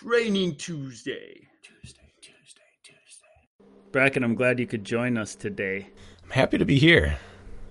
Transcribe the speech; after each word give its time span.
Training 0.00 0.56
Tuesday. 0.56 1.46
Tuesday, 1.62 2.10
Tuesday, 2.22 2.62
Tuesday. 2.82 3.66
Bracken, 3.92 4.24
I'm 4.24 4.34
glad 4.34 4.58
you 4.58 4.66
could 4.66 4.84
join 4.84 5.18
us 5.18 5.34
today. 5.34 5.86
I'm 6.24 6.30
happy 6.30 6.56
to 6.56 6.64
be 6.64 6.78
here. 6.78 7.18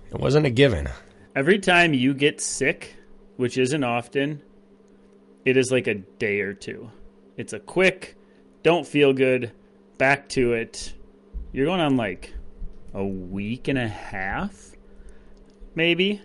It 0.08 0.20
wasn't 0.20 0.46
a 0.46 0.50
given. 0.50 0.88
Every 1.34 1.58
time 1.58 1.92
you 1.92 2.14
get 2.14 2.40
sick, 2.40 2.96
which 3.38 3.58
isn't 3.58 3.82
often, 3.82 4.40
it 5.44 5.56
is 5.56 5.72
like 5.72 5.88
a 5.88 5.96
day 5.96 6.40
or 6.40 6.54
two. 6.54 6.88
It's 7.36 7.54
a 7.54 7.58
quick, 7.58 8.16
don't 8.62 8.86
feel 8.86 9.12
good, 9.12 9.50
back 9.98 10.28
to 10.30 10.52
it. 10.52 10.94
You're 11.52 11.66
going 11.66 11.80
on 11.80 11.96
like 11.96 12.32
a 12.94 13.04
week 13.04 13.66
and 13.66 13.78
a 13.78 13.88
half, 13.88 14.70
maybe. 15.74 16.22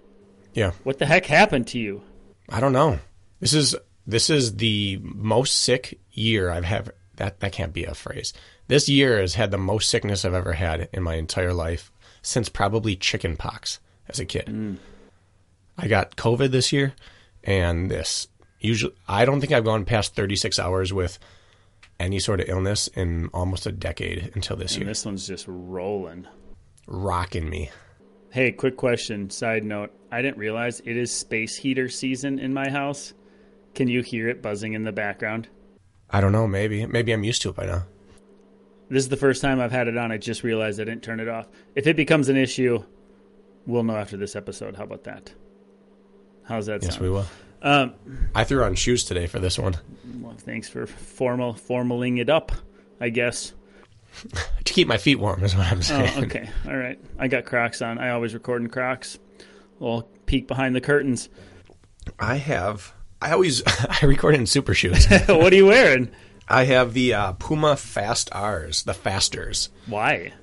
Yeah. 0.54 0.74
What 0.84 1.00
the 1.00 1.08
heck 1.08 1.26
happened 1.26 1.66
to 1.70 1.80
you? 1.80 2.04
I 2.50 2.60
don't 2.60 2.74
know. 2.74 3.00
This 3.40 3.54
is 3.54 3.76
this 4.08 4.30
is 4.30 4.56
the 4.56 5.00
most 5.04 5.58
sick 5.58 6.00
year 6.12 6.50
I've 6.50 6.64
had. 6.66 6.92
That 7.18 7.40
that 7.42 7.52
can't 7.52 7.74
be 7.74 7.84
a 7.84 7.94
phrase. 7.94 8.34
This 8.68 8.88
year 8.90 9.20
has 9.20 9.36
had 9.36 9.52
the 9.52 9.58
most 9.58 9.90
sickness 9.90 10.24
I've 10.26 10.34
ever 10.34 10.54
had 10.54 10.90
in 10.94 11.04
my 11.04 11.16
entire 11.16 11.54
life 11.54 11.92
since 12.22 12.50
probably 12.50 12.96
chicken 12.96 13.36
pox 13.38 13.80
as 14.08 14.20
a 14.20 14.26
kid. 14.26 14.46
Mm. 14.48 14.78
I 15.78 15.88
got 15.88 16.16
COVID 16.16 16.52
this 16.52 16.72
year, 16.74 16.94
and 17.44 17.90
this 17.92 18.28
usually 18.60 18.94
I 19.08 19.26
don't 19.26 19.40
think 19.42 19.52
I've 19.52 19.66
gone 19.66 19.86
past 19.86 20.16
36 20.16 20.58
hours 20.60 20.92
with 20.94 21.20
any 22.00 22.20
sort 22.20 22.40
of 22.40 22.50
illness 22.50 22.88
in 22.90 23.28
almost 23.34 23.66
a 23.66 23.72
decade 23.72 24.32
until 24.36 24.56
this 24.56 24.74
And 24.76 24.84
year. 24.84 24.90
this 24.92 25.04
one's 25.06 25.26
just 25.28 25.46
rolling. 25.48 26.28
Rocking 26.86 27.50
me. 27.50 27.72
Hey, 28.30 28.52
quick 28.52 28.78
question, 28.78 29.30
side 29.30 29.64
note. 29.64 29.92
I 30.12 30.22
didn't 30.22 30.38
realize 30.38 30.80
it 30.86 30.96
is 30.96 31.12
space 31.12 31.56
heater 31.56 31.90
season 31.90 32.38
in 32.40 32.54
my 32.54 32.70
house. 32.70 33.14
Can 33.78 33.88
you 33.88 34.02
hear 34.02 34.28
it 34.28 34.42
buzzing 34.42 34.74
in 34.74 34.84
the 34.86 34.92
background? 34.92 35.48
I 36.10 36.20
don't 36.20 36.32
know. 36.32 36.48
Maybe 36.48 36.86
maybe 36.88 37.12
I'm 37.12 37.24
used 37.24 37.44
to 37.44 37.50
it 37.50 37.56
by 37.56 37.68
now. 37.68 37.84
This 38.90 39.04
is 39.04 39.10
the 39.10 39.18
first 39.18 39.40
time 39.40 39.60
I've 39.60 39.72
had 39.72 39.88
it 39.88 39.96
on. 39.98 40.12
I 40.12 40.18
just 40.18 40.42
realized 40.44 40.82
I 40.82 40.86
didn't 40.86 41.04
turn 41.04 41.20
it 41.20 41.28
off. 41.28 41.48
If 41.76 41.86
it 41.86 41.96
becomes 41.96 42.28
an 42.28 42.38
issue, 42.38 42.84
we'll 43.68 43.84
know 43.84 43.96
after 43.96 44.18
this 44.18 44.36
episode. 44.36 44.76
How 44.76 44.84
about 44.86 45.04
that? 45.04 45.32
How's 46.46 46.66
that 46.66 46.82
Yes, 46.82 46.94
sound? 46.94 47.04
we 47.04 47.10
will. 47.12 47.26
Um, 47.62 47.94
I 48.34 48.46
threw 48.46 48.64
on 48.64 48.74
shoes 48.74 49.04
today 49.04 49.28
for 49.28 49.38
this 49.40 49.60
one. 49.60 49.76
well, 50.22 50.34
thanks 50.40 50.68
for 50.68 50.88
formal 50.88 51.54
formaling 51.54 52.20
it 52.20 52.30
up. 52.32 52.52
I 53.00 53.10
guess. 53.10 53.54
To 54.66 54.74
keep 54.74 54.88
my 54.88 54.98
feet 54.98 55.16
warm 55.20 55.44
is 55.44 55.56
what 55.56 55.66
I'm 55.72 55.78
Oh, 55.78 55.82
saying. 55.82 56.26
okay. 56.26 56.50
All 56.68 56.76
right. 56.76 57.00
I 57.18 57.28
got 57.30 57.46
Crocs 57.46 57.82
on. 57.82 57.98
I 58.00 58.10
always 58.10 58.34
record 58.34 58.62
in 58.62 58.68
Crocs. 58.70 59.18
Little 59.80 60.10
peek 60.26 60.46
behind 60.48 60.76
the 60.76 60.82
curtains. 60.82 61.30
I 62.20 62.36
have. 62.36 62.94
I 63.22 63.32
always 63.32 63.64
I 64.02 64.06
record 64.06 64.36
in 64.36 64.46
super 64.46 64.74
shoes. 64.74 65.06
what 65.28 65.52
are 65.52 65.56
you 65.56 65.68
wearing? 65.68 66.10
I 66.48 66.64
have 66.66 66.94
the 66.94 67.14
uh, 67.14 67.34
Puma 67.34 67.76
Fast 67.76 68.30
R's, 68.32 68.84
the 68.84 68.94
Fasters, 68.94 69.70
Why? 69.86 70.34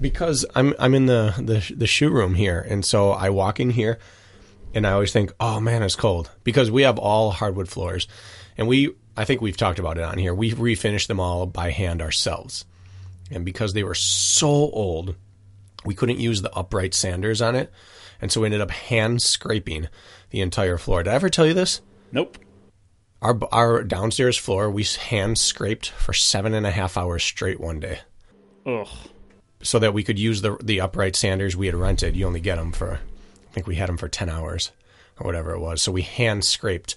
because 0.00 0.46
I'm 0.54 0.74
I'm 0.78 0.94
in 0.94 1.06
the, 1.06 1.34
the 1.38 1.74
the 1.74 1.86
shoe 1.86 2.10
room 2.10 2.34
here, 2.34 2.60
and 2.60 2.84
so 2.84 3.10
I 3.10 3.30
walk 3.30 3.60
in 3.60 3.70
here, 3.70 3.98
and 4.74 4.86
I 4.86 4.92
always 4.92 5.12
think, 5.12 5.32
oh 5.40 5.60
man, 5.60 5.82
it's 5.82 5.96
cold 5.96 6.30
because 6.44 6.70
we 6.70 6.82
have 6.82 6.98
all 6.98 7.30
hardwood 7.30 7.68
floors, 7.68 8.08
and 8.56 8.66
we 8.66 8.94
I 9.16 9.24
think 9.24 9.40
we've 9.40 9.56
talked 9.56 9.78
about 9.78 9.98
it 9.98 10.04
on 10.04 10.16
here. 10.16 10.34
We 10.34 10.52
refinished 10.52 11.08
them 11.08 11.20
all 11.20 11.44
by 11.44 11.70
hand 11.70 12.00
ourselves, 12.00 12.64
and 13.30 13.44
because 13.44 13.74
they 13.74 13.84
were 13.84 13.94
so 13.94 14.46
old, 14.46 15.16
we 15.84 15.94
couldn't 15.94 16.20
use 16.20 16.40
the 16.40 16.54
upright 16.54 16.94
sanders 16.94 17.42
on 17.42 17.56
it, 17.56 17.70
and 18.22 18.32
so 18.32 18.40
we 18.40 18.46
ended 18.46 18.62
up 18.62 18.70
hand 18.70 19.20
scraping 19.20 19.88
the 20.30 20.40
entire 20.40 20.78
floor. 20.78 21.02
Did 21.02 21.10
I 21.10 21.14
ever 21.14 21.28
tell 21.28 21.46
you 21.46 21.54
this? 21.54 21.80
Nope. 22.12 22.38
Our 23.20 23.38
our 23.52 23.82
downstairs 23.82 24.36
floor 24.36 24.70
we 24.70 24.84
hand 24.84 25.38
scraped 25.38 25.90
for 25.90 26.12
seven 26.12 26.54
and 26.54 26.66
a 26.66 26.70
half 26.70 26.96
hours 26.96 27.24
straight 27.24 27.58
one 27.58 27.80
day, 27.80 28.00
Ugh. 28.64 28.86
so 29.60 29.78
that 29.80 29.92
we 29.92 30.04
could 30.04 30.18
use 30.18 30.40
the 30.40 30.56
the 30.62 30.80
upright 30.80 31.16
sanders 31.16 31.56
we 31.56 31.66
had 31.66 31.74
rented. 31.74 32.16
You 32.16 32.26
only 32.26 32.40
get 32.40 32.56
them 32.56 32.70
for, 32.70 32.94
I 32.94 33.52
think 33.52 33.66
we 33.66 33.74
had 33.74 33.88
them 33.88 33.96
for 33.96 34.08
ten 34.08 34.28
hours 34.28 34.70
or 35.18 35.26
whatever 35.26 35.52
it 35.52 35.58
was. 35.58 35.82
So 35.82 35.90
we 35.90 36.02
hand 36.02 36.44
scraped 36.44 36.96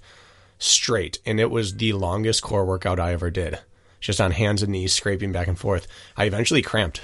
straight, 0.59 1.17
and 1.25 1.39
it 1.39 1.49
was 1.49 1.77
the 1.77 1.93
longest 1.93 2.43
core 2.43 2.65
workout 2.65 2.99
I 2.99 3.13
ever 3.13 3.31
did. 3.31 3.57
Just 3.99 4.21
on 4.21 4.31
hands 4.31 4.61
and 4.61 4.71
knees 4.71 4.93
scraping 4.93 5.31
back 5.31 5.47
and 5.47 5.57
forth. 5.57 5.87
I 6.15 6.25
eventually 6.25 6.61
cramped 6.61 7.01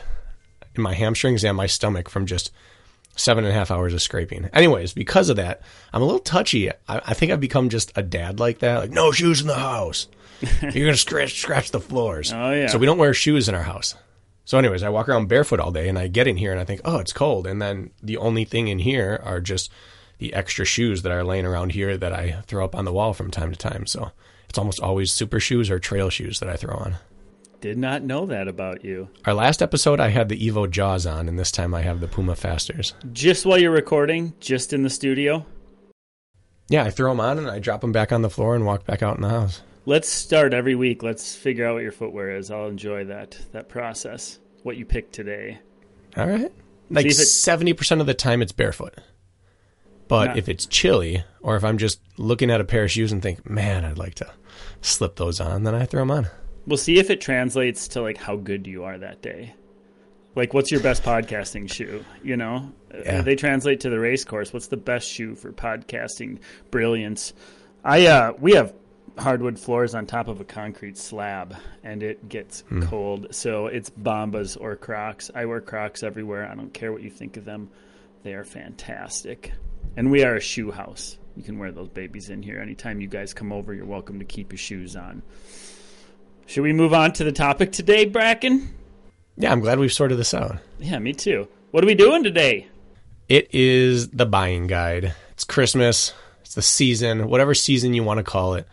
in 0.76 0.84
my 0.84 0.94
hamstrings 0.94 1.44
and 1.44 1.58
my 1.58 1.66
stomach 1.68 2.08
from 2.08 2.28
just 2.28 2.52
seven 3.18 3.44
and 3.44 3.52
a 3.54 3.58
half 3.58 3.72
hours 3.72 3.94
of 3.94 4.02
scraping. 4.02 4.50
Anyways, 4.54 4.94
because 4.94 5.30
of 5.30 5.36
that, 5.36 5.62
I'm 5.94 6.02
a 6.02 6.06
little 6.06 6.20
touchy. 6.20 6.70
I, 6.70 6.76
I 6.88 7.14
think 7.14 7.32
I've 7.32 7.42
become 7.42 7.70
just 7.70 7.92
a 7.96 8.04
dad 8.04 8.40
like 8.40 8.60
that. 8.60 8.78
Like, 8.78 8.92
no 8.92 9.12
shoes 9.12 9.42
in 9.42 9.48
the 9.48 9.56
house. 9.56 10.08
You're 10.62 10.86
gonna 10.86 10.96
scratch 10.96 11.40
scratch 11.42 11.72
the 11.72 11.80
floors. 11.80 12.32
Oh, 12.32 12.52
yeah. 12.52 12.68
So 12.68 12.78
we 12.78 12.86
don't 12.86 12.98
wear 13.00 13.14
shoes 13.14 13.50
in 13.50 13.56
our 13.56 13.64
house. 13.64 13.96
So, 14.46 14.58
anyways, 14.58 14.82
I 14.82 14.90
walk 14.90 15.10
around 15.10 15.28
barefoot 15.28 15.60
all 15.60 15.72
day, 15.72 15.90
and 15.90 16.00
I 16.00 16.08
get 16.08 16.28
in 16.28 16.38
here 16.38 16.52
and 16.54 16.62
I 16.62 16.64
think, 16.64 16.80
oh, 16.86 17.00
it's 17.00 17.12
cold. 17.12 17.48
And 17.48 17.62
then 17.62 17.92
the 18.02 18.16
only 18.16 18.46
thing 18.46 18.70
in 18.70 18.80
here 18.80 19.20
are 19.26 19.42
just 19.42 19.70
the 20.20 20.34
extra 20.34 20.64
shoes 20.64 21.02
that 21.02 21.12
are 21.12 21.24
laying 21.24 21.46
around 21.46 21.74
here 21.74 21.98
that 21.98 22.14
I 22.14 22.42
throw 22.48 22.64
up 22.64 22.76
on 22.76 22.86
the 22.86 22.94
wall 22.94 23.14
from 23.14 23.30
time 23.30 23.52
to 23.52 23.58
time. 23.58 23.86
So 23.86 24.12
it's 24.50 24.58
almost 24.58 24.80
always 24.80 25.12
super 25.12 25.40
shoes 25.40 25.70
or 25.70 25.80
trail 25.80 26.10
shoes 26.10 26.40
that 26.40 26.50
I 26.50 26.56
throw 26.56 26.76
on. 26.76 26.96
Did 27.68 27.78
not 27.78 28.02
know 28.02 28.26
that 28.28 28.48
about 28.48 28.86
you. 28.86 29.10
Our 29.26 29.34
last 29.34 29.62
episode, 29.62 30.00
I 30.00 30.08
had 30.08 30.30
the 30.30 30.38
EVO 30.38 30.68
Jawz 30.68 31.06
on, 31.06 31.28
and 31.28 31.38
this 31.38 31.52
time 31.52 31.74
I 31.74 31.82
have 31.82 32.00
the 32.00 32.08
Puma 32.08 32.34
Fasters. 32.34 32.94
Just 33.12 33.46
while 33.46 33.58
you're 33.58 33.72
recording, 33.72 34.32
just 34.40 34.72
in 34.72 34.84
the 34.84 34.90
studio. 34.90 35.46
Yeah, 36.70 36.86
I 36.86 36.92
throw 36.92 37.12
them 37.12 37.20
on 37.20 37.38
and 37.38 37.50
I 37.50 37.60
drop 37.60 37.82
them 37.82 37.92
back 37.92 38.14
on 38.14 38.22
the 38.22 38.30
floor 38.30 38.56
and 38.56 38.66
walk 38.66 38.86
back 38.86 39.04
out 39.04 39.18
in 39.18 39.22
the 39.22 39.28
house. 39.28 39.64
Let's 39.86 40.08
start 40.08 40.54
every 40.54 40.76
week. 40.76 41.04
Let's 41.04 41.36
figure 41.36 41.68
out 41.68 41.74
what 41.74 41.84
your 41.84 41.92
footwear 41.92 42.38
is. 42.38 42.52
I'll 42.52 42.68
enjoy 42.68 43.04
that 43.04 43.38
that 43.52 43.68
process. 43.68 44.40
What 44.64 44.78
you 44.78 44.86
picked 44.86 45.12
today. 45.12 45.60
All 46.16 46.26
right. 46.26 46.54
Like 46.90 47.12
seventy 47.12 47.74
percent 47.74 48.00
of 48.00 48.08
the 48.08 48.14
time, 48.14 48.42
it's 48.42 48.54
barefoot. 48.54 48.96
But 50.08 50.28
Not- 50.28 50.38
if 50.38 50.48
it's 50.48 50.66
chilly, 50.68 51.26
or 51.42 51.58
if 51.58 51.66
I'm 51.66 51.78
just 51.78 52.00
looking 52.16 52.50
at 52.50 52.62
a 52.62 52.64
pair 52.64 52.86
of 52.86 52.92
shoes 52.92 53.12
and 53.12 53.22
think, 53.22 53.50
"Man, 53.50 53.84
I'd 53.84 53.98
like 53.98 54.16
to 54.16 54.32
slip 54.80 55.18
those 55.18 55.42
on," 55.42 55.64
then 55.64 55.76
I 55.76 55.84
throw 55.86 56.04
them 56.04 56.12
on. 56.12 56.28
We'll 56.68 56.78
see 56.78 57.00
if 57.00 57.10
it 57.10 57.22
translates 57.22 57.88
to 57.90 58.02
like 58.02 58.18
how 58.18 58.36
good 58.36 58.68
you 58.68 58.84
are 58.84 58.98
that 58.98 59.22
day. 59.22 59.56
Like, 60.36 60.54
what's 60.54 60.70
your 60.70 60.82
best 60.82 61.02
podcasting 61.02 61.72
shoe? 61.72 62.06
You 62.22 62.38
know, 62.38 62.72
Yeah. 62.94 63.20
Uh, 63.20 63.22
they 63.24 63.36
translate 63.36 63.80
to 63.80 63.90
the 63.90 64.00
race 64.00 64.24
course. 64.24 64.54
What's 64.54 64.68
the 64.68 64.78
best 64.78 65.10
shoe 65.10 65.34
for 65.34 65.52
podcasting 65.52 66.40
brilliance? 66.70 67.34
I 67.84 68.06
uh, 68.06 68.34
we 68.40 68.54
have 68.54 68.74
hardwood 69.18 69.58
floors 69.58 69.96
on 69.96 70.06
top 70.06 70.28
of 70.28 70.40
a 70.42 70.44
concrete 70.44 70.98
slab, 70.98 71.56
and 71.84 72.04
it 72.04 72.28
gets 72.30 72.64
cold. 72.82 73.28
So 73.34 73.68
it's 73.68 73.90
Bombas 73.90 74.58
or 74.60 74.76
Crocs. 74.76 75.32
I 75.34 75.46
wear 75.46 75.62
Crocs 75.62 76.04
everywhere. 76.04 76.48
I 76.48 76.54
don't 76.54 76.74
care 76.74 76.92
what 76.92 77.02
you 77.02 77.10
think 77.10 77.38
of 77.38 77.46
them; 77.46 77.70
they 78.24 78.34
are 78.34 78.44
fantastic. 78.44 79.54
And 79.96 80.12
we 80.12 80.24
are 80.24 80.36
a 80.36 80.42
shoe 80.42 80.70
house. 80.70 81.18
You 81.36 81.44
can 81.44 81.58
wear 81.58 81.72
those 81.72 81.90
babies 81.90 82.30
in 82.30 82.44
here 82.44 82.60
anytime 82.60 83.00
you 83.02 83.08
guys 83.08 83.34
come 83.34 83.52
over. 83.52 83.74
You're 83.74 83.86
welcome 83.86 84.20
to 84.20 84.26
keep 84.26 84.52
your 84.52 84.60
shoes 84.60 84.96
on. 84.96 85.24
Should 86.48 86.64
we 86.64 86.72
move 86.72 86.94
on 86.94 87.12
to 87.14 87.26
the 87.26 87.34
topic 87.34 87.74
today, 87.74 88.06
Bracken? 88.06 88.74
Yeah, 89.36 89.52
I'm 89.52 89.60
glad 89.60 89.80
we've 89.80 89.92
sorted 89.92 90.18
this 90.18 90.34
out. 90.34 90.58
Yeah, 90.80 90.98
me 90.98 91.12
too. 91.12 91.50
What 91.72 91.84
are 91.84 91.88
we 91.88 91.94
doing 91.94 92.24
today? 92.24 92.68
It 93.28 93.54
is 93.54 94.12
the 94.12 94.26
buying 94.26 94.68
guide. 94.68 95.14
It's 95.32 95.44
Christmas. 95.44 96.14
It's 96.40 96.56
the 96.56 96.62
season, 96.62 97.28
whatever 97.28 97.54
season 97.54 97.94
you 97.94 98.06
want 98.06 98.20
to 98.20 98.24
call 98.24 98.54
it. 98.54 98.66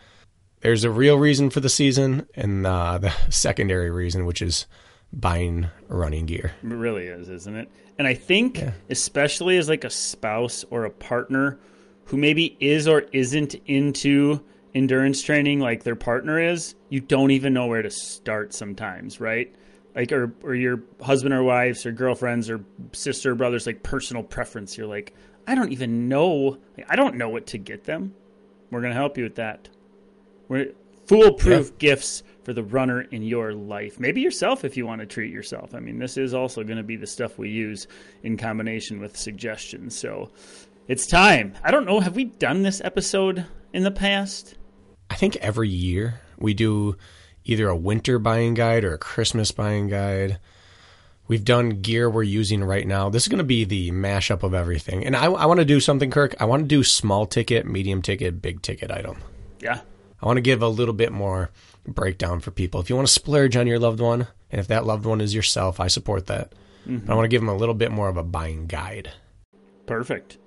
There's 0.61 0.85
a 0.85 0.89
real 0.89 1.17
reason 1.17 1.49
for 1.49 1.59
the 1.59 1.67
season 1.67 2.27
and 2.33 2.65
uh, 2.65 2.97
the 2.97 3.13
secondary 3.29 3.91
reason, 3.91 4.25
which 4.25 4.41
is 4.41 4.67
buying 5.11 5.67
running 5.89 6.27
gear. 6.27 6.53
It 6.63 6.67
really 6.67 7.07
is, 7.07 7.27
isn't 7.27 7.57
it? 7.57 7.69
And 7.99 8.07
I 8.07 8.13
think, 8.13 8.63
especially 8.89 9.57
as 9.57 9.67
like 9.67 9.83
a 9.83 9.89
spouse 9.89 10.63
or 10.69 10.85
a 10.85 10.89
partner 10.89 11.59
who 12.05 12.15
maybe 12.15 12.55
is 12.61 12.87
or 12.87 13.01
isn't 13.11 13.55
into 13.65 14.39
endurance 14.75 15.23
training 15.23 15.59
like 15.61 15.83
their 15.83 15.95
partner 15.95 16.39
is, 16.39 16.75
you 16.89 16.99
don't 16.99 17.31
even 17.31 17.53
know 17.53 17.65
where 17.65 17.81
to 17.81 17.89
start 17.89 18.53
sometimes, 18.53 19.19
right? 19.21 19.55
Like, 19.95 20.11
or, 20.11 20.33
or 20.43 20.53
your 20.53 20.83
husband 21.01 21.33
or 21.33 21.41
wives 21.41 21.85
or 21.85 21.93
girlfriends 21.93 22.49
or 22.49 22.63
sister 22.91 23.31
or 23.31 23.35
brothers, 23.35 23.65
like 23.65 23.81
personal 23.81 24.21
preference. 24.21 24.77
You're 24.77 24.87
like, 24.87 25.15
I 25.47 25.55
don't 25.55 25.71
even 25.71 26.09
know. 26.09 26.57
I 26.89 26.97
don't 26.97 27.15
know 27.15 27.29
what 27.29 27.47
to 27.47 27.57
get 27.57 27.85
them. 27.85 28.13
We're 28.69 28.81
going 28.81 28.91
to 28.91 28.99
help 28.99 29.17
you 29.17 29.23
with 29.23 29.35
that. 29.35 29.69
We're 30.49 30.73
foolproof 31.07 31.77
gifts 31.77 32.23
for 32.43 32.51
the 32.51 32.63
runner 32.63 33.01
in 33.01 33.23
your 33.23 33.53
life. 33.53 33.99
Maybe 33.99 34.21
yourself 34.21 34.65
if 34.65 34.75
you 34.75 34.85
want 34.85 34.99
to 34.99 35.07
treat 35.07 35.31
yourself. 35.31 35.73
I 35.73 35.79
mean, 35.79 35.99
this 35.99 36.17
is 36.17 36.33
also 36.33 36.63
going 36.63 36.77
to 36.77 36.83
be 36.83 36.97
the 36.97 37.07
stuff 37.07 37.37
we 37.37 37.49
use 37.49 37.87
in 38.23 38.35
combination 38.35 38.99
with 38.99 39.15
suggestions. 39.15 39.97
So 39.97 40.31
it's 40.87 41.07
time. 41.07 41.53
I 41.63 41.71
don't 41.71 41.85
know. 41.85 42.01
Have 42.01 42.15
we 42.15 42.25
done 42.25 42.63
this 42.63 42.81
episode 42.83 43.45
in 43.71 43.83
the 43.83 43.91
past? 43.91 44.55
I 45.09 45.15
think 45.15 45.35
every 45.37 45.69
year 45.69 46.21
we 46.37 46.53
do 46.53 46.97
either 47.43 47.67
a 47.67 47.75
winter 47.75 48.19
buying 48.19 48.53
guide 48.53 48.83
or 48.83 48.93
a 48.93 48.97
Christmas 48.97 49.51
buying 49.51 49.87
guide. 49.87 50.39
We've 51.27 51.43
done 51.43 51.81
gear 51.81 52.09
we're 52.09 52.23
using 52.23 52.63
right 52.63 52.85
now. 52.85 53.09
This 53.09 53.23
is 53.23 53.29
going 53.29 53.39
to 53.39 53.43
be 53.43 53.63
the 53.63 53.91
mashup 53.91 54.43
of 54.43 54.53
everything. 54.53 55.05
And 55.05 55.15
I, 55.15 55.25
I 55.25 55.45
want 55.45 55.59
to 55.59 55.65
do 55.65 55.79
something, 55.79 56.11
Kirk. 56.11 56.35
I 56.39 56.45
want 56.45 56.63
to 56.63 56.67
do 56.67 56.83
small 56.83 57.25
ticket, 57.25 57.65
medium 57.65 58.01
ticket, 58.01 58.41
big 58.41 58.61
ticket 58.61 58.91
item. 58.91 59.17
Yeah. 59.59 59.81
I 60.21 60.25
want 60.25 60.37
to 60.37 60.41
give 60.41 60.61
a 60.61 60.67
little 60.67 60.93
bit 60.93 61.11
more 61.11 61.49
breakdown 61.87 62.39
for 62.39 62.51
people. 62.51 62.79
If 62.79 62.89
you 62.89 62.95
want 62.95 63.07
to 63.07 63.13
splurge 63.13 63.55
on 63.55 63.67
your 63.67 63.79
loved 63.79 63.99
one, 63.99 64.27
and 64.51 64.59
if 64.59 64.67
that 64.67 64.85
loved 64.85 65.05
one 65.05 65.21
is 65.21 65.33
yourself, 65.33 65.79
I 65.79 65.87
support 65.87 66.27
that. 66.27 66.53
Mm-hmm. 66.87 67.05
But 67.05 67.13
I 67.13 67.15
want 67.15 67.25
to 67.25 67.29
give 67.29 67.41
them 67.41 67.49
a 67.49 67.55
little 67.55 67.75
bit 67.75 67.91
more 67.91 68.07
of 68.07 68.17
a 68.17 68.23
buying 68.23 68.67
guide. 68.67 69.11
Perfect. 69.87 70.37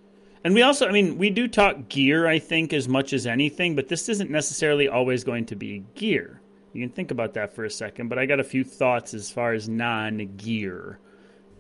And 0.45 0.55
we 0.55 0.63
also, 0.63 0.89
I 0.89 0.93
mean, 0.93 1.19
we 1.19 1.31
do 1.31 1.49
talk 1.49 1.89
gear, 1.89 2.27
I 2.27 2.39
think, 2.39 2.73
as 2.73 2.89
much 2.89 3.13
as 3.13 3.27
anything, 3.27 3.75
but 3.75 3.89
this 3.89 4.09
isn't 4.09 4.31
necessarily 4.31 4.89
always 4.89 5.25
going 5.25 5.47
to 5.47 5.57
be 5.57 5.85
gear. 5.95 6.41
You 6.73 6.87
can 6.87 6.95
think 6.95 7.11
about 7.11 7.35
that 7.35 7.55
for 7.55 7.65
a 7.65 7.71
second, 7.71 8.09
but 8.09 8.19
I 8.19 8.27
got 8.27 8.41
a 8.41 8.45
few 8.45 8.63
thoughts 8.63 9.15
as 9.15 9.31
far 9.31 9.53
as 9.53 9.69
non 9.69 10.37
gear 10.37 10.99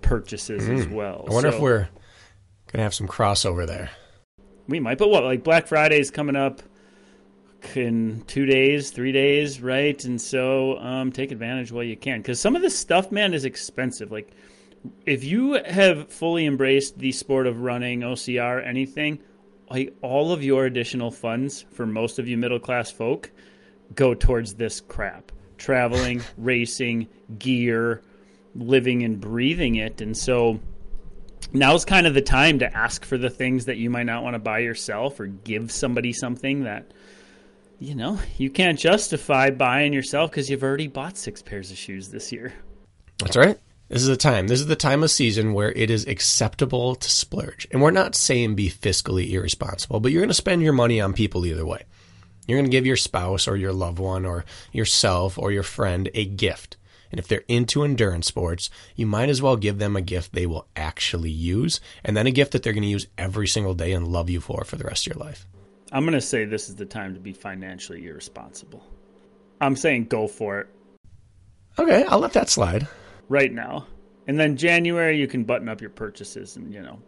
purchases 0.00 0.68
mm. 0.68 0.78
as 0.78 0.86
well. 0.86 1.24
I 1.28 1.32
wonder 1.32 1.50
so, 1.50 1.56
if 1.56 1.62
we're 1.62 1.78
going 1.78 2.74
to 2.74 2.82
have 2.82 2.94
some 2.94 3.08
crossover 3.08 3.66
there. 3.66 3.90
We 4.68 4.80
might, 4.80 4.98
but 4.98 5.08
what? 5.08 5.24
Like 5.24 5.42
Black 5.42 5.66
Friday 5.66 5.98
is 5.98 6.10
coming 6.10 6.36
up 6.36 6.62
in 7.74 8.22
two 8.26 8.46
days, 8.46 8.90
three 8.90 9.12
days, 9.12 9.60
right? 9.60 10.02
And 10.04 10.20
so 10.20 10.78
um, 10.78 11.12
take 11.12 11.32
advantage 11.32 11.72
while 11.72 11.84
you 11.84 11.96
can. 11.96 12.20
Because 12.20 12.40
some 12.40 12.54
of 12.54 12.62
this 12.62 12.78
stuff, 12.78 13.10
man, 13.10 13.34
is 13.34 13.44
expensive. 13.44 14.12
Like, 14.12 14.30
if 15.06 15.24
you 15.24 15.54
have 15.64 16.08
fully 16.10 16.46
embraced 16.46 16.98
the 16.98 17.12
sport 17.12 17.46
of 17.46 17.60
running, 17.60 18.00
OCR, 18.00 18.64
anything, 18.66 19.20
like 19.70 19.94
all 20.02 20.32
of 20.32 20.42
your 20.42 20.66
additional 20.66 21.10
funds 21.10 21.64
for 21.72 21.86
most 21.86 22.18
of 22.18 22.28
you 22.28 22.36
middle 22.36 22.60
class 22.60 22.90
folk 22.90 23.30
go 23.94 24.14
towards 24.14 24.54
this 24.54 24.80
crap 24.80 25.32
traveling, 25.56 26.22
racing, 26.36 27.08
gear, 27.38 28.02
living 28.54 29.02
and 29.02 29.20
breathing 29.20 29.76
it. 29.76 30.00
And 30.00 30.16
so 30.16 30.60
now's 31.52 31.84
kind 31.84 32.06
of 32.06 32.14
the 32.14 32.22
time 32.22 32.60
to 32.60 32.76
ask 32.76 33.04
for 33.04 33.18
the 33.18 33.30
things 33.30 33.66
that 33.66 33.76
you 33.76 33.90
might 33.90 34.06
not 34.06 34.22
want 34.22 34.34
to 34.34 34.38
buy 34.38 34.60
yourself 34.60 35.20
or 35.20 35.26
give 35.26 35.70
somebody 35.70 36.12
something 36.12 36.64
that 36.64 36.92
you 37.80 37.94
know, 37.94 38.18
you 38.38 38.50
can't 38.50 38.78
justify 38.78 39.50
buying 39.50 39.92
yourself 39.92 40.30
because 40.30 40.50
you've 40.50 40.64
already 40.64 40.88
bought 40.88 41.16
six 41.16 41.42
pairs 41.42 41.70
of 41.70 41.78
shoes 41.78 42.08
this 42.08 42.32
year. 42.32 42.52
That's 43.20 43.36
right. 43.36 43.58
This 43.88 44.02
is 44.02 44.08
the 44.08 44.16
time. 44.16 44.48
This 44.48 44.60
is 44.60 44.66
the 44.66 44.76
time 44.76 45.02
of 45.02 45.10
season 45.10 45.54
where 45.54 45.72
it 45.72 45.90
is 45.90 46.06
acceptable 46.06 46.94
to 46.94 47.10
splurge. 47.10 47.66
And 47.70 47.80
we're 47.80 47.90
not 47.90 48.14
saying 48.14 48.54
be 48.54 48.68
fiscally 48.68 49.30
irresponsible, 49.30 50.00
but 50.00 50.12
you're 50.12 50.20
going 50.20 50.28
to 50.28 50.34
spend 50.34 50.62
your 50.62 50.74
money 50.74 51.00
on 51.00 51.14
people 51.14 51.46
either 51.46 51.64
way. 51.64 51.84
You're 52.46 52.58
going 52.58 52.70
to 52.70 52.74
give 52.74 52.86
your 52.86 52.96
spouse 52.96 53.48
or 53.48 53.56
your 53.56 53.72
loved 53.72 53.98
one 53.98 54.26
or 54.26 54.44
yourself 54.72 55.38
or 55.38 55.52
your 55.52 55.62
friend 55.62 56.10
a 56.12 56.26
gift. 56.26 56.76
And 57.10 57.18
if 57.18 57.26
they're 57.26 57.44
into 57.48 57.82
endurance 57.82 58.26
sports, 58.26 58.68
you 58.94 59.06
might 59.06 59.30
as 59.30 59.40
well 59.40 59.56
give 59.56 59.78
them 59.78 59.96
a 59.96 60.02
gift 60.02 60.32
they 60.32 60.46
will 60.46 60.66
actually 60.76 61.30
use 61.30 61.80
and 62.04 62.14
then 62.14 62.26
a 62.26 62.30
gift 62.30 62.52
that 62.52 62.62
they're 62.62 62.74
going 62.74 62.82
to 62.82 62.88
use 62.88 63.06
every 63.16 63.46
single 63.46 63.74
day 63.74 63.92
and 63.92 64.06
love 64.06 64.28
you 64.28 64.40
for 64.40 64.64
for 64.64 64.76
the 64.76 64.84
rest 64.84 65.06
of 65.06 65.14
your 65.14 65.24
life. 65.24 65.46
I'm 65.92 66.04
going 66.04 66.12
to 66.12 66.20
say 66.20 66.44
this 66.44 66.68
is 66.68 66.76
the 66.76 66.84
time 66.84 67.14
to 67.14 67.20
be 67.20 67.32
financially 67.32 68.06
irresponsible. 68.06 68.84
I'm 69.62 69.76
saying 69.76 70.06
go 70.06 70.28
for 70.28 70.60
it. 70.60 70.66
Okay, 71.78 72.04
I'll 72.04 72.18
let 72.18 72.34
that 72.34 72.50
slide. 72.50 72.86
Right 73.28 73.52
now. 73.52 73.86
And 74.26 74.38
then 74.38 74.56
January, 74.56 75.18
you 75.18 75.26
can 75.26 75.44
button 75.44 75.68
up 75.68 75.80
your 75.80 75.90
purchases 75.90 76.56
and, 76.56 76.72
you 76.72 76.82
know, 76.82 77.00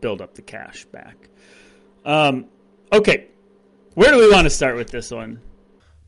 build 0.00 0.20
up 0.20 0.34
the 0.34 0.42
cash 0.42 0.84
back. 0.86 1.28
Um, 2.04 2.46
okay. 2.92 3.28
Where 3.94 4.10
do 4.10 4.18
we 4.18 4.30
want 4.30 4.44
to 4.44 4.50
start 4.50 4.76
with 4.76 4.90
this 4.90 5.10
one? 5.10 5.40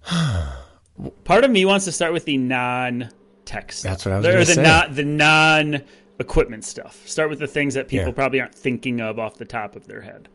Part 1.24 1.44
of 1.44 1.50
me 1.50 1.64
wants 1.64 1.84
to 1.86 1.92
start 1.92 2.12
with 2.12 2.24
the 2.24 2.36
non 2.36 3.10
text. 3.44 3.82
That's 3.82 4.04
what 4.04 4.12
I 4.12 4.18
was 4.18 4.26
going 4.26 4.38
to 4.38 4.46
say. 4.46 4.62
Non, 4.62 4.94
the 4.94 5.04
non 5.04 5.82
equipment 6.18 6.64
stuff. 6.64 7.06
Start 7.06 7.30
with 7.30 7.38
the 7.38 7.46
things 7.46 7.74
that 7.74 7.88
people 7.88 8.08
yeah. 8.08 8.12
probably 8.12 8.40
aren't 8.40 8.54
thinking 8.54 9.00
of 9.00 9.18
off 9.18 9.36
the 9.36 9.44
top 9.44 9.76
of 9.76 9.86
their 9.86 10.02
head. 10.02 10.28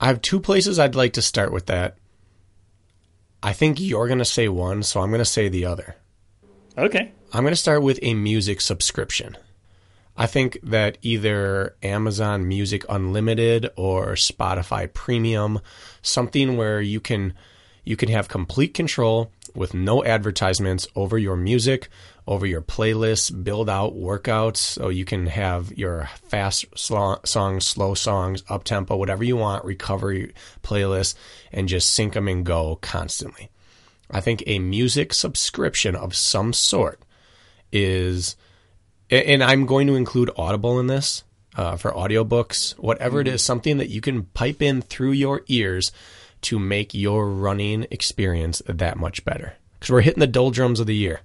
I 0.00 0.06
have 0.06 0.20
two 0.20 0.40
places 0.40 0.78
I'd 0.78 0.94
like 0.94 1.12
to 1.14 1.22
start 1.22 1.52
with 1.52 1.66
that. 1.66 1.96
I 3.42 3.52
think 3.52 3.80
you're 3.80 4.06
going 4.06 4.18
to 4.18 4.24
say 4.24 4.48
one, 4.48 4.82
so 4.82 5.00
I'm 5.00 5.10
going 5.10 5.20
to 5.20 5.24
say 5.24 5.48
the 5.48 5.64
other. 5.64 5.96
Okay. 6.76 7.12
I'm 7.32 7.42
going 7.42 7.52
to 7.52 7.56
start 7.56 7.82
with 7.82 7.98
a 8.02 8.14
music 8.14 8.60
subscription. 8.60 9.36
I 10.16 10.26
think 10.26 10.58
that 10.62 10.98
either 11.02 11.74
Amazon 11.82 12.46
Music 12.46 12.84
Unlimited 12.88 13.70
or 13.76 14.12
Spotify 14.12 14.92
Premium, 14.92 15.60
something 16.02 16.56
where 16.56 16.80
you 16.80 17.00
can 17.00 17.34
you 17.84 17.96
can 17.96 18.08
have 18.10 18.28
complete 18.28 18.74
control 18.74 19.32
with 19.54 19.74
no 19.74 20.04
advertisements 20.04 20.86
over 20.94 21.18
your 21.18 21.36
music, 21.36 21.88
over 22.26 22.46
your 22.46 22.62
playlists, 22.62 23.42
build 23.42 23.68
out 23.68 23.94
workouts 23.94 24.58
so 24.58 24.88
you 24.88 25.04
can 25.04 25.26
have 25.26 25.76
your 25.76 26.08
fast 26.28 26.64
songs, 26.76 27.66
slow 27.66 27.94
songs, 27.94 28.44
up 28.48 28.64
tempo, 28.64 28.96
whatever 28.96 29.24
you 29.24 29.36
want, 29.36 29.64
recovery 29.64 30.32
playlists, 30.62 31.14
and 31.50 31.68
just 31.68 31.90
sync 31.90 32.12
them 32.12 32.28
and 32.28 32.46
go 32.46 32.76
constantly. 32.76 33.50
I 34.12 34.20
think 34.20 34.42
a 34.46 34.58
music 34.58 35.14
subscription 35.14 35.96
of 35.96 36.14
some 36.14 36.52
sort 36.52 37.00
is, 37.72 38.36
and 39.10 39.42
I'm 39.42 39.64
going 39.66 39.86
to 39.86 39.96
include 39.96 40.30
Audible 40.36 40.78
in 40.78 40.86
this 40.86 41.24
uh, 41.56 41.76
for 41.76 41.90
audiobooks, 41.92 42.78
whatever 42.78 43.20
mm-hmm. 43.20 43.28
it 43.28 43.34
is, 43.34 43.42
something 43.42 43.78
that 43.78 43.88
you 43.88 44.00
can 44.00 44.24
pipe 44.24 44.60
in 44.60 44.82
through 44.82 45.12
your 45.12 45.42
ears 45.48 45.92
to 46.42 46.58
make 46.58 46.92
your 46.92 47.28
running 47.30 47.86
experience 47.90 48.62
that 48.66 48.98
much 48.98 49.24
better. 49.24 49.54
Because 49.78 49.90
we're 49.90 50.00
hitting 50.02 50.20
the 50.20 50.26
doldrums 50.26 50.80
of 50.80 50.86
the 50.86 50.94
year. 50.94 51.20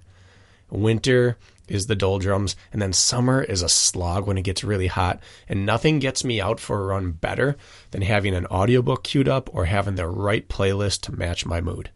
Winter 0.70 1.36
is 1.66 1.86
the 1.86 1.96
doldrums, 1.96 2.56
and 2.72 2.80
then 2.80 2.92
summer 2.92 3.42
is 3.42 3.62
a 3.62 3.68
slog 3.68 4.26
when 4.26 4.38
it 4.38 4.42
gets 4.42 4.64
really 4.64 4.86
hot. 4.86 5.20
And 5.48 5.66
nothing 5.66 5.98
gets 5.98 6.24
me 6.24 6.40
out 6.40 6.60
for 6.60 6.80
a 6.80 6.86
run 6.86 7.12
better 7.12 7.56
than 7.90 8.02
having 8.02 8.34
an 8.34 8.46
audiobook 8.46 9.04
queued 9.04 9.28
up 9.28 9.54
or 9.54 9.66
having 9.66 9.96
the 9.96 10.08
right 10.08 10.48
playlist 10.48 11.02
to 11.02 11.12
match 11.12 11.44
my 11.44 11.60
mood. 11.60 11.90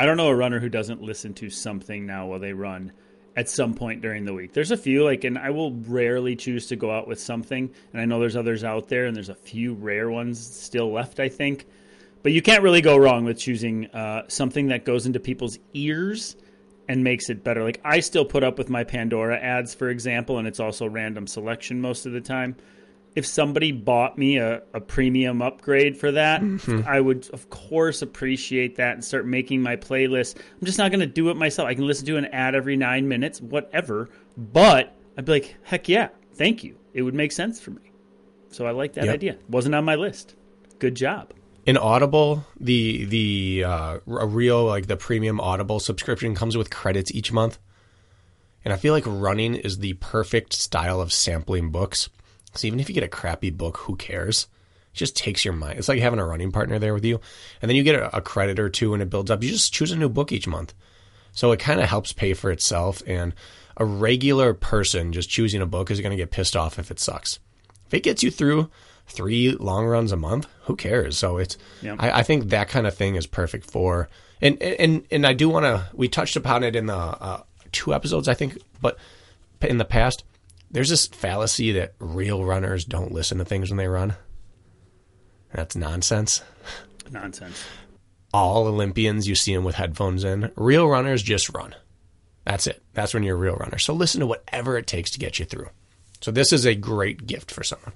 I 0.00 0.06
don't 0.06 0.16
know 0.16 0.28
a 0.28 0.34
runner 0.34 0.58
who 0.60 0.70
doesn't 0.70 1.02
listen 1.02 1.34
to 1.34 1.50
something 1.50 2.06
now 2.06 2.26
while 2.26 2.38
they 2.38 2.54
run 2.54 2.92
at 3.36 3.50
some 3.50 3.74
point 3.74 4.00
during 4.00 4.24
the 4.24 4.32
week. 4.32 4.54
There's 4.54 4.70
a 4.70 4.76
few 4.78 5.04
like 5.04 5.24
and 5.24 5.36
I 5.36 5.50
will 5.50 5.72
rarely 5.74 6.36
choose 6.36 6.68
to 6.68 6.76
go 6.76 6.90
out 6.90 7.06
with 7.06 7.20
something 7.20 7.70
and 7.92 8.00
I 8.00 8.06
know 8.06 8.18
there's 8.18 8.34
others 8.34 8.64
out 8.64 8.88
there 8.88 9.04
and 9.04 9.14
there's 9.14 9.28
a 9.28 9.34
few 9.34 9.74
rare 9.74 10.10
ones 10.10 10.40
still 10.40 10.90
left 10.90 11.20
I 11.20 11.28
think. 11.28 11.66
But 12.22 12.32
you 12.32 12.40
can't 12.40 12.62
really 12.62 12.80
go 12.80 12.96
wrong 12.96 13.26
with 13.26 13.38
choosing 13.38 13.88
uh, 13.88 14.22
something 14.28 14.68
that 14.68 14.86
goes 14.86 15.04
into 15.04 15.20
people's 15.20 15.58
ears 15.74 16.34
and 16.88 17.04
makes 17.04 17.28
it 17.28 17.44
better. 17.44 17.62
Like 17.62 17.82
I 17.84 18.00
still 18.00 18.24
put 18.24 18.42
up 18.42 18.56
with 18.56 18.70
my 18.70 18.84
Pandora 18.84 19.36
ads, 19.36 19.74
for 19.74 19.90
example, 19.90 20.38
and 20.38 20.48
it's 20.48 20.60
also 20.60 20.86
random 20.86 21.26
selection 21.26 21.78
most 21.78 22.06
of 22.06 22.12
the 22.12 22.22
time. 22.22 22.56
If 23.16 23.26
somebody 23.26 23.72
bought 23.72 24.16
me 24.16 24.38
a, 24.38 24.62
a 24.72 24.80
premium 24.80 25.42
upgrade 25.42 25.96
for 25.96 26.12
that, 26.12 26.42
mm-hmm. 26.42 26.86
I 26.86 27.00
would 27.00 27.28
of 27.30 27.50
course 27.50 28.02
appreciate 28.02 28.76
that 28.76 28.94
and 28.94 29.04
start 29.04 29.26
making 29.26 29.62
my 29.62 29.76
playlist. 29.76 30.36
I'm 30.36 30.64
just 30.64 30.78
not 30.78 30.90
going 30.90 31.00
to 31.00 31.06
do 31.06 31.30
it 31.30 31.36
myself. 31.36 31.68
I 31.68 31.74
can 31.74 31.86
listen 31.86 32.06
to 32.06 32.16
an 32.16 32.26
ad 32.26 32.54
every 32.54 32.76
nine 32.76 33.08
minutes, 33.08 33.40
whatever. 33.40 34.08
But 34.36 34.96
I'd 35.18 35.24
be 35.24 35.32
like, 35.32 35.56
heck 35.62 35.88
yeah, 35.88 36.08
thank 36.34 36.62
you. 36.62 36.76
It 36.94 37.02
would 37.02 37.14
make 37.14 37.32
sense 37.32 37.60
for 37.60 37.72
me. 37.72 37.92
So 38.50 38.66
I 38.66 38.70
like 38.70 38.94
that 38.94 39.04
yep. 39.04 39.14
idea. 39.14 39.38
Wasn't 39.48 39.74
on 39.74 39.84
my 39.84 39.96
list. 39.96 40.34
Good 40.78 40.94
job 40.94 41.32
in 41.66 41.76
Audible, 41.76 42.44
the 42.58 43.04
the 43.04 43.64
uh, 43.64 43.98
a 44.06 44.26
real 44.26 44.64
like 44.64 44.86
the 44.86 44.96
premium 44.96 45.40
Audible 45.40 45.78
subscription 45.78 46.34
comes 46.34 46.56
with 46.56 46.70
credits 46.70 47.12
each 47.12 47.32
month, 47.32 47.58
and 48.64 48.72
I 48.72 48.76
feel 48.76 48.92
like 48.92 49.04
running 49.06 49.54
is 49.54 49.78
the 49.78 49.94
perfect 49.94 50.52
style 50.52 51.00
of 51.00 51.12
sampling 51.12 51.70
books. 51.70 52.08
So 52.54 52.66
even 52.66 52.80
if 52.80 52.88
you 52.88 52.94
get 52.94 53.04
a 53.04 53.08
crappy 53.08 53.50
book, 53.50 53.78
who 53.78 53.96
cares? 53.96 54.48
It 54.94 54.98
just 54.98 55.16
takes 55.16 55.44
your 55.44 55.54
mind. 55.54 55.78
It's 55.78 55.88
like 55.88 56.00
having 56.00 56.18
a 56.18 56.26
running 56.26 56.52
partner 56.52 56.78
there 56.78 56.94
with 56.94 57.04
you, 57.04 57.20
and 57.62 57.68
then 57.68 57.76
you 57.76 57.82
get 57.82 57.94
a, 57.94 58.16
a 58.16 58.20
credit 58.20 58.58
or 58.58 58.68
two, 58.68 58.92
and 58.92 59.02
it 59.02 59.10
builds 59.10 59.30
up. 59.30 59.42
You 59.42 59.50
just 59.50 59.72
choose 59.72 59.92
a 59.92 59.96
new 59.96 60.08
book 60.08 60.32
each 60.32 60.48
month, 60.48 60.74
so 61.32 61.52
it 61.52 61.60
kind 61.60 61.80
of 61.80 61.88
helps 61.88 62.12
pay 62.12 62.34
for 62.34 62.50
itself. 62.50 63.02
And 63.06 63.34
a 63.76 63.84
regular 63.84 64.52
person 64.52 65.12
just 65.12 65.30
choosing 65.30 65.62
a 65.62 65.66
book 65.66 65.90
is 65.90 66.00
going 66.00 66.10
to 66.10 66.16
get 66.16 66.30
pissed 66.30 66.56
off 66.56 66.78
if 66.78 66.90
it 66.90 67.00
sucks. 67.00 67.38
If 67.86 67.94
it 67.94 68.02
gets 68.02 68.22
you 68.22 68.30
through 68.30 68.70
three 69.06 69.52
long 69.52 69.86
runs 69.86 70.12
a 70.12 70.16
month, 70.16 70.46
who 70.62 70.76
cares? 70.76 71.16
So 71.16 71.38
it's, 71.38 71.56
yeah. 71.82 71.96
I, 71.98 72.20
I, 72.20 72.22
think 72.22 72.50
that 72.50 72.68
kind 72.68 72.86
of 72.86 72.94
thing 72.94 73.16
is 73.16 73.26
perfect 73.26 73.70
for, 73.70 74.08
and 74.40 74.60
and 74.62 75.04
and 75.10 75.26
I 75.26 75.32
do 75.32 75.48
want 75.48 75.64
to. 75.64 75.88
We 75.92 76.08
touched 76.08 76.36
upon 76.36 76.64
it 76.64 76.76
in 76.76 76.86
the 76.86 76.96
uh, 76.96 77.42
two 77.72 77.94
episodes, 77.94 78.28
I 78.28 78.34
think, 78.34 78.58
but 78.80 78.96
in 79.62 79.78
the 79.78 79.84
past, 79.84 80.24
there's 80.70 80.88
this 80.88 81.06
fallacy 81.06 81.72
that 81.72 81.94
real 81.98 82.44
runners 82.44 82.84
don't 82.84 83.12
listen 83.12 83.38
to 83.38 83.44
things 83.44 83.70
when 83.70 83.76
they 83.76 83.88
run. 83.88 84.14
That's 85.52 85.74
nonsense. 85.76 86.42
Nonsense. 87.10 87.64
all 88.32 88.68
Olympians, 88.68 89.26
you 89.26 89.34
see 89.34 89.54
them 89.54 89.64
with 89.64 89.74
headphones 89.74 90.22
in. 90.22 90.52
Real 90.54 90.88
runners 90.88 91.22
just 91.22 91.52
run. 91.52 91.74
That's 92.44 92.66
it. 92.66 92.82
That's 92.94 93.12
when 93.12 93.22
you're 93.22 93.36
a 93.36 93.38
real 93.38 93.56
runner. 93.56 93.78
So 93.78 93.92
listen 93.92 94.20
to 94.20 94.26
whatever 94.26 94.78
it 94.78 94.86
takes 94.86 95.10
to 95.12 95.18
get 95.18 95.38
you 95.38 95.44
through. 95.44 95.68
So 96.20 96.30
this 96.30 96.52
is 96.52 96.66
a 96.66 96.74
great 96.74 97.26
gift 97.26 97.50
for 97.50 97.64
someone. 97.64 97.92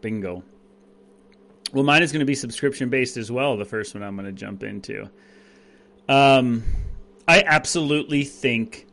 Bingo. 0.00 0.42
Well, 1.72 1.84
mine 1.84 2.02
is 2.02 2.12
going 2.12 2.20
to 2.20 2.26
be 2.26 2.34
subscription 2.34 2.88
based 2.88 3.16
as 3.16 3.30
well. 3.30 3.56
The 3.56 3.64
first 3.64 3.94
one 3.94 4.02
I'm 4.02 4.16
going 4.16 4.26
to 4.26 4.32
jump 4.32 4.62
into. 4.62 5.10
Um, 6.08 6.64
I 7.26 7.42
absolutely 7.42 8.24
think 8.24 8.86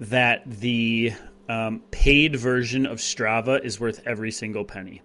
that 0.00 0.42
the 0.44 1.14
um, 1.48 1.80
paid 1.90 2.36
version 2.36 2.86
of 2.86 2.98
Strava 2.98 3.64
is 3.64 3.80
worth 3.80 4.02
every 4.06 4.30
single 4.30 4.64
penny. 4.64 5.02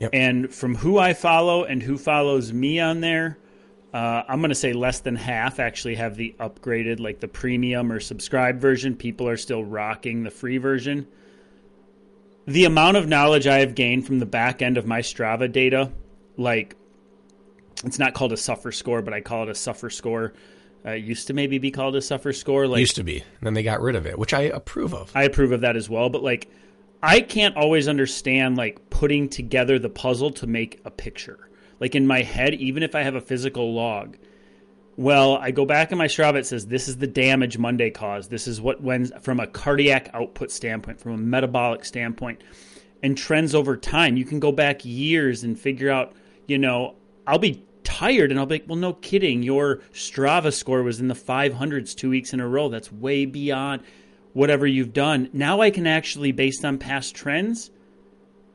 Yep. 0.00 0.10
And 0.12 0.52
from 0.52 0.74
who 0.74 0.98
I 0.98 1.14
follow 1.14 1.64
and 1.64 1.82
who 1.82 1.96
follows 1.96 2.52
me 2.52 2.80
on 2.80 3.00
there, 3.00 3.38
uh, 3.92 4.24
I'm 4.28 4.40
going 4.40 4.48
to 4.48 4.56
say 4.56 4.72
less 4.72 4.98
than 5.00 5.14
half 5.14 5.60
actually 5.60 5.94
have 5.94 6.16
the 6.16 6.34
upgraded, 6.40 6.98
like 6.98 7.20
the 7.20 7.28
premium 7.28 7.92
or 7.92 8.00
subscribe 8.00 8.60
version. 8.60 8.96
People 8.96 9.28
are 9.28 9.36
still 9.36 9.64
rocking 9.64 10.24
the 10.24 10.30
free 10.30 10.58
version. 10.58 11.06
The 12.46 12.64
amount 12.64 12.96
of 12.96 13.06
knowledge 13.06 13.46
I 13.46 13.60
have 13.60 13.76
gained 13.76 14.04
from 14.04 14.18
the 14.18 14.26
back 14.26 14.62
end 14.62 14.76
of 14.76 14.84
my 14.84 15.00
Strava 15.00 15.50
data, 15.50 15.92
like 16.36 16.74
it's 17.84 17.98
not 17.98 18.14
called 18.14 18.32
a 18.32 18.36
suffer 18.36 18.72
score, 18.72 19.00
but 19.00 19.14
I 19.14 19.20
call 19.20 19.44
it 19.44 19.48
a 19.48 19.54
suffer 19.54 19.90
score. 19.90 20.34
Uh, 20.86 20.92
used 20.92 21.26
to 21.28 21.32
maybe 21.32 21.58
be 21.58 21.70
called 21.70 21.96
a 21.96 22.02
suffer 22.02 22.32
score. 22.32 22.66
Like 22.66 22.80
Used 22.80 22.96
to 22.96 23.04
be. 23.04 23.24
Then 23.40 23.54
they 23.54 23.62
got 23.62 23.80
rid 23.80 23.96
of 23.96 24.06
it, 24.06 24.18
which 24.18 24.34
I 24.34 24.42
approve 24.42 24.92
of. 24.92 25.10
I 25.14 25.24
approve 25.24 25.52
of 25.52 25.62
that 25.62 25.76
as 25.76 25.88
well. 25.88 26.10
But 26.10 26.22
like, 26.22 26.50
I 27.02 27.20
can't 27.20 27.56
always 27.56 27.88
understand 27.88 28.56
like 28.56 28.90
putting 28.90 29.28
together 29.28 29.78
the 29.78 29.88
puzzle 29.88 30.30
to 30.32 30.46
make 30.46 30.80
a 30.84 30.90
picture. 30.90 31.48
Like 31.80 31.94
in 31.94 32.06
my 32.06 32.22
head, 32.22 32.54
even 32.54 32.82
if 32.82 32.94
I 32.94 33.02
have 33.02 33.14
a 33.14 33.20
physical 33.20 33.72
log, 33.74 34.16
well, 34.96 35.36
I 35.36 35.50
go 35.50 35.64
back 35.64 35.90
in 35.90 35.98
my 35.98 36.06
Strava. 36.06 36.36
It 36.36 36.46
says 36.46 36.66
this 36.66 36.86
is 36.86 36.98
the 36.98 37.06
damage 37.06 37.58
Monday 37.58 37.90
caused. 37.90 38.30
This 38.30 38.46
is 38.46 38.60
what 38.60 38.80
when 38.80 39.06
from 39.20 39.40
a 39.40 39.46
cardiac 39.46 40.10
output 40.14 40.50
standpoint, 40.50 41.00
from 41.00 41.12
a 41.12 41.18
metabolic 41.18 41.84
standpoint, 41.84 42.42
and 43.02 43.18
trends 43.18 43.54
over 43.54 43.76
time. 43.76 44.16
You 44.16 44.24
can 44.24 44.38
go 44.38 44.52
back 44.52 44.84
years 44.84 45.44
and 45.44 45.58
figure 45.58 45.90
out. 45.90 46.12
You 46.46 46.58
know, 46.58 46.94
I'll 47.26 47.38
be 47.38 47.63
tired 47.84 48.30
and 48.30 48.40
I'll 48.40 48.46
be 48.46 48.56
like, 48.56 48.64
well, 48.66 48.76
no 48.76 48.94
kidding. 48.94 49.42
Your 49.42 49.76
Strava 49.92 50.52
score 50.52 50.82
was 50.82 51.00
in 51.00 51.08
the 51.08 51.14
500s 51.14 51.94
two 51.94 52.10
weeks 52.10 52.32
in 52.32 52.40
a 52.40 52.48
row. 52.48 52.68
That's 52.68 52.90
way 52.90 53.26
beyond 53.26 53.82
whatever 54.32 54.66
you've 54.66 54.92
done. 54.92 55.30
Now 55.32 55.60
I 55.60 55.70
can 55.70 55.86
actually, 55.86 56.32
based 56.32 56.64
on 56.64 56.78
past 56.78 57.14
trends, 57.14 57.70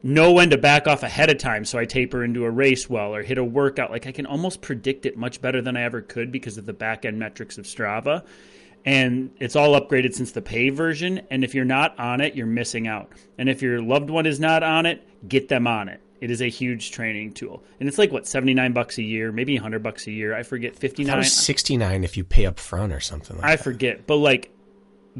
know 0.03 0.31
when 0.31 0.50
to 0.50 0.57
back 0.57 0.88
off 0.88 1.03
ahead 1.03 1.29
of 1.29 1.38
time 1.38 1.65
so 1.65 1.77
I 1.77 1.86
taper 1.86 2.24
into 2.24 2.45
a 2.45 2.50
race 2.50 2.89
well 2.89 3.13
or 3.13 3.24
hit 3.24 3.38
a 3.38 3.43
workout. 3.43 3.91
Like 3.91 4.07
I 4.07 4.12
can 4.12 4.25
almost 4.25 4.62
predict 4.62 5.05
it 5.05 5.17
much 5.17 5.41
better 5.41 5.62
than 5.62 5.75
I 5.75 5.83
ever 5.83 6.01
could 6.01 6.31
because 6.31 6.57
of 6.57 6.65
the 6.65 6.74
back 6.74 7.05
end 7.05 7.19
metrics 7.19 7.57
of 7.57 7.65
Strava. 7.65 8.25
And 8.86 9.31
it's 9.39 9.55
all 9.55 9.79
upgraded 9.79 10.13
since 10.13 10.31
the 10.31 10.41
pay 10.41 10.69
version. 10.69 11.21
And 11.29 11.43
if 11.43 11.53
you're 11.53 11.65
not 11.65 11.98
on 12.00 12.21
it, 12.21 12.36
you're 12.36 12.45
missing 12.45 12.88
out. 12.88 13.12
And 13.38 13.50
if 13.50 13.62
your 13.62 13.81
loved 13.81 14.09
one 14.09 14.25
is 14.25 14.39
not 14.39 14.63
on 14.63 14.86
it, 14.86 15.05
get 15.27 15.50
them 15.50 15.67
on 15.67 15.89
it. 15.89 16.01
It 16.22 16.32
is 16.32 16.42
a 16.42 16.50
huge 16.50 16.92
training 16.92 17.34
tool. 17.34 17.64
And 17.80 17.88
it's 17.88 17.98
like 17.98 18.12
what, 18.12 18.28
79 18.28 18.74
bucks 18.74 18.98
a 18.98 19.04
year, 19.04 19.32
maybe 19.32 19.56
100 19.56 19.82
bucks 19.82 20.08
a 20.08 20.12
year. 20.12 20.36
I 20.36 20.44
forget 20.44 20.76
59. 20.76 21.08
That 21.12 21.18
was 21.18 21.32
69 21.34 22.04
if 22.04 22.18
you 22.18 22.24
pay 22.24 22.46
up 22.46 22.60
front 22.60 22.92
or 22.94 23.00
something 23.00 23.38
like 23.38 23.46
I 23.46 23.56
that. 23.56 23.64
forget. 23.64 24.06
But 24.06 24.18
like 24.18 24.52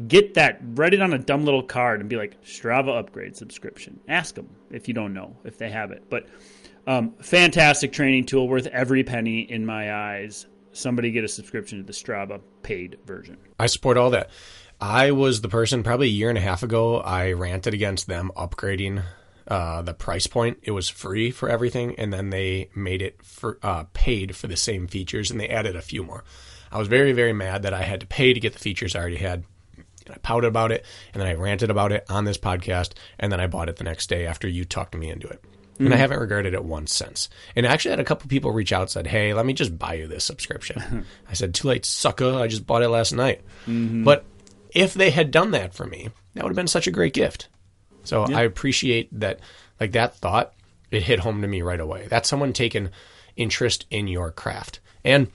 get 0.06 0.34
that, 0.34 0.60
write 0.62 0.94
it 0.94 1.00
on 1.02 1.12
a 1.12 1.18
dumb 1.18 1.44
little 1.44 1.62
card 1.62 2.00
and 2.00 2.08
be 2.08 2.16
like 2.16 2.42
Strava 2.44 2.98
upgrade 2.98 3.36
subscription. 3.36 4.00
Ask 4.08 4.34
them 4.34 4.48
if 4.70 4.88
you 4.88 4.94
don't 4.94 5.14
know 5.14 5.36
if 5.44 5.58
they 5.58 5.70
have 5.70 5.90
it. 5.90 6.04
But 6.10 6.26
um, 6.86 7.14
fantastic 7.20 7.92
training 7.92 8.26
tool, 8.26 8.48
worth 8.48 8.66
every 8.66 9.04
penny 9.04 9.40
in 9.40 9.66
my 9.66 9.94
eyes. 9.94 10.46
Somebody 10.72 11.10
get 11.10 11.24
a 11.24 11.28
subscription 11.28 11.78
to 11.78 11.84
the 11.84 11.92
Strava 11.92 12.40
paid 12.62 12.98
version. 13.04 13.36
I 13.58 13.66
support 13.66 13.96
all 13.96 14.10
that. 14.10 14.30
I 14.80 15.10
was 15.10 15.40
the 15.40 15.48
person 15.48 15.82
probably 15.82 16.06
a 16.06 16.10
year 16.10 16.28
and 16.28 16.38
a 16.38 16.40
half 16.40 16.62
ago. 16.62 17.00
I 17.00 17.32
ranted 17.32 17.74
against 17.74 18.06
them 18.06 18.30
upgrading 18.36 19.02
uh, 19.50 19.82
the 19.82 19.92
price 19.92 20.26
point. 20.26 20.58
It 20.62 20.70
was 20.70 20.88
free 20.88 21.30
for 21.30 21.48
everything, 21.48 21.96
and 21.98 22.12
then 22.12 22.30
they 22.30 22.70
made 22.74 23.02
it 23.02 23.22
for 23.22 23.58
uh, 23.62 23.84
paid 23.92 24.36
for 24.36 24.46
the 24.46 24.56
same 24.56 24.86
features, 24.86 25.30
and 25.30 25.40
they 25.40 25.48
added 25.48 25.76
a 25.76 25.82
few 25.82 26.04
more. 26.04 26.24
I 26.72 26.78
was 26.78 26.88
very 26.88 27.12
very 27.12 27.32
mad 27.32 27.62
that 27.62 27.74
I 27.74 27.82
had 27.82 28.00
to 28.00 28.06
pay 28.06 28.32
to 28.32 28.40
get 28.40 28.52
the 28.52 28.60
features 28.60 28.94
I 28.94 29.00
already 29.00 29.16
had. 29.16 29.44
And 30.06 30.14
I 30.14 30.18
pouted 30.18 30.48
about 30.48 30.72
it, 30.72 30.86
and 31.12 31.20
then 31.20 31.28
I 31.28 31.34
ranted 31.34 31.68
about 31.68 31.92
it 31.92 32.06
on 32.08 32.24
this 32.24 32.38
podcast, 32.38 32.92
and 33.18 33.30
then 33.30 33.40
I 33.40 33.48
bought 33.48 33.68
it 33.68 33.76
the 33.76 33.84
next 33.84 34.08
day 34.08 34.24
after 34.24 34.48
you 34.48 34.64
talked 34.64 34.96
me 34.96 35.10
into 35.10 35.28
it. 35.28 35.44
And 35.78 35.94
I 35.94 35.96
haven't 35.96 36.20
regretted 36.20 36.52
it 36.52 36.62
once 36.62 36.94
since. 36.94 37.30
And 37.56 37.66
I 37.66 37.72
actually 37.72 37.92
had 37.92 38.00
a 38.00 38.04
couple 38.04 38.28
people 38.28 38.50
reach 38.52 38.70
out 38.70 38.82
and 38.82 38.90
said, 38.90 39.06
Hey, 39.06 39.32
let 39.32 39.46
me 39.46 39.54
just 39.54 39.78
buy 39.78 39.94
you 39.94 40.06
this 40.06 40.24
subscription. 40.24 41.06
I 41.28 41.32
said, 41.32 41.54
Too 41.54 41.68
late, 41.68 41.86
sucker. 41.86 42.34
I 42.34 42.48
just 42.48 42.66
bought 42.66 42.82
it 42.82 42.90
last 42.90 43.12
night. 43.12 43.40
But 44.04 44.26
if 44.74 44.92
they 44.92 45.08
had 45.10 45.30
done 45.30 45.52
that 45.52 45.72
for 45.72 45.86
me, 45.86 46.10
that 46.34 46.44
would 46.44 46.50
have 46.50 46.56
been 46.56 46.66
such 46.66 46.86
a 46.86 46.90
great 46.90 47.14
gift. 47.14 47.48
So 48.04 48.24
I 48.24 48.42
appreciate 48.42 49.08
that, 49.20 49.40
like 49.78 49.92
that 49.92 50.16
thought, 50.16 50.54
it 50.90 51.02
hit 51.02 51.20
home 51.20 51.42
to 51.42 51.48
me 51.48 51.62
right 51.62 51.80
away. 51.80 52.06
That's 52.08 52.28
someone 52.28 52.52
taking 52.52 52.90
interest 53.36 53.86
in 53.90 54.08
your 54.08 54.30
craft. 54.30 54.80
And 55.04 55.28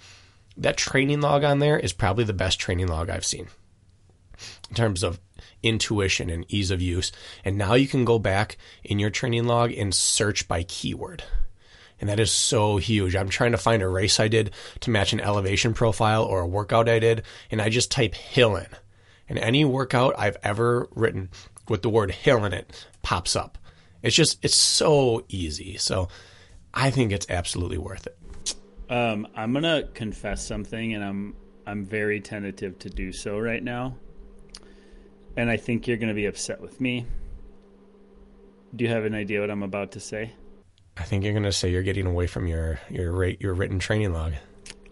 that 0.57 0.77
training 0.77 1.21
log 1.21 1.43
on 1.43 1.59
there 1.59 1.77
is 1.77 1.93
probably 1.93 2.23
the 2.23 2.33
best 2.33 2.59
training 2.59 2.87
log 2.87 3.09
I've 3.09 3.25
seen 3.25 3.47
in 4.69 4.75
terms 4.75 5.03
of 5.03 5.19
intuition 5.63 6.29
and 6.29 6.45
ease 6.47 6.71
of 6.71 6.81
use. 6.81 7.11
And 7.43 7.57
now 7.57 7.73
you 7.73 7.87
can 7.87 8.05
go 8.05 8.19
back 8.19 8.57
in 8.83 8.99
your 8.99 9.09
training 9.09 9.45
log 9.45 9.71
and 9.71 9.93
search 9.93 10.47
by 10.47 10.63
keyword. 10.63 11.23
And 11.99 12.09
that 12.09 12.19
is 12.19 12.31
so 12.31 12.77
huge. 12.77 13.15
I'm 13.15 13.29
trying 13.29 13.53
to 13.53 13.57
find 13.57 13.81
a 13.81 13.87
race 13.87 14.19
I 14.19 14.27
did 14.27 14.51
to 14.81 14.89
match 14.89 15.13
an 15.13 15.21
elevation 15.21 15.73
profile 15.73 16.23
or 16.23 16.41
a 16.41 16.47
workout 16.47 16.89
I 16.89 16.99
did, 16.99 17.23
and 17.49 17.61
I 17.61 17.69
just 17.69 17.89
type 17.89 18.15
hill 18.15 18.57
in. 18.57 18.67
And 19.29 19.39
any 19.39 19.63
workout 19.65 20.13
I've 20.17 20.37
ever 20.43 20.87
written 20.93 21.29
with 21.69 21.81
the 21.81 21.89
word 21.89 22.11
hill 22.11 22.45
in 22.45 22.53
it 22.53 22.87
pops 23.01 23.35
up. 23.35 23.57
It's 24.01 24.15
just, 24.15 24.43
it's 24.43 24.55
so 24.55 25.25
easy. 25.29 25.77
So 25.77 26.09
I 26.73 26.91
think 26.91 27.11
it's 27.11 27.27
absolutely 27.29 27.77
worth 27.77 28.07
it. 28.07 28.17
Um, 28.89 29.27
I'm 29.35 29.51
gonna 29.53 29.83
confess 29.95 30.45
something, 30.45 30.93
and 30.93 31.03
I'm 31.03 31.35
I'm 31.65 31.85
very 31.85 32.21
tentative 32.21 32.77
to 32.79 32.89
do 32.91 33.11
so 33.11 33.39
right 33.39 33.63
now. 33.63 33.95
And 35.35 35.49
I 35.49 35.57
think 35.57 35.87
you're 35.87 35.97
gonna 35.97 36.13
be 36.13 36.27
upset 36.27 36.61
with 36.61 36.79
me. 36.79 37.07
Do 38.75 38.83
you 38.83 38.91
have 38.91 39.05
an 39.05 39.15
idea 39.15 39.41
what 39.41 39.49
I'm 39.49 39.63
about 39.63 39.93
to 39.93 39.99
say? 39.99 40.33
I 40.97 41.03
think 41.03 41.23
you're 41.23 41.33
going 41.33 41.43
to 41.43 41.51
say 41.51 41.71
you're 41.71 41.83
getting 41.83 42.05
away 42.05 42.27
from 42.27 42.47
your, 42.47 42.79
your 42.89 43.11
rate, 43.11 43.41
your 43.41 43.53
written 43.53 43.79
training 43.79 44.13
log. 44.13 44.33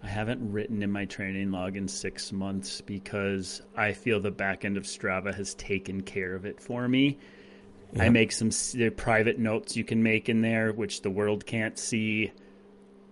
I 0.03 0.07
haven't 0.07 0.51
written 0.51 0.83
in 0.83 0.91
my 0.91 1.05
training 1.05 1.51
log 1.51 1.77
in 1.77 1.87
six 1.87 2.31
months 2.33 2.81
because 2.81 3.61
I 3.75 3.93
feel 3.93 4.19
the 4.19 4.31
back 4.31 4.65
end 4.65 4.75
of 4.75 4.83
Strava 4.83 5.33
has 5.33 5.53
taken 5.55 6.01
care 6.01 6.35
of 6.35 6.45
it 6.45 6.59
for 6.59 6.87
me. 6.87 7.17
I 7.97 8.09
make 8.09 8.31
some 8.31 8.49
private 8.97 9.37
notes 9.37 9.77
you 9.77 9.83
can 9.83 10.01
make 10.01 10.27
in 10.27 10.41
there, 10.41 10.73
which 10.73 11.03
the 11.03 11.11
world 11.11 11.45
can't 11.45 11.77
see. 11.77 12.31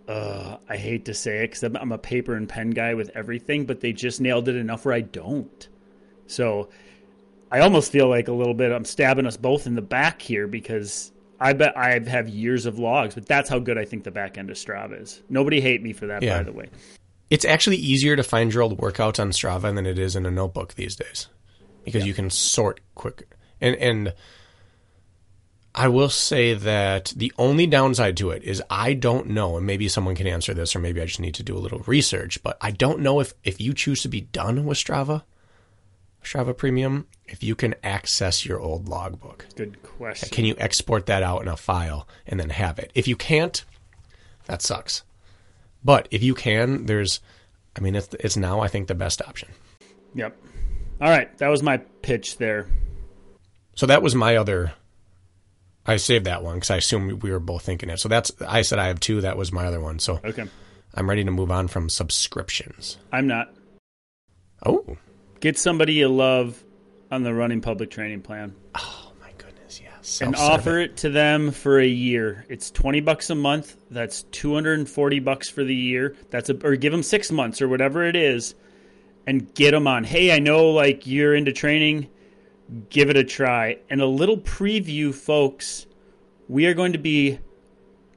Uh, 0.08 0.58
I 0.68 0.76
hate 0.76 1.06
to 1.06 1.14
say 1.14 1.44
it 1.44 1.50
because 1.50 1.64
I'm, 1.64 1.78
I'm 1.78 1.92
a 1.92 1.98
paper 1.98 2.34
and 2.34 2.50
pen 2.50 2.72
guy 2.72 2.96
with 2.96 3.12
everything, 3.14 3.66
but 3.66 3.80
they 3.80 3.94
just 3.94 4.20
nailed 4.20 4.50
it 4.50 4.56
enough 4.56 4.84
where 4.84 4.96
I 4.96 5.02
don't. 5.02 5.68
So 6.26 6.70
I 7.52 7.60
almost 7.60 7.92
feel 7.92 8.08
like 8.08 8.28
a 8.28 8.34
little 8.34 8.56
bit 8.56 8.72
I'm 8.72 8.86
stabbing 8.86 9.28
us 9.28 9.38
both 9.38 9.68
in 9.68 9.76
the 9.76 9.82
back 9.82 10.22
here 10.22 10.48
because 10.48 11.12
I 11.42 11.54
bet 11.54 11.76
I 11.76 11.98
have 12.08 12.30
years 12.30 12.68
of 12.68 12.78
logs, 12.78 13.16
but 13.16 13.26
that's 13.26 13.50
how 13.50 13.58
good 13.60 13.78
I 13.78 13.84
think 13.84 14.04
the 14.04 14.12
back 14.12 14.38
end 14.38 14.52
of 14.52 14.58
Strava 14.58 15.02
is. 15.02 15.22
Nobody 15.28 15.60
hate 15.60 15.82
me 15.82 15.92
for 15.92 16.06
that, 16.06 16.22
Yeah. 16.22 16.38
by 16.38 16.44
the 16.44 16.52
way. 16.52 16.68
It's 17.32 17.46
actually 17.46 17.78
easier 17.78 18.16
to 18.16 18.24
find 18.24 18.54
your 18.54 18.62
old 18.62 18.78
workouts 18.78 19.20
on 19.20 19.32
Strava 19.32 19.74
than 19.74 19.86
it 19.88 19.98
is 19.98 20.16
in 20.16 20.26
a 20.26 20.32
notebook 20.32 20.76
these 20.76 20.96
days 20.96 21.28
because 21.84 22.06
you 22.06 22.14
can 22.14 22.30
sort 22.30 22.80
quicker. 22.94 23.26
And 23.60 23.76
and 23.78 24.14
I 25.74 25.88
will 25.88 26.10
say 26.10 26.54
that 26.54 27.14
the 27.16 27.32
only 27.38 27.66
downside 27.66 28.18
to 28.18 28.32
it 28.32 28.44
is 28.44 28.62
I 28.70 28.94
don't 28.94 29.28
know, 29.28 29.58
and 29.58 29.66
maybe 29.66 29.88
someone 29.88 30.16
can 30.16 30.28
answer 30.28 30.54
this, 30.54 30.76
or 30.76 30.80
maybe 30.80 31.02
I 31.02 31.06
just 31.06 31.22
need 31.22 31.36
to 31.36 31.44
do 31.44 31.58
a 31.58 31.60
little 31.60 31.80
research. 31.88 32.44
But 32.44 32.58
I 32.62 32.72
don't 32.72 33.00
know 33.00 33.20
if 33.20 33.34
if 33.44 33.60
you 33.62 33.74
choose 33.74 34.02
to 34.02 34.10
be 34.10 34.22
done 34.22 34.66
with 34.66 34.78
Strava, 34.78 35.24
Strava 36.24 36.56
Premium, 36.56 37.08
if 37.26 37.44
you 37.44 37.56
can 37.56 37.76
access 37.84 38.46
your 38.46 38.60
old 38.60 38.88
logbook. 38.88 39.46
Good 39.56 39.82
question. 39.84 40.30
Can 40.30 40.46
you 40.46 40.56
export 40.58 41.08
that 41.08 41.24
out 41.24 41.42
in 41.42 41.48
a 41.48 41.58
file 41.58 42.08
and 42.28 42.40
then 42.40 42.50
have 42.50 42.78
it? 42.80 42.92
If 42.94 43.08
you 43.08 43.16
can't, 43.16 43.64
that 44.46 44.62
sucks. 44.62 45.04
But 45.84 46.08
if 46.12 46.22
you 46.22 46.36
can, 46.36 46.86
there's, 46.86 47.22
I 47.76 47.82
mean, 47.82 47.96
it's, 47.96 48.10
it's 48.20 48.38
now, 48.38 48.60
I 48.60 48.68
think, 48.68 48.88
the 48.88 48.96
best 48.96 49.22
option. 49.22 49.50
Yep. 50.14 50.38
All 51.02 51.10
right, 51.10 51.36
that 51.40 51.48
was 51.48 51.64
my 51.64 51.78
pitch 51.78 52.38
there. 52.38 52.68
So 53.76 53.88
that 53.88 54.04
was 54.04 54.14
my 54.14 54.36
other, 54.36 54.74
I 55.88 55.98
saved 55.98 56.26
that 56.26 56.44
one 56.44 56.56
because 56.56 56.70
I 56.70 56.78
assume 56.78 57.20
we 57.20 57.32
were 57.32 57.40
both 57.40 57.64
thinking 57.64 57.90
it. 57.90 58.00
So 58.00 58.10
that's, 58.10 58.32
I 58.48 58.62
said 58.62 58.78
I 58.78 58.88
have 58.88 59.00
two. 59.00 59.22
That 59.22 59.38
was 59.38 59.52
my 59.52 59.66
other 59.66 59.80
one. 59.80 59.98
So 59.98 60.20
Okay. 60.24 60.46
I'm 60.94 61.10
ready 61.10 61.24
to 61.24 61.32
move 61.32 61.50
on 61.50 61.68
from 61.68 61.90
subscriptions. 61.90 62.98
I'm 63.12 63.26
not. 63.26 63.54
Oh, 64.64 64.98
Get 65.42 65.58
somebody 65.58 65.94
you 65.94 66.08
love 66.08 66.64
on 67.10 67.24
the 67.24 67.34
running 67.34 67.62
public 67.62 67.90
training 67.90 68.22
plan. 68.22 68.56
oh 68.76 69.12
my 69.20 69.32
goodness. 69.40 69.82
Yes. 69.84 70.22
and 70.22 70.36
offer 70.36 70.78
it 70.78 70.98
to 70.98 71.10
them 71.10 71.52
for 71.52 71.80
a 71.80 71.88
year. 71.88 72.46
It's 72.48 72.70
20 72.70 73.02
bucks 73.02 73.30
a 73.32 73.36
month. 73.36 73.76
That's 73.90 74.22
240 74.24 75.20
bucks 75.20 75.50
for 75.50 75.64
the 75.64 75.76
year. 75.76 76.16
That's 76.30 76.50
a 76.52 76.66
or 76.66 76.76
give 76.76 76.92
them 76.92 77.04
6 77.04 77.32
months 77.32 77.60
or 77.62 77.68
whatever 77.68 78.04
it 78.04 78.16
is 78.16 78.54
and 79.26 79.52
get 79.56 79.72
them 79.72 79.88
on. 79.88 80.04
Hey, 80.04 80.32
I 80.32 80.38
know 80.38 80.70
like 80.70 81.08
you're 81.08 81.34
into 81.34 81.52
training. 81.52 82.08
Give 82.90 83.10
it 83.10 83.18
a 83.18 83.24
try. 83.24 83.80
And 83.90 84.00
a 84.00 84.06
little 84.06 84.38
preview 84.38 85.14
folks, 85.14 85.88
we 86.48 86.68
are 86.68 86.76
going 86.76 86.94
to 86.94 87.00
be 87.00 87.40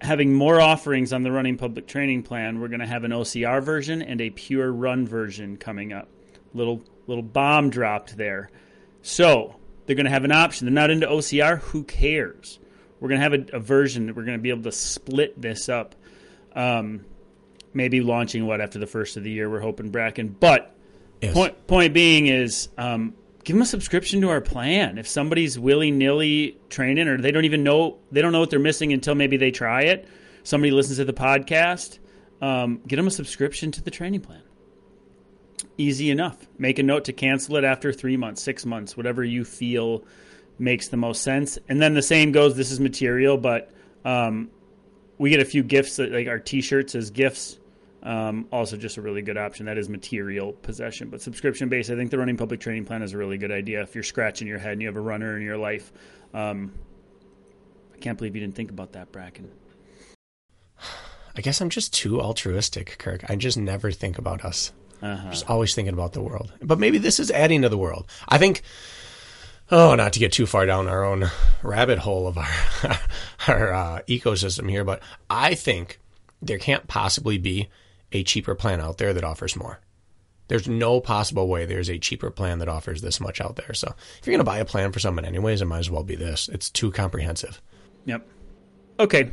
having 0.03 0.35
more 0.35 0.61
offerings 0.61 1.13
on 1.15 1.23
the 1.23 1.33
running 1.33 1.57
public 1.57 1.87
training 1.87 2.23
plan. 2.23 2.61
We're 2.61 2.69
going 2.69 2.81
to 2.81 2.87
have 2.87 3.05
an 3.05 3.13
OCR 3.13 3.63
version 3.63 4.03
and 4.03 4.21
a 4.21 4.29
pure 4.29 4.71
run 4.71 5.07
version 5.07 5.57
coming 5.57 5.95
up. 5.95 6.09
Little 6.53 6.85
little 7.07 7.23
bomb 7.23 7.71
dropped 7.71 8.17
there. 8.17 8.51
So, 9.03 9.57
they're 9.87 9.97
going 9.97 10.07
to 10.07 10.11
have 10.11 10.25
an 10.25 10.33
option. 10.33 10.67
They're 10.67 10.73
not 10.75 10.91
into 10.91 11.07
OCR. 11.07 11.61
Who 11.61 11.85
cares? 11.85 12.59
We're 13.01 13.09
going 13.09 13.21
to 13.21 13.23
have 13.23 13.35
a, 13.35 13.57
a 13.57 13.61
version 13.61 14.07
that 14.07 14.17
we're 14.17 14.25
going 14.25 14.39
to 14.39 14.43
be 14.43 14.51
able 14.51 14.63
to 14.63 14.73
split 14.73 15.41
this 15.41 15.69
up. 15.69 15.95
Um, 16.55 17.05
maybe 17.75 18.01
launching 18.01 18.47
what 18.47 18.61
after 18.61 18.79
the 18.79 18.87
first 18.87 19.17
of 19.17 19.25
the 19.25 19.31
year. 19.31 19.51
We're 19.51 19.61
hoping 19.61 19.91
Bracken, 19.91 20.29
but 20.29 20.71
Yes. 21.21 21.33
point 21.33 21.67
point 21.67 21.95
being 21.95 22.27
is 22.27 22.69
um, 22.77 23.15
give 23.45 23.55
them 23.57 23.63
a 23.63 23.67
subscription 23.67 24.21
to 24.23 24.29
our 24.31 24.41
plan. 24.41 24.99
If 24.99 25.09
somebody's 25.09 25.59
willy 25.59 25.91
nilly 25.91 26.59
training 26.69 27.09
or 27.09 27.17
they 27.19 27.31
don't 27.31 27.45
even 27.47 27.63
know 27.63 27.99
they 28.13 28.21
don't 28.21 28.33
know 28.33 28.41
what 28.41 28.51
they're 28.51 28.59
missing 28.59 28.93
until 28.93 29.15
maybe 29.15 29.37
they 29.37 29.51
try 29.51 29.83
it. 29.83 30.07
Somebody 30.43 30.71
listens 30.71 30.99
to 30.99 31.05
the 31.05 31.13
podcast. 31.15 31.99
Um, 32.43 32.81
get 32.87 32.97
them 32.97 33.07
a 33.07 33.11
subscription 33.11 33.71
to 33.73 33.83
the 33.83 33.91
training 33.91 34.21
plan 34.21 34.43
easy 35.77 36.11
enough. 36.11 36.47
Make 36.59 36.79
a 36.79 36.83
note 36.83 37.05
to 37.05 37.13
cancel 37.13 37.57
it 37.57 37.65
after 37.65 37.93
three 37.93 38.17
months, 38.17 38.43
six 38.43 38.65
months, 38.65 38.97
whatever 38.97 39.25
you 39.25 39.45
feel 39.45 40.05
makes 40.59 40.89
the 40.89 40.97
most 40.97 41.23
sense. 41.23 41.59
And 41.69 41.81
then 41.81 41.95
the 41.95 42.03
same 42.03 42.33
goes. 42.33 42.57
This 42.57 42.71
is 42.71 42.81
material, 42.81 43.37
but 43.37 43.71
um, 44.05 44.51
we 45.19 45.31
get 45.31 45.41
a 45.41 45.45
few 45.45 45.63
gifts, 45.63 45.99
like 45.99 46.29
our 46.29 46.39
T-shirts 46.39 46.95
as 46.95 47.11
gifts. 47.11 47.59
Um, 48.03 48.47
also, 48.53 48.77
just 48.77 48.99
a 48.99 49.03
really 49.03 49.23
good 49.23 49.39
option. 49.39 49.67
That 49.67 49.79
is 49.79 49.89
material 49.89 50.53
possession, 50.53 51.09
but 51.09 51.23
subscription 51.23 51.71
based. 51.71 51.91
I 51.91 51.97
think 51.97 52.11
the 52.11 52.19
running 52.19 52.37
public 52.37 52.61
training 52.61 52.85
plan 52.85 53.03
is 53.03 53.15
a 53.15 53.19
really 53.19 53.39
good 53.39 53.51
idea. 53.51 53.81
If 53.81 53.95
you're 53.95 54.05
scratching 54.05 54.47
your 54.47 54.59
head 54.59 54.73
and 54.73 54.83
you 54.83 54.89
have 54.89 54.97
a 54.97 55.01
runner 55.01 55.37
in 55.37 55.43
your 55.43 55.57
life, 55.57 55.91
um, 56.35 56.73
I 57.95 57.99
can't 57.99 58.19
believe 58.19 58.35
you 58.35 58.43
didn't 58.43 58.57
think 58.57 58.71
about 58.71 58.93
that, 58.93 59.11
Bracken. 59.11 59.51
I 61.37 61.41
guess 61.41 61.63
I'm 61.63 61.71
just 61.71 61.95
too 61.95 62.21
altruistic, 62.21 62.97
Kirk. 62.99 63.29
I 63.29 63.37
just 63.37 63.57
never 63.57 63.91
think 63.91 64.19
about 64.19 64.45
us. 64.45 64.71
Uh-huh. 65.03 65.31
Just 65.31 65.49
always 65.49 65.75
thinking 65.75 65.95
about 65.95 66.13
the 66.13 66.23
world. 66.23 66.53
But 66.63 66.79
maybe 66.79 66.99
this 66.99 67.21
is 67.21 67.31
adding 67.31 67.63
to 67.63 67.69
the 67.69 67.79
world. 67.79 68.07
I 68.29 68.39
think. 68.39 68.63
Oh, 69.71 69.95
not 69.95 70.13
to 70.13 70.19
get 70.19 70.33
too 70.33 70.45
far 70.45 70.67
down 70.67 70.89
our 70.89 71.05
own 71.05 71.31
rabbit 71.63 71.99
hole 71.99 72.27
of 72.27 72.37
our 72.37 72.49
our 73.49 73.73
uh, 73.73 74.01
ecosystem 74.07 74.69
here, 74.69 74.85
but 74.85 75.03
I 75.31 75.55
think 75.55 75.99
there 76.43 76.59
can't 76.59 76.87
possibly 76.87 77.39
be 77.39 77.69
a 78.13 78.23
cheaper 78.23 78.55
plan 78.55 78.81
out 78.81 78.99
there 78.99 79.15
that 79.15 79.25
offers 79.25 79.57
more. 79.57 79.81
There's 80.49 80.69
no 80.69 81.01
possible 81.01 81.49
way 81.49 81.65
there's 81.65 81.89
a 81.89 81.99
cheaper 81.99 82.31
plan 82.31 82.59
that 82.59 82.69
offers 82.69 83.01
this 83.01 83.19
much 83.21 83.41
out 83.41 83.57
there. 83.57 83.73
So 83.73 83.95
if 84.21 84.27
you're 84.27 84.33
going 84.33 84.45
to 84.45 84.45
buy 84.45 84.59
a 84.59 84.65
plan 84.65 84.93
for 84.93 85.01
someone 85.01 85.25
anyways, 85.25 85.63
it 85.63 85.65
might 85.65 85.79
as 85.79 85.91
well 85.91 86.05
be 86.05 86.17
this. 86.17 86.51
It's 86.53 86.69
too 86.69 86.91
comprehensive. 86.91 87.63
Yep. 88.05 88.27
Okay. 89.01 89.31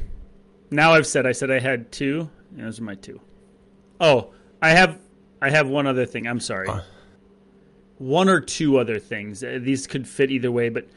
Now 0.71 0.93
I've 0.93 1.05
said 1.05 1.25
I 1.25 1.33
said 1.33 1.51
I 1.51 1.59
had 1.59 1.91
two. 1.91 2.29
Those 2.53 2.79
are 2.79 2.83
my 2.83 2.95
two. 2.95 3.19
Oh, 3.99 4.31
I 4.61 4.69
have 4.69 4.97
I 5.41 5.49
have 5.49 5.67
one 5.67 5.87
other 5.87 6.05
thing. 6.05 6.27
I'm 6.27 6.39
sorry. 6.39 6.69
Uh. 6.69 6.81
One 7.97 8.29
or 8.29 8.39
two 8.39 8.77
other 8.77 8.99
things. 8.99 9.43
Uh, 9.43 9.59
These 9.61 9.87
could 9.87 10.07
fit 10.07 10.31
either 10.31 10.51
way, 10.51 10.69
but 10.69 10.87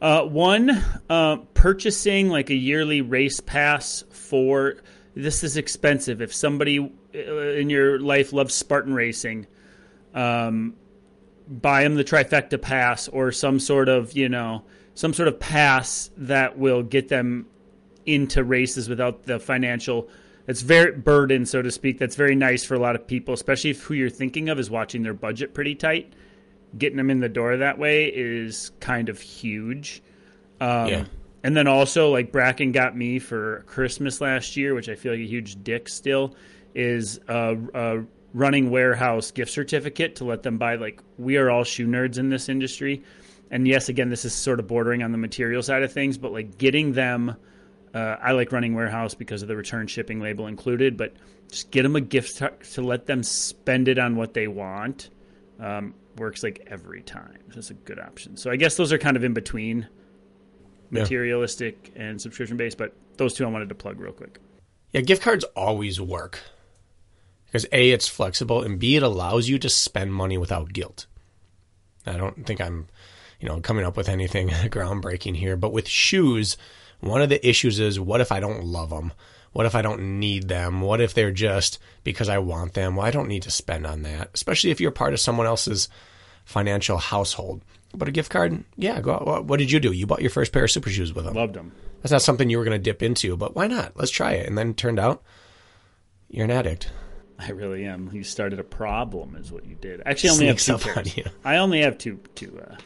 uh, 0.00 0.24
one, 0.24 0.84
uh, 1.08 1.36
purchasing 1.54 2.28
like 2.28 2.50
a 2.50 2.54
yearly 2.54 3.00
race 3.00 3.40
pass 3.40 4.04
for 4.10 4.76
this 5.14 5.42
is 5.42 5.56
expensive. 5.56 6.20
If 6.20 6.34
somebody 6.34 6.78
uh, 7.14 7.18
in 7.18 7.70
your 7.70 7.98
life 7.98 8.32
loves 8.32 8.54
Spartan 8.54 8.92
racing, 8.94 9.46
um, 10.14 10.74
buy 11.48 11.82
them 11.82 11.94
the 11.94 12.04
trifecta 12.04 12.60
pass 12.60 13.08
or 13.08 13.32
some 13.32 13.58
sort 13.58 13.88
of 13.88 14.12
you 14.12 14.28
know 14.28 14.64
some 14.94 15.14
sort 15.14 15.28
of 15.28 15.40
pass 15.40 16.10
that 16.18 16.58
will 16.58 16.82
get 16.82 17.08
them 17.08 17.46
into 18.04 18.44
races 18.44 18.88
without 18.88 19.24
the 19.24 19.38
financial 19.40 20.08
it's 20.46 20.62
very 20.62 20.92
burden 20.92 21.44
so 21.46 21.62
to 21.62 21.70
speak 21.70 21.98
that's 21.98 22.16
very 22.16 22.34
nice 22.34 22.64
for 22.64 22.74
a 22.74 22.78
lot 22.78 22.94
of 22.94 23.06
people 23.06 23.34
especially 23.34 23.70
if 23.70 23.82
who 23.82 23.94
you're 23.94 24.10
thinking 24.10 24.48
of 24.48 24.58
is 24.58 24.70
watching 24.70 25.02
their 25.02 25.14
budget 25.14 25.54
pretty 25.54 25.74
tight. 25.74 26.12
Getting 26.76 26.96
them 26.96 27.10
in 27.10 27.20
the 27.20 27.28
door 27.28 27.56
that 27.56 27.78
way 27.78 28.06
is 28.06 28.70
kind 28.80 29.08
of 29.08 29.20
huge. 29.20 30.02
Um, 30.60 30.88
Yeah. 30.88 31.04
and 31.42 31.56
then 31.56 31.66
also 31.68 32.10
like 32.10 32.32
bracken 32.32 32.72
got 32.72 32.96
me 32.96 33.18
for 33.18 33.62
christmas 33.66 34.20
last 34.22 34.56
year 34.56 34.74
which 34.74 34.88
i 34.88 34.94
feel 34.94 35.12
like 35.12 35.20
a 35.20 35.24
huge 35.26 35.62
dick 35.62 35.86
still 35.88 36.34
is 36.74 37.20
a, 37.28 37.56
a 37.74 38.04
running 38.34 38.70
warehouse 38.70 39.30
gift 39.30 39.50
certificate 39.52 40.16
to 40.16 40.24
let 40.24 40.42
them 40.42 40.58
buy 40.58 40.74
like 40.76 41.00
we 41.18 41.36
are 41.36 41.50
all 41.50 41.62
shoe 41.64 41.86
nerds 41.86 42.18
in 42.18 42.28
this 42.30 42.48
industry. 42.48 43.02
And 43.50 43.66
yes 43.68 43.88
again 43.88 44.08
this 44.10 44.24
is 44.24 44.34
sort 44.34 44.60
of 44.60 44.66
bordering 44.66 45.02
on 45.02 45.12
the 45.12 45.18
material 45.18 45.62
side 45.62 45.82
of 45.82 45.92
things 45.92 46.18
but 46.18 46.32
like 46.32 46.58
getting 46.58 46.92
them 46.92 47.36
uh, 47.96 48.16
I 48.20 48.32
like 48.32 48.52
running 48.52 48.74
warehouse 48.74 49.14
because 49.14 49.42
of 49.42 49.48
the 49.48 49.56
return 49.56 49.86
shipping 49.86 50.20
label 50.20 50.46
included, 50.46 50.96
but 50.96 51.14
just 51.50 51.70
get 51.70 51.82
them 51.84 51.96
a 51.96 52.00
gift 52.00 52.36
to, 52.38 52.52
to 52.74 52.82
let 52.82 53.06
them 53.06 53.22
spend 53.22 53.88
it 53.88 53.98
on 53.98 54.16
what 54.16 54.34
they 54.34 54.48
want. 54.48 55.10
Um, 55.58 55.94
works 56.18 56.42
like 56.42 56.66
every 56.66 57.02
time. 57.02 57.38
So 57.52 57.58
it's 57.58 57.70
a 57.70 57.74
good 57.74 57.98
option. 57.98 58.36
So 58.36 58.50
I 58.50 58.56
guess 58.56 58.76
those 58.76 58.92
are 58.92 58.98
kind 58.98 59.16
of 59.16 59.24
in 59.24 59.32
between 59.34 59.86
Yeah. 60.90 61.00
materialistic 61.02 61.92
and 61.96 62.20
subscription 62.20 62.56
based, 62.56 62.76
but 62.78 62.94
those 63.16 63.34
two 63.34 63.44
I 63.44 63.48
wanted 63.48 63.68
to 63.70 63.74
plug 63.74 63.98
real 64.00 64.12
quick. 64.12 64.38
Yeah, 64.92 65.00
gift 65.02 65.22
cards 65.22 65.44
always 65.56 66.00
work 66.00 66.40
because 67.46 67.66
A, 67.72 67.90
it's 67.90 68.08
flexible, 68.08 68.62
and 68.62 68.78
B, 68.78 68.96
it 68.96 69.02
allows 69.02 69.48
you 69.48 69.58
to 69.58 69.68
spend 69.68 70.12
money 70.12 70.36
without 70.38 70.72
guilt. 70.72 71.06
I 72.06 72.16
don't 72.16 72.46
think 72.46 72.60
I'm, 72.60 72.88
you 73.40 73.48
know, 73.48 73.60
coming 73.60 73.84
up 73.84 73.96
with 73.96 74.08
anything 74.08 74.48
groundbreaking 74.50 75.36
here, 75.36 75.56
but 75.56 75.72
with 75.72 75.88
shoes, 75.88 76.56
one 77.00 77.22
of 77.22 77.28
the 77.28 77.46
issues 77.46 77.78
is 77.80 77.98
what 78.00 78.20
if 78.20 78.32
I 78.32 78.40
don't 78.40 78.64
love 78.64 78.90
them? 78.90 79.12
What 79.52 79.66
if 79.66 79.74
I 79.74 79.82
don't 79.82 80.18
need 80.20 80.48
them? 80.48 80.80
What 80.82 81.00
if 81.00 81.14
they're 81.14 81.30
just 81.32 81.78
because 82.04 82.28
I 82.28 82.38
want 82.38 82.74
them? 82.74 82.96
Well, 82.96 83.06
I 83.06 83.10
don't 83.10 83.28
need 83.28 83.42
to 83.44 83.50
spend 83.50 83.86
on 83.86 84.02
that, 84.02 84.30
especially 84.34 84.70
if 84.70 84.80
you're 84.80 84.90
part 84.90 85.14
of 85.14 85.20
someone 85.20 85.46
else's 85.46 85.88
financial 86.44 86.98
household. 86.98 87.62
But 87.94 88.08
a 88.08 88.12
gift 88.12 88.30
card, 88.30 88.64
yeah, 88.76 89.00
go 89.00 89.12
out. 89.14 89.44
What- 89.46 89.58
did 89.58 89.70
you 89.70 89.80
do? 89.80 89.92
You 89.92 90.06
bought 90.06 90.20
your 90.20 90.30
first 90.30 90.52
pair 90.52 90.64
of 90.64 90.70
super 90.70 90.90
shoes 90.90 91.14
with 91.14 91.24
them. 91.24 91.34
Loved 91.34 91.54
them. 91.54 91.72
That's 92.02 92.12
not 92.12 92.22
something 92.22 92.50
you 92.50 92.58
were 92.58 92.64
going 92.64 92.78
to 92.78 92.82
dip 92.82 93.02
into, 93.02 93.36
but 93.36 93.56
why 93.56 93.66
not? 93.66 93.92
Let's 93.96 94.10
try 94.10 94.32
it. 94.32 94.46
And 94.46 94.58
then 94.58 94.70
it 94.70 94.76
turned 94.76 94.98
out 94.98 95.22
you're 96.28 96.44
an 96.44 96.50
addict. 96.50 96.90
I 97.38 97.50
really 97.50 97.84
am. 97.86 98.10
You 98.12 98.22
started 98.24 98.58
a 98.58 98.64
problem, 98.64 99.36
is 99.36 99.50
what 99.52 99.64
you 99.66 99.74
did. 99.76 100.02
Actually, 100.04 100.30
I 100.30 100.32
only 100.34 100.46
have 100.48 100.58
two 100.58 100.78
pairs. 100.78 101.28
I 101.44 101.56
only 101.56 101.80
have 101.82 101.98
two, 101.98 102.20
two, 102.34 102.60
uh, 102.60 102.76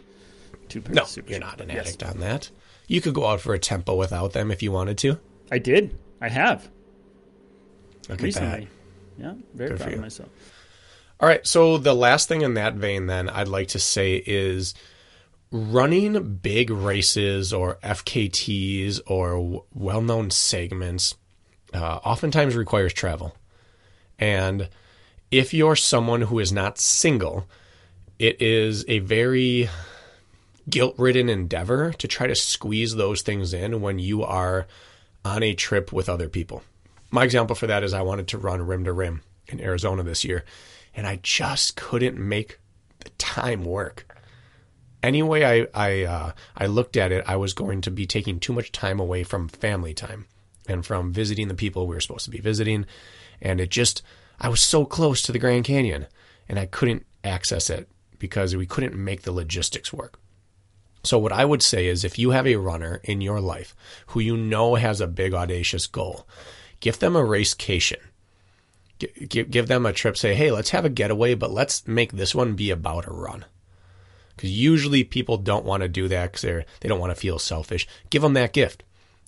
two 0.69 0.81
pairs. 0.81 0.97
No, 0.97 1.03
of 1.03 1.09
super 1.09 1.31
you're 1.31 1.41
not 1.41 1.61
an 1.61 1.69
Yes. 1.71 1.89
addict 1.89 2.03
on 2.05 2.19
that. 2.21 2.51
You 2.91 3.01
could 3.01 3.15
go 3.15 3.25
out 3.27 3.41
for 3.41 3.55
a 3.55 3.59
tempo 3.61 3.95
without 3.95 4.33
them 4.33 4.51
if 4.51 4.65
you 4.65 4.73
wanted 4.73 4.99
to. 4.99 5.21
I 5.49 5.59
did. 5.59 5.97
I 6.21 6.29
have 6.29 6.69
Look 8.09 8.21
recently. 8.21 8.67
Yeah, 9.17 9.35
very 9.55 9.71
Good 9.71 9.79
proud 9.79 9.95
of 9.95 10.01
myself. 10.01 10.29
All 11.21 11.29
right. 11.29 11.47
So 11.47 11.79
the 11.79 11.95
last 11.95 12.27
thing 12.27 12.43
in 12.43 12.55
that 12.55 12.75
vein, 12.75 13.07
then, 13.07 13.29
I'd 13.29 13.47
like 13.47 13.69
to 13.69 13.79
say 13.79 14.17
is 14.27 14.75
running 15.53 16.39
big 16.39 16.71
races 16.71 17.53
or 17.53 17.77
FKTs 17.77 19.01
or 19.07 19.35
w- 19.35 19.63
well 19.73 20.03
known 20.03 20.33
segments 20.33 21.15
uh, 21.73 22.01
oftentimes 22.05 22.57
requires 22.57 22.93
travel. 22.93 23.37
And 24.19 24.69
if 25.31 25.55
you're 25.55 25.77
someone 25.77 26.23
who 26.23 26.41
is 26.41 26.51
not 26.51 26.81
single, 26.81 27.47
it 28.19 28.43
is 28.43 28.85
a 28.89 28.99
very 28.99 29.71
guilt 30.71 30.95
ridden 30.99 31.29
endeavor 31.29 31.93
to 31.95 32.09
try 32.09 32.27
to 32.27 32.35
squeeze 32.35 32.95
those 32.95 33.23
things 33.23 33.53
in 33.53 33.81
when 33.81 33.99
you 33.99 34.23
are 34.23 34.67
on 35.25 35.43
a 35.43 35.55
trip 35.55 35.93
with 35.93 36.09
other 36.09 36.29
people. 36.29 36.63
My 37.11 37.25
example 37.25 37.57
for 37.57 37.67
that 37.67 37.83
is 37.83 37.93
I 37.93 38.03
wanted 38.03 38.29
to 38.29 38.39
run 38.39 38.67
rim 38.67 38.85
to 38.85 38.93
rim 38.93 39.23
in 39.49 39.61
Arizona 39.61 40.03
this 40.03 40.25
year, 40.25 40.45
and 40.95 41.07
I 41.07 41.19
just 41.23 41.77
couldn't 41.77 42.19
make 42.19 42.59
the 43.01 43.11
time 43.19 43.65
work. 43.65 44.07
Anyway, 45.03 45.45
I 45.45 45.67
I 45.75 46.05
uh, 46.05 46.33
I 46.57 46.67
looked 46.67 46.97
at 46.97 47.13
it, 47.13 47.25
I 47.27 47.37
was 47.37 47.53
going 47.53 47.81
to 47.83 47.91
be 47.91 48.07
taking 48.07 48.39
too 48.39 48.53
much 48.53 48.71
time 48.73 49.01
away 49.01 49.25
from 49.25 49.49
family 49.49 49.95
time 49.95 50.27
and 50.69 50.87
from 50.87 51.13
visiting 51.13 51.49
the 51.49 51.55
people 51.55 51.87
we 51.87 51.95
were 51.95 52.01
supposed 52.01 52.27
to 52.27 52.31
be 52.31 52.39
visiting, 52.39 52.87
and 53.41 53.61
it 53.61 53.71
just 53.71 54.03
I 54.41 54.49
was 54.49 54.61
so 54.61 54.85
close 54.85 55.23
to 55.23 55.33
the 55.33 55.39
Grand 55.39 55.65
Canyon, 55.65 56.07
and 56.49 56.59
I 56.59 56.67
couldn't 56.67 57.07
access 57.25 57.71
it 57.71 57.89
because 58.19 58.55
we 58.55 58.67
couldn't 58.67 58.95
make 58.95 59.23
the 59.23 59.33
logistics 59.33 59.93
work. 59.93 60.21
So 61.03 61.19
what 61.19 61.33
I 61.33 61.45
would 61.45 61.63
say 61.63 61.87
is 61.87 62.05
if 62.05 62.19
you 62.19 62.31
have 62.31 62.47
a 62.47 62.57
runner 62.57 63.01
in 63.05 63.21
your 63.21 63.41
life 63.41 63.75
who 64.09 64.21
you 64.21 64.37
know 64.37 64.75
has 64.75 65.01
a 65.01 65.07
big 65.07 65.33
audacious 65.33 65.87
goal, 65.87 66.27
give 66.81 66.99
them 66.99 67.17
a 67.17 67.25
racecation. 67.25 68.01
Give, 68.99 69.51
give 69.51 69.67
them 69.67 69.87
a 69.87 69.95
trip. 69.95 70.17
Say, 70.17 70.35
hey, 70.35 70.51
let's 70.51 70.71
have 70.71 70.85
a 70.85 70.91
getaway, 70.91 71.35
but 71.35 71.51
let's 71.51 71.89
make 71.89 72.13
this 72.13 72.35
one 72.35 72.55
be 72.55 72.71
about 72.71 73.07
a 73.07 73.13
run. 73.13 73.47
Because 74.37 74.51
usually 74.51 75.05
people 75.05 75.39
don't 75.39 75.65
want 75.65 75.83
to 75.83 75.89
do 75.89 76.09
that 76.09 76.33
because 76.33 76.65
they 76.81 76.89
don't 76.89 77.01
want 77.01 77.15
to 77.15 77.21
feel 77.21 77.39
selfish. 77.39 77.89
Give 78.11 78.23
them 78.23 78.35
that 78.35 78.53
gift. 78.53 78.83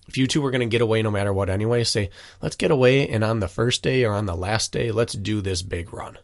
If 0.09 0.19
you 0.19 0.27
two 0.27 0.45
are 0.45 0.51
going 0.51 0.61
to 0.61 0.67
get 0.67 0.83
away 0.83 1.01
no 1.01 1.11
matter 1.11 1.33
what 1.33 1.49
anyway, 1.49 1.85
say, 1.85 2.11
let's 2.43 2.57
get 2.57 2.71
away 2.71 3.09
and 3.09 3.23
on 3.23 3.41
the 3.41 3.49
first 3.49 3.83
day 3.83 4.05
or 4.05 4.13
on 4.13 4.27
the 4.27 4.35
last 4.35 4.73
day, 4.73 4.91
let's 4.91 5.15
do 5.15 5.41
this 5.41 5.63
big 5.63 5.93
run. 5.93 6.19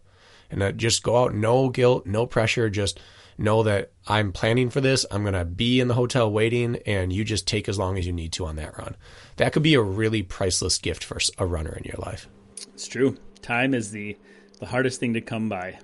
And 0.50 0.62
uh, 0.62 0.72
just 0.72 1.02
go 1.02 1.22
out, 1.22 1.34
no 1.34 1.68
guilt, 1.68 2.06
no 2.06 2.26
pressure, 2.26 2.68
just 2.68 3.00
know 3.38 3.62
that 3.62 3.92
I'm 4.06 4.32
planning 4.32 4.68
for 4.68 4.80
this. 4.80 5.06
I'm 5.10 5.22
going 5.22 5.34
to 5.34 5.44
be 5.44 5.80
in 5.80 5.88
the 5.88 5.94
hotel 5.94 6.30
waiting 6.30 6.76
and 6.84 7.12
you 7.12 7.24
just 7.24 7.46
take 7.46 7.68
as 7.68 7.78
long 7.78 7.96
as 7.96 8.06
you 8.06 8.12
need 8.12 8.32
to 8.32 8.46
on 8.46 8.56
that 8.56 8.76
run. 8.76 8.96
That 9.36 9.52
could 9.52 9.62
be 9.62 9.74
a 9.74 9.80
really 9.80 10.22
priceless 10.22 10.78
gift 10.78 11.04
for 11.04 11.18
a 11.38 11.46
runner 11.46 11.72
in 11.72 11.84
your 11.84 11.98
life. 11.98 12.28
It's 12.74 12.88
true. 12.88 13.16
Time 13.40 13.74
is 13.74 13.90
the 13.92 14.16
the 14.58 14.66
hardest 14.66 14.98
thing 14.98 15.14
to 15.14 15.20
come 15.20 15.48
by. 15.48 15.78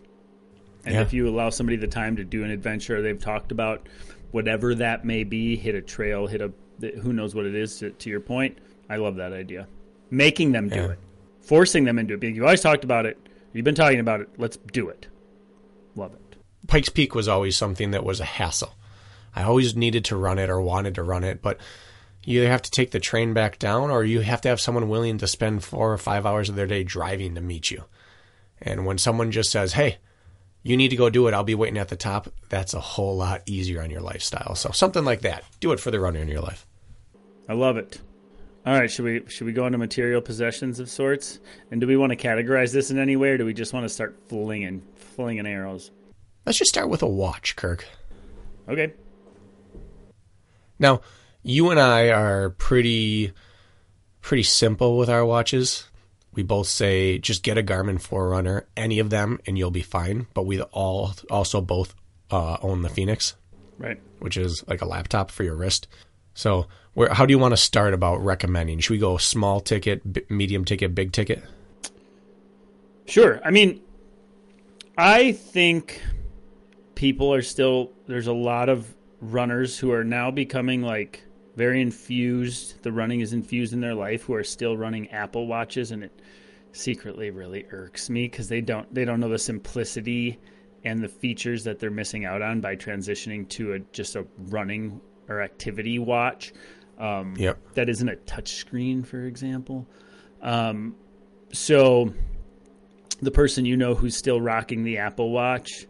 And 0.85 0.95
yeah. 0.95 1.03
if 1.03 1.13
you 1.13 1.29
allow 1.29 1.51
somebody 1.51 1.77
the 1.77 1.87
time 1.87 2.17
to 2.17 2.25
do 2.25 2.43
an 2.43 2.51
adventure 2.51 3.01
they've 3.01 3.19
talked 3.19 3.53
about 3.53 3.89
whatever 4.33 4.75
that 4.75 5.05
may 5.05 5.23
be, 5.23 5.57
hit 5.57 5.77
a 5.77 5.81
trail, 5.81 6.27
hit 6.27 6.43
a 6.43 6.53
who 7.01 7.13
knows 7.13 7.35
what 7.35 7.47
it 7.47 7.55
is 7.55 7.79
to, 7.79 7.91
to 7.91 8.11
your 8.11 8.21
point. 8.21 8.59
I 8.91 8.97
love 8.97 9.17
that 9.17 9.33
idea. 9.33 9.69
Making 10.11 10.53
them 10.53 10.69
do 10.69 10.77
yeah. 10.77 10.91
it. 10.91 10.99
Forcing 11.41 11.85
them 11.85 11.99
into 11.99 12.15
it. 12.15 12.23
You've 12.23 12.45
always 12.45 12.61
talked 12.61 12.85
about 12.85 13.07
it. 13.07 13.17
You've 13.53 13.65
been 13.65 13.75
talking 13.75 14.01
about 14.01 14.21
it. 14.21 14.29
Let's 14.39 14.57
do 14.57 14.89
it. 14.89 15.07
Love 15.95 16.15
it. 16.15 16.21
Pikes 16.67 16.89
Peak 16.89 17.15
was 17.15 17.29
always 17.29 17.57
something 17.57 17.91
that 17.93 18.05
was 18.05 18.21
a 18.21 18.25
hassle. 18.25 18.75
I 19.35 19.43
always 19.43 19.77
needed 19.77 20.05
to 20.07 20.17
run 20.17 20.39
it 20.39 20.49
or 20.49 20.61
wanted 20.61 20.95
to 20.95 21.03
run 21.03 21.25
it, 21.25 21.43
but 21.43 21.59
you 22.25 22.41
either 22.41 22.51
have 22.51 22.63
to 22.63 22.71
take 22.71 22.91
the 22.91 23.01
train 23.01 23.35
back 23.35 23.59
down 23.59 23.91
or 23.91 24.05
you 24.05 24.21
have 24.21 24.41
to 24.43 24.49
have 24.49 24.61
someone 24.61 24.89
willing 24.89 25.19
to 25.19 25.27
spend 25.27 25.65
four 25.65 25.93
or 25.93 25.99
five 25.99 26.25
hours 26.25 26.49
of 26.49 26.57
their 26.57 26.67
day 26.67 26.85
driving 26.85 27.35
to 27.35 27.41
meet 27.41 27.71
you. 27.71 27.85
And 28.63 28.87
when 28.87 28.99
someone 28.99 29.31
just 29.31 29.51
says, 29.51 29.75
hey, 29.75 29.99
you 30.63 30.77
need 30.77 30.89
to 30.89 30.97
go 30.97 31.11
do 31.11 31.29
it, 31.29 31.35
I'll 31.35 31.45
be 31.45 31.55
waiting 31.55 31.79
at 31.79 31.89
the 31.89 31.97
top, 31.97 32.29
that's 32.49 32.73
a 32.73 32.81
whole 32.81 33.17
lot 33.17 33.43
easier 33.45 33.83
on 33.83 33.91
your 33.91 34.01
lifestyle. 34.01 34.55
So 34.55 34.71
something 34.71 35.05
like 35.05 35.21
that. 35.21 35.45
Do 35.61 35.73
it 35.73 35.81
for 35.81 35.91
the 35.91 36.01
runner 36.01 36.21
in 36.21 36.29
your 36.29 36.41
life. 36.41 36.67
I 37.49 37.53
love 37.53 37.77
it. 37.77 38.01
All 38.67 38.73
right, 38.73 38.91
should 38.91 39.05
we 39.05 39.23
should 39.29 39.47
we 39.47 39.53
go 39.53 39.67
into 39.67 39.77
material 39.77 40.23
possessions 40.23 40.81
of 40.81 40.89
sorts? 40.89 41.39
And 41.71 41.83
do 41.83 41.87
we 41.87 41.99
want 41.99 42.13
to 42.13 42.17
categorize 42.17 42.73
this 42.73 42.91
in 42.91 42.99
any 42.99 43.15
way, 43.15 43.31
or 43.31 43.37
do 43.37 43.45
we 43.45 43.53
just 43.53 43.75
want 43.75 43.85
to 43.85 43.91
start 43.91 44.19
flinging 44.29 44.83
flinging 44.95 45.47
arrows? 45.47 45.91
Let's 46.47 46.59
just 46.59 46.71
start 46.71 46.89
with 46.89 47.03
a 47.03 47.07
watch, 47.07 47.57
Kirk. 47.57 47.87
Okay. 48.69 48.93
Now, 50.79 51.01
you 51.43 51.71
and 51.71 51.81
I 51.81 52.11
are 52.11 52.51
pretty 52.51 53.33
pretty 54.21 54.43
simple 54.43 54.97
with 54.97 55.11
our 55.11 55.25
watches. 55.25 55.89
We 56.33 56.43
both 56.43 56.67
say 56.67 57.19
just 57.19 57.43
get 57.43 57.59
a 57.59 57.63
Garmin 57.63 58.01
Forerunner, 58.01 58.67
any 58.77 58.99
of 58.99 59.11
them, 59.11 59.39
and 59.47 59.57
you'll 59.57 59.71
be 59.71 59.83
fine. 59.83 60.27
But 60.35 60.47
we 60.47 60.61
all 60.61 61.13
also 61.31 61.61
both 61.61 61.95
uh, 62.31 62.57
own 62.61 62.83
the 62.83 62.89
Phoenix, 62.89 63.37
right? 63.79 64.01
Which 64.19 64.37
is 64.37 64.65
like 64.67 64.83
a 64.83 64.87
laptop 64.87 65.31
for 65.31 65.45
your 65.45 65.55
wrist. 65.55 65.87
So, 66.35 66.67
where 66.95 67.13
how 67.13 67.25
do 67.27 67.33
you 67.33 67.39
want 67.39 67.53
to 67.53 67.57
start 67.57 67.95
about 67.95 68.25
recommending? 68.25 68.81
Should 68.81 68.93
we 68.95 68.99
go 68.99 69.17
small 69.17 69.61
ticket, 69.61 70.13
b- 70.13 70.23
medium 70.29 70.65
ticket, 70.65 70.95
big 70.95 71.13
ticket? 71.13 71.43
Sure. 73.07 73.41
I 73.45 73.51
mean, 73.51 73.81
I 74.97 75.33
think 75.33 76.03
people 76.95 77.33
are 77.33 77.43
still 77.43 77.93
there's 78.07 78.27
a 78.27 78.33
lot 78.33 78.69
of 78.69 78.95
runners 79.21 79.79
who 79.79 79.93
are 79.93 80.05
now 80.05 80.31
becoming 80.31 80.83
like 80.83 81.25
very 81.57 81.81
infused 81.81 82.83
the 82.83 82.93
running 82.93 83.21
is 83.21 83.33
infused 83.33 83.73
in 83.73 83.81
their 83.81 83.95
life 83.95 84.23
who 84.23 84.35
are 84.35 84.45
still 84.45 84.77
running 84.77 85.11
apple 85.11 85.47
watches 85.47 85.91
and 85.91 86.05
it 86.05 86.21
secretly 86.73 87.31
really 87.31 87.65
irks 87.71 88.11
me 88.11 88.25
because 88.25 88.49
they 88.49 88.61
don't 88.61 88.93
they 88.93 89.05
don't 89.05 89.21
know 89.21 89.29
the 89.29 89.39
simplicity 89.39 90.39
and 90.85 91.03
the 91.03 91.09
features 91.09 91.65
that 91.65 91.79
they're 91.79 91.91
missing 91.91 92.25
out 92.25 92.43
on 92.43 92.61
by 92.61 92.77
transitioning 92.77 93.49
to 93.49 93.75
a 93.75 93.79
just 93.93 94.17
a 94.17 94.27
running 94.49 95.01
or 95.29 95.41
activity 95.41 95.99
watch 95.99 96.53
um, 96.99 97.35
yep. 97.37 97.59
that 97.75 97.89
isn't 97.89 98.09
a 98.09 98.17
touchscreen 98.17 99.07
for 99.07 99.23
example 99.25 99.87
um, 100.43 100.95
so 101.53 102.13
the 103.23 103.31
person 103.31 103.65
you 103.65 103.77
know 103.77 103.95
who's 103.95 104.17
still 104.17 104.41
rocking 104.41 104.83
the 104.85 104.99
apple 104.99 105.31
watch 105.31 105.87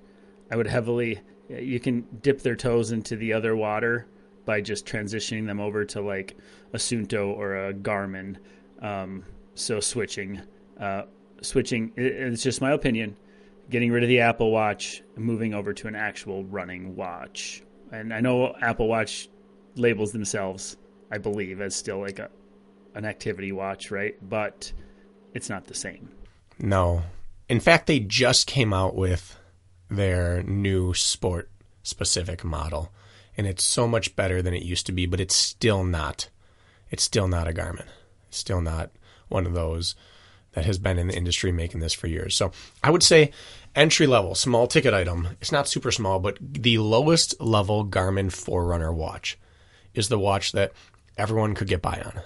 I 0.51 0.57
would 0.57 0.67
heavily 0.67 1.21
you 1.49 1.81
can 1.81 2.07
dip 2.23 2.43
their 2.43 2.57
toes 2.57 2.93
into 2.93 3.17
the 3.17 3.33
other 3.33 3.55
water 3.55 4.07
by 4.45 4.61
just 4.61 4.87
transitioning 4.87 5.47
them 5.47 5.61
over 5.61 5.85
to 5.85 6.01
like 6.01 6.37
a 6.73 6.79
Suunto 6.79 7.29
or 7.29 7.69
a 7.69 7.75
Garmin. 7.75 8.37
Um, 8.81 9.25
so 9.55 9.81
switching, 9.81 10.41
uh, 10.79 11.03
switching. 11.41 11.93
It's 11.97 12.43
just 12.43 12.61
my 12.61 12.73
opinion. 12.73 13.17
Getting 13.71 13.93
rid 13.93 14.03
of 14.03 14.09
the 14.09 14.21
Apple 14.21 14.51
Watch, 14.51 15.03
and 15.17 15.25
moving 15.25 15.55
over 15.55 15.73
to 15.73 15.89
an 15.89 15.95
actual 15.95 16.45
running 16.45 16.97
watch. 16.97 17.63
And 17.93 18.13
I 18.13 18.21
know 18.21 18.55
Apple 18.61 18.89
Watch 18.89 19.31
labels 19.77 20.13
themselves, 20.13 20.77
I 21.11 21.17
believe, 21.17 21.63
as 21.63 21.75
still 21.75 22.01
like 22.01 22.19
a 22.19 22.31
an 22.95 23.05
activity 23.05 23.53
watch, 23.53 23.91
right? 23.91 24.17
But 24.29 24.73
it's 25.33 25.49
not 25.49 25.65
the 25.65 25.75
same. 25.75 26.11
No. 26.59 27.03
In 27.49 27.59
fact, 27.59 27.87
they 27.87 28.01
just 28.01 28.47
came 28.47 28.73
out 28.73 28.95
with 28.95 29.39
their 29.97 30.43
new 30.43 30.95
sport 30.95 31.51
specific 31.83 32.45
model. 32.45 32.93
And 33.37 33.47
it's 33.47 33.65
so 33.65 33.89
much 33.89 34.15
better 34.15 34.43
than 34.43 34.55
it 34.55 34.63
used 34.63 34.87
to 34.87 34.93
be, 34.93 35.07
but 35.07 35.21
it's 35.21 35.35
still 35.35 35.85
not. 35.85 36.29
It's 36.91 37.03
still 37.03 37.29
not 37.29 37.49
a 37.49 37.53
Garmin. 37.53 37.87
It's 38.29 38.39
still 38.39 38.61
not 38.61 38.91
one 39.29 39.47
of 39.47 39.55
those 39.55 39.95
that 40.53 40.65
has 40.65 40.79
been 40.79 40.99
in 40.99 41.09
the 41.09 41.17
industry 41.17 41.53
making 41.53 41.81
this 41.81 41.93
for 41.93 42.07
years. 42.07 42.37
So 42.37 42.53
I 42.83 42.91
would 42.91 43.03
say 43.03 43.33
entry 43.75 44.07
level, 44.07 44.35
small 44.35 44.67
ticket 44.67 44.95
item. 44.95 45.29
It's 45.41 45.53
not 45.53 45.69
super 45.69 45.91
small, 45.91 46.21
but 46.21 46.39
the 46.41 46.79
lowest 46.79 47.41
level 47.41 47.85
Garmin 47.85 48.33
Forerunner 48.33 48.93
watch 48.93 49.37
is 49.95 50.09
the 50.09 50.19
watch 50.19 50.53
that 50.53 50.73
everyone 51.17 51.55
could 51.55 51.69
get 51.69 51.83
by 51.83 52.01
on. 52.05 52.21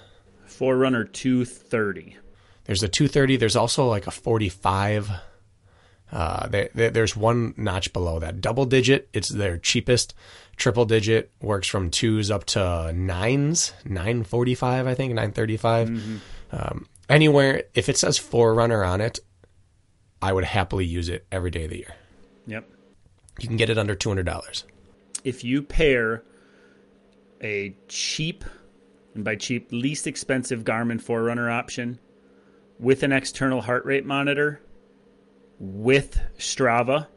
Forerunner 0.45 1.03
230. 1.05 2.17
There's 2.65 2.83
a 2.83 2.87
230. 2.87 3.37
There's 3.37 3.55
also 3.55 3.87
like 3.87 4.05
a 4.05 4.11
45 4.11 5.09
uh, 6.11 6.47
they, 6.47 6.69
they, 6.73 6.89
there's 6.89 7.15
one 7.15 7.53
notch 7.57 7.93
below 7.93 8.19
that. 8.19 8.41
Double 8.41 8.65
digit, 8.65 9.09
it's 9.13 9.29
their 9.29 9.57
cheapest. 9.57 10.13
Triple 10.55 10.85
digit 10.85 11.31
works 11.41 11.67
from 11.67 11.89
twos 11.89 12.29
up 12.29 12.45
to 12.45 12.91
nines, 12.93 13.73
nine 13.85 14.23
forty 14.23 14.55
five, 14.55 14.87
I 14.87 14.93
think, 14.95 15.13
nine 15.13 15.31
thirty 15.31 15.57
five. 15.57 15.89
Mm-hmm. 15.89 16.17
Um, 16.51 16.87
anywhere, 17.07 17.63
if 17.73 17.89
it 17.89 17.97
says 17.97 18.17
Forerunner 18.17 18.83
on 18.83 19.01
it, 19.01 19.19
I 20.21 20.33
would 20.33 20.43
happily 20.43 20.85
use 20.85 21.07
it 21.07 21.25
every 21.31 21.51
day 21.51 21.63
of 21.63 21.69
the 21.69 21.77
year. 21.77 21.95
Yep. 22.47 22.69
You 23.39 23.47
can 23.47 23.57
get 23.57 23.69
it 23.69 23.77
under 23.77 23.95
two 23.95 24.09
hundred 24.09 24.25
dollars. 24.25 24.65
If 25.23 25.43
you 25.43 25.61
pair 25.61 26.23
a 27.41 27.75
cheap, 27.87 28.43
and 29.15 29.23
by 29.23 29.35
cheap, 29.35 29.71
least 29.71 30.07
expensive 30.07 30.65
Garmin 30.65 30.99
Forerunner 30.99 31.49
option 31.49 31.99
with 32.79 33.03
an 33.03 33.13
external 33.13 33.61
heart 33.61 33.85
rate 33.85 34.05
monitor 34.05 34.59
with 35.59 36.19
Strava 36.37 37.07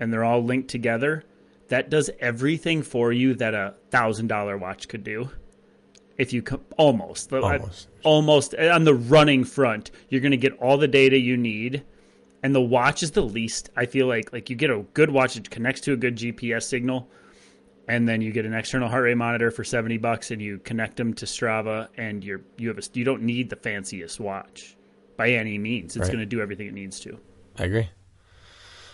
and 0.00 0.12
they're 0.12 0.24
all 0.24 0.42
linked 0.42 0.68
together, 0.68 1.24
that 1.68 1.90
does 1.90 2.10
everything 2.20 2.82
for 2.82 3.12
you 3.12 3.34
that 3.34 3.54
a 3.54 3.74
thousand 3.90 4.28
dollar 4.28 4.56
watch 4.56 4.88
could 4.88 5.04
do. 5.04 5.30
If 6.16 6.32
you 6.32 6.42
come, 6.42 6.62
almost, 6.76 7.32
almost, 7.32 7.88
almost 8.02 8.54
eh, 8.58 8.68
on 8.68 8.84
the 8.84 8.94
running 8.94 9.44
front, 9.44 9.92
you're 10.08 10.20
going 10.20 10.32
to 10.32 10.36
get 10.36 10.58
all 10.58 10.76
the 10.76 10.88
data 10.88 11.16
you 11.16 11.36
need, 11.36 11.84
and 12.42 12.52
the 12.52 12.60
watch 12.60 13.04
is 13.04 13.12
the 13.12 13.22
least. 13.22 13.70
I 13.76 13.86
feel 13.86 14.08
like 14.08 14.32
like 14.32 14.50
you 14.50 14.56
get 14.56 14.70
a 14.70 14.84
good 14.94 15.10
watch 15.10 15.34
that 15.34 15.48
connects 15.48 15.82
to 15.82 15.92
a 15.92 15.96
good 15.96 16.16
GPS 16.16 16.64
signal, 16.64 17.08
and 17.86 18.08
then 18.08 18.20
you 18.20 18.32
get 18.32 18.46
an 18.46 18.54
external 18.54 18.88
heart 18.88 19.04
rate 19.04 19.16
monitor 19.16 19.52
for 19.52 19.62
seventy 19.62 19.96
bucks, 19.96 20.32
and 20.32 20.42
you 20.42 20.58
connect 20.58 20.96
them 20.96 21.14
to 21.14 21.24
Strava, 21.24 21.86
and 21.96 22.24
you're 22.24 22.40
you 22.56 22.68
have 22.68 22.78
a 22.78 22.82
you 22.94 23.04
don't 23.04 23.22
need 23.22 23.48
the 23.48 23.56
fanciest 23.56 24.18
watch 24.18 24.76
by 25.16 25.30
any 25.30 25.56
means. 25.56 25.94
It's 25.94 26.04
right. 26.04 26.12
going 26.12 26.20
to 26.20 26.26
do 26.26 26.40
everything 26.40 26.66
it 26.66 26.74
needs 26.74 26.98
to. 27.00 27.20
I 27.58 27.64
agree. 27.64 27.90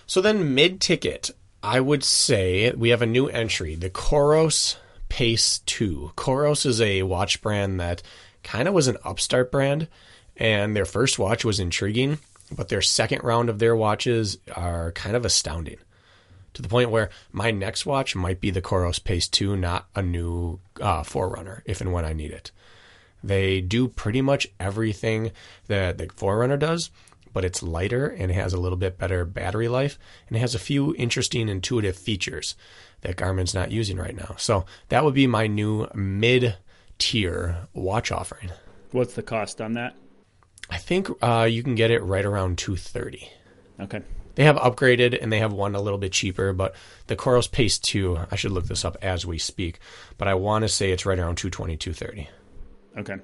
So 0.07 0.21
then 0.21 0.55
mid 0.55 0.81
ticket, 0.81 1.31
I 1.63 1.81
would 1.81 2.05
say 2.05 2.73
we 2.73 2.91
have 2.91 3.03
a 3.03 3.07
new 3.07 3.27
entry, 3.29 3.75
the 3.75 3.91
Coros 3.91 4.77
Pace 5.09 5.61
2. 5.67 6.13
Coros 6.17 6.67
is 6.67 6.81
a 6.81 7.03
watch 7.05 7.41
brand 7.41 7.81
that 7.81 8.03
kind 8.43 8.69
of 8.69 8.75
was 8.75 8.89
an 8.89 8.99
upstart 9.05 9.51
brand, 9.51 9.89
and 10.37 10.77
their 10.77 10.85
first 10.85 11.19
watch 11.19 11.45
was 11.45 11.61
intriguing, 11.61 12.19
but 12.55 12.69
their 12.69 12.83
second 12.83 13.23
round 13.23 13.49
of 13.49 13.59
their 13.59 13.75
watches 13.75 14.39
are 14.55 14.93
kind 14.93 15.17
of 15.17 15.25
astounding. 15.25 15.79
To 16.55 16.63
the 16.63 16.69
point 16.69 16.91
where 16.91 17.11
my 17.33 17.51
next 17.51 17.85
watch 17.85 18.15
might 18.15 18.41
be 18.41 18.51
the 18.51 18.63
Coros 18.63 19.03
Pace 19.03 19.27
2, 19.27 19.57
not 19.57 19.87
a 19.95 20.03
new 20.03 20.61
uh, 20.81 21.03
Forerunner, 21.03 21.63
if 21.65 21.81
and 21.81 21.93
when 21.93 22.05
I 22.05 22.13
need 22.13 22.31
it. 22.31 22.53
They 23.25 23.63
do 23.63 23.89
pretty 23.89 24.21
much 24.21 24.47
everything 24.61 25.33
that 25.67 25.97
the 25.97 26.09
Forerunner 26.15 26.59
does, 26.59 26.91
but 27.35 27.45
it's 27.45 27.63
lighter 27.63 28.07
and 28.07 28.31
it 28.31 28.35
has 28.35 28.55
a 28.55 28.61
little 28.61 28.79
bit 28.79 28.97
better 28.97 29.27
battery 29.27 29.69
life 29.69 29.99
and 30.27 30.37
it 30.39 30.41
has 30.41 30.55
a 30.55 30.59
few 30.59 30.95
interesting 30.95 31.51
intuitive 31.51 31.97
features 31.97 32.57
that 33.03 33.17
Garmin's 33.17 33.53
not 33.53 33.71
using 33.71 33.99
right 33.99 34.17
now. 34.17 34.37
So 34.39 34.65
that 34.89 35.05
would 35.05 35.13
be 35.13 35.27
my 35.27 35.47
new 35.47 35.87
mid 35.95 36.57
tier 36.97 37.69
watch 37.75 38.11
offering. 38.11 38.51
What's 38.93 39.15
the 39.15 39.23
cost 39.23 39.61
on 39.61 39.75
that? 39.75 39.95
I 40.71 40.79
think 40.79 41.11
uh, 41.23 41.43
you 41.51 41.63
can 41.63 41.75
get 41.75 41.91
it 41.91 42.03
right 42.03 42.25
around 42.25 42.57
230. 42.57 43.29
Okay. 43.81 44.01
They 44.37 44.45
have 44.45 44.57
upgraded 44.57 45.19
and 45.21 45.31
they 45.31 45.39
have 45.41 45.53
one 45.53 45.75
a 45.75 45.81
little 45.81 45.99
bit 45.99 46.13
cheaper, 46.13 46.53
but 46.53 46.75
the 47.07 47.17
Coros 47.17 47.51
Pace 47.51 47.79
2, 47.79 48.19
I 48.31 48.37
should 48.37 48.53
look 48.53 48.67
this 48.67 48.85
up 48.85 48.97
as 49.03 49.27
we 49.27 49.39
speak, 49.39 49.79
but 50.17 50.27
I 50.27 50.35
want 50.35 50.63
to 50.63 50.69
say 50.69 50.91
it's 50.91 51.07
right 51.07 51.19
around 51.19 51.37
220, 51.37 51.77
230. 51.77 52.29
Okay. 52.99 53.17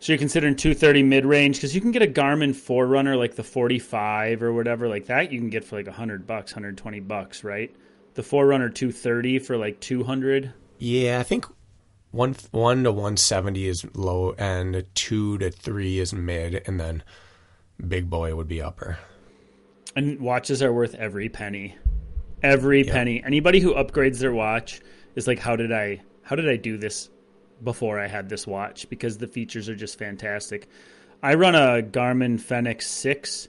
So 0.00 0.12
you're 0.12 0.18
considering 0.18 0.54
230 0.54 1.02
mid 1.02 1.26
range 1.26 1.56
because 1.56 1.74
you 1.74 1.80
can 1.80 1.90
get 1.90 2.02
a 2.02 2.06
Garmin 2.06 2.54
Forerunner 2.54 3.16
like 3.16 3.34
the 3.34 3.42
45 3.42 4.42
or 4.42 4.52
whatever 4.52 4.88
like 4.88 5.06
that. 5.06 5.32
You 5.32 5.38
can 5.40 5.50
get 5.50 5.64
for 5.64 5.76
like 5.76 5.86
100 5.86 6.26
bucks, 6.26 6.52
120 6.52 7.00
bucks, 7.00 7.42
right? 7.42 7.74
The 8.14 8.22
Forerunner 8.22 8.68
230 8.68 9.40
for 9.40 9.56
like 9.56 9.80
200. 9.80 10.52
Yeah, 10.78 11.18
I 11.18 11.24
think 11.24 11.46
one 12.12 12.36
one 12.52 12.84
to 12.84 12.92
170 12.92 13.66
is 13.66 13.84
low, 13.94 14.34
and 14.38 14.84
two 14.94 15.36
to 15.38 15.50
three 15.50 15.98
is 15.98 16.12
mid, 16.14 16.62
and 16.66 16.78
then 16.78 17.02
big 17.86 18.08
boy 18.08 18.34
would 18.34 18.48
be 18.48 18.62
upper. 18.62 18.98
And 19.96 20.20
watches 20.20 20.62
are 20.62 20.72
worth 20.72 20.94
every 20.94 21.28
penny. 21.28 21.74
Every 22.42 22.86
Yeah. 22.86 22.92
penny. 22.92 23.22
Anybody 23.24 23.58
who 23.58 23.74
upgrades 23.74 24.20
their 24.20 24.32
watch 24.32 24.80
is 25.16 25.26
like, 25.26 25.40
how 25.40 25.56
did 25.56 25.72
I 25.72 26.00
how 26.22 26.36
did 26.36 26.48
I 26.48 26.56
do 26.56 26.76
this 26.76 27.08
before 27.62 27.98
I 27.98 28.06
had 28.06 28.28
this 28.28 28.46
watch? 28.46 28.88
Because 28.88 29.18
the 29.18 29.26
features 29.26 29.68
are 29.68 29.76
just 29.76 29.98
fantastic. 29.98 30.68
I 31.22 31.34
run 31.34 31.54
a 31.54 31.82
Garmin 31.82 32.40
Fenix 32.40 32.86
six 32.86 33.48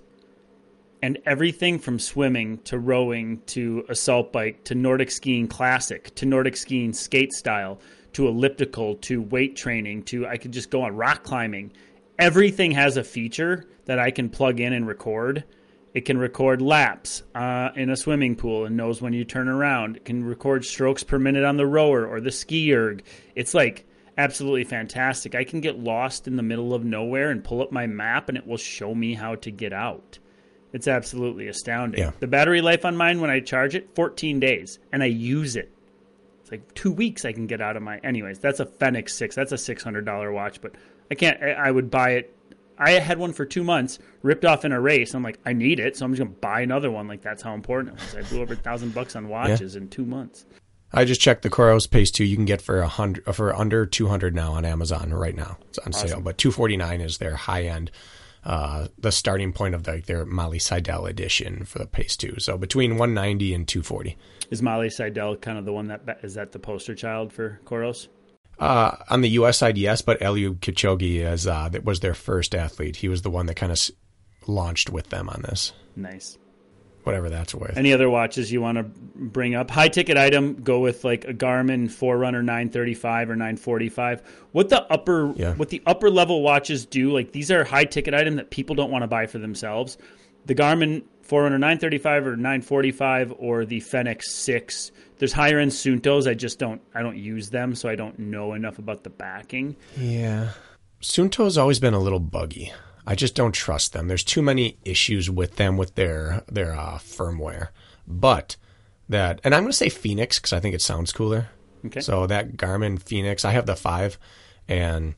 and 1.01 1.17
everything 1.25 1.79
from 1.79 1.99
swimming 1.99 2.57
to 2.59 2.77
rowing 2.77 3.41
to 3.47 3.85
assault 3.89 4.33
bike 4.33 4.63
to 4.65 4.75
Nordic 4.75 5.11
skiing 5.11 5.47
classic 5.47 6.13
to 6.15 6.25
Nordic 6.25 6.57
skiing 6.57 6.93
skate 6.93 7.31
style 7.31 7.79
to 8.13 8.27
elliptical 8.27 8.95
to 8.95 9.21
weight 9.21 9.55
training 9.55 10.03
to 10.03 10.27
I 10.27 10.37
could 10.37 10.51
just 10.51 10.69
go 10.69 10.81
on 10.81 10.95
rock 10.95 11.23
climbing. 11.23 11.71
Everything 12.17 12.71
has 12.71 12.97
a 12.97 13.03
feature 13.03 13.65
that 13.85 13.99
I 13.99 14.11
can 14.11 14.29
plug 14.29 14.59
in 14.59 14.73
and 14.73 14.87
record. 14.87 15.45
It 15.93 16.01
can 16.01 16.17
record 16.17 16.61
laps 16.61 17.23
uh, 17.33 17.69
in 17.75 17.89
a 17.89 17.95
swimming 17.95 18.35
pool 18.35 18.65
and 18.65 18.77
knows 18.77 19.01
when 19.01 19.13
you 19.13 19.23
turn 19.23 19.47
around. 19.47 19.97
It 19.97 20.05
can 20.05 20.23
record 20.23 20.65
strokes 20.65 21.03
per 21.03 21.17
minute 21.17 21.43
on 21.43 21.57
the 21.57 21.65
rower 21.65 22.05
or 22.05 22.19
the 22.19 22.31
ski 22.31 22.73
erg. 22.73 23.03
It's 23.35 23.53
like 23.53 23.87
absolutely 24.19 24.65
fantastic. 24.65 25.33
I 25.33 25.43
can 25.45 25.61
get 25.61 25.79
lost 25.79 26.27
in 26.27 26.35
the 26.35 26.43
middle 26.43 26.73
of 26.73 26.83
nowhere 26.83 27.31
and 27.31 27.43
pull 27.43 27.61
up 27.61 27.71
my 27.71 27.87
map 27.87 28.29
and 28.29 28.37
it 28.37 28.45
will 28.45 28.57
show 28.57 28.93
me 28.93 29.13
how 29.13 29.35
to 29.35 29.49
get 29.49 29.73
out. 29.73 30.19
It's 30.73 30.87
absolutely 30.87 31.47
astounding. 31.47 32.01
Yeah. 32.01 32.11
The 32.19 32.27
battery 32.27 32.61
life 32.61 32.85
on 32.85 32.95
mine 32.95 33.21
when 33.21 33.31
I 33.31 33.39
charge 33.39 33.73
it, 33.75 33.95
14 33.95 34.39
days, 34.39 34.77
and 34.91 35.01
I 35.01 35.07
use 35.07 35.55
it. 35.55 35.71
It's 36.41 36.51
like 36.51 36.73
two 36.75 36.91
weeks 36.91 37.25
I 37.25 37.31
can 37.31 37.47
get 37.47 37.61
out 37.61 37.75
of 37.75 37.81
my. 37.81 37.97
Anyways, 37.99 38.39
that's 38.39 38.59
a 38.59 38.65
Fenix 38.65 39.15
6. 39.15 39.35
That's 39.35 39.51
a 39.51 39.55
$600 39.55 40.33
watch, 40.33 40.61
but 40.61 40.75
I 41.09 41.15
can't. 41.15 41.41
I 41.41 41.51
I 41.51 41.71
would 41.71 41.89
buy 41.89 42.11
it. 42.11 42.35
I 42.77 42.91
had 42.91 43.17
one 43.17 43.33
for 43.33 43.45
two 43.45 43.63
months, 43.63 43.99
ripped 44.21 44.45
off 44.45 44.63
in 44.63 44.71
a 44.71 44.79
race. 44.79 45.13
I'm 45.13 45.23
like, 45.23 45.39
I 45.45 45.53
need 45.53 45.79
it, 45.79 45.97
so 45.97 46.05
I'm 46.05 46.13
just 46.13 46.23
gonna 46.23 46.35
buy 46.39 46.61
another 46.61 46.91
one. 46.91 47.07
Like 47.07 47.21
that's 47.21 47.41
how 47.41 47.53
important 47.53 47.95
it 47.95 48.01
was. 48.01 48.25
I 48.25 48.29
blew 48.29 48.41
over 48.41 48.53
a 48.53 48.57
thousand 48.57 48.93
bucks 48.93 49.15
on 49.15 49.27
watches 49.27 49.75
in 49.75 49.89
two 49.89 50.05
months. 50.05 50.45
I 50.91 51.05
just 51.05 51.21
checked 51.21 51.43
the 51.43 51.49
Coros 51.49 51.89
Pace 51.89 52.09
2. 52.11 52.23
You 52.23 52.35
can 52.35 52.45
get 52.45 52.61
for 52.61 52.79
a 52.79 52.87
hundred 52.87 53.23
for 53.35 53.55
under 53.55 53.85
200 53.85 54.33
now 54.33 54.53
on 54.53 54.65
Amazon 54.65 55.13
right 55.13 55.35
now. 55.35 55.57
It's 55.69 55.77
on 55.79 55.93
sale, 55.93 56.19
but 56.21 56.37
249 56.37 57.01
is 57.01 57.17
their 57.19 57.35
high 57.35 57.63
end. 57.63 57.91
Uh, 58.43 58.87
the 58.97 59.11
starting 59.11 59.51
point 59.51 59.75
of 59.75 59.85
like 59.85 60.05
their 60.05 60.25
Molly 60.25 60.59
Seidel 60.59 61.05
edition 61.05 61.65
for 61.65 61.77
the 61.77 61.85
Pace 61.85 62.15
2. 62.17 62.39
So 62.39 62.57
between 62.57 62.91
190 62.97 63.53
and 63.53 63.67
240. 63.67 64.17
Is 64.49 64.61
Molly 64.61 64.89
Seidel 64.89 65.35
kind 65.35 65.57
of 65.59 65.65
the 65.65 65.73
one 65.73 65.87
that 65.89 66.19
is 66.23 66.33
that 66.35 66.53
the 66.53 66.59
poster 66.59 66.95
child 66.95 67.31
for 67.33 67.59
Coros? 67.65 68.07
Uh, 68.57 68.95
on 69.09 69.21
the 69.21 69.29
U.S. 69.31 69.57
side, 69.57 69.77
yes, 69.77 70.01
but 70.01 70.19
Eliud 70.19 70.59
Kipchoge 70.59 71.21
is 71.31 71.47
uh, 71.47 71.69
that 71.69 71.85
was 71.85 71.99
their 72.01 72.13
first 72.13 72.53
athlete. 72.55 72.97
He 72.97 73.07
was 73.07 73.21
the 73.21 73.29
one 73.29 73.45
that 73.45 73.55
kind 73.55 73.71
of 73.71 73.77
s- 73.77 73.91
launched 74.47 74.89
with 74.89 75.09
them 75.11 75.29
on 75.29 75.43
this. 75.43 75.71
Nice. 75.95 76.37
Whatever 77.03 77.29
that's 77.29 77.55
worth. 77.55 77.77
Any 77.77 77.93
other 77.93 78.09
watches 78.09 78.51
you 78.51 78.61
want 78.61 78.77
to 78.77 78.83
bring 78.83 79.55
up? 79.55 79.71
High 79.71 79.87
ticket 79.87 80.17
item, 80.17 80.55
go 80.61 80.79
with 80.79 81.03
like 81.03 81.25
a 81.25 81.33
Garmin 81.33 81.89
Forerunner 81.89 82.43
935 82.43 83.29
or 83.29 83.35
945. 83.35 84.21
What 84.51 84.69
the 84.69 84.83
upper 84.91 85.33
Yeah. 85.35 85.53
what 85.55 85.69
the 85.69 85.81
upper 85.85 86.09
level 86.09 86.41
watches 86.41 86.85
do, 86.85 87.11
like 87.11 87.31
these 87.31 87.49
are 87.51 87.63
high 87.63 87.85
ticket 87.85 88.13
item 88.13 88.35
that 88.35 88.49
people 88.51 88.75
don't 88.75 88.91
want 88.91 89.03
to 89.03 89.07
buy 89.07 89.25
for 89.27 89.37
themselves. 89.39 89.97
The 90.45 90.55
Garmin 90.55 91.03
Forerunner 91.21 91.57
935 91.57 92.27
or 92.27 92.35
945 92.35 93.33
or 93.37 93.63
the 93.65 93.79
Fenix 93.79 94.31
6. 94.33 94.91
There's 95.19 95.33
higher 95.33 95.59
end 95.59 95.71
Suuntos. 95.71 96.27
I 96.29 96.33
just 96.33 96.59
don't 96.59 96.81
I 96.93 97.01
don't 97.01 97.17
use 97.17 97.49
them, 97.49 97.75
so 97.75 97.87
I 97.89 97.95
don't 97.95 98.19
know 98.19 98.53
enough 98.53 98.77
about 98.77 99.03
the 99.03 99.09
backing. 99.09 99.75
Yeah. 99.97 100.49
Suunto's 101.01 101.57
always 101.57 101.79
been 101.79 101.93
a 101.93 101.99
little 101.99 102.19
buggy. 102.19 102.73
I 103.09 103.15
just 103.15 103.33
don't 103.33 103.53
trust 103.53 103.93
them. 103.93 104.07
There's 104.07 104.23
too 104.23 104.43
many 104.43 104.77
issues 104.85 105.31
with 105.31 105.55
them 105.55 105.77
with 105.77 105.95
their 105.95 106.43
their 106.47 106.75
uh, 106.75 106.99
firmware. 106.99 107.69
But 108.07 108.55
that, 109.09 109.41
and 109.43 109.55
I'm 109.55 109.63
going 109.63 109.71
to 109.71 109.77
say 109.77 109.89
Phoenix 109.89 110.37
because 110.37 110.53
I 110.53 110.59
think 110.59 110.75
it 110.75 110.81
sounds 110.83 111.11
cooler. 111.11 111.49
Okay. 111.87 112.01
So 112.01 112.27
that 112.27 112.55
Garmin 112.55 113.01
Phoenix, 113.01 113.43
I 113.43 113.51
have 113.51 113.65
the 113.65 113.75
five, 113.75 114.19
and 114.67 115.15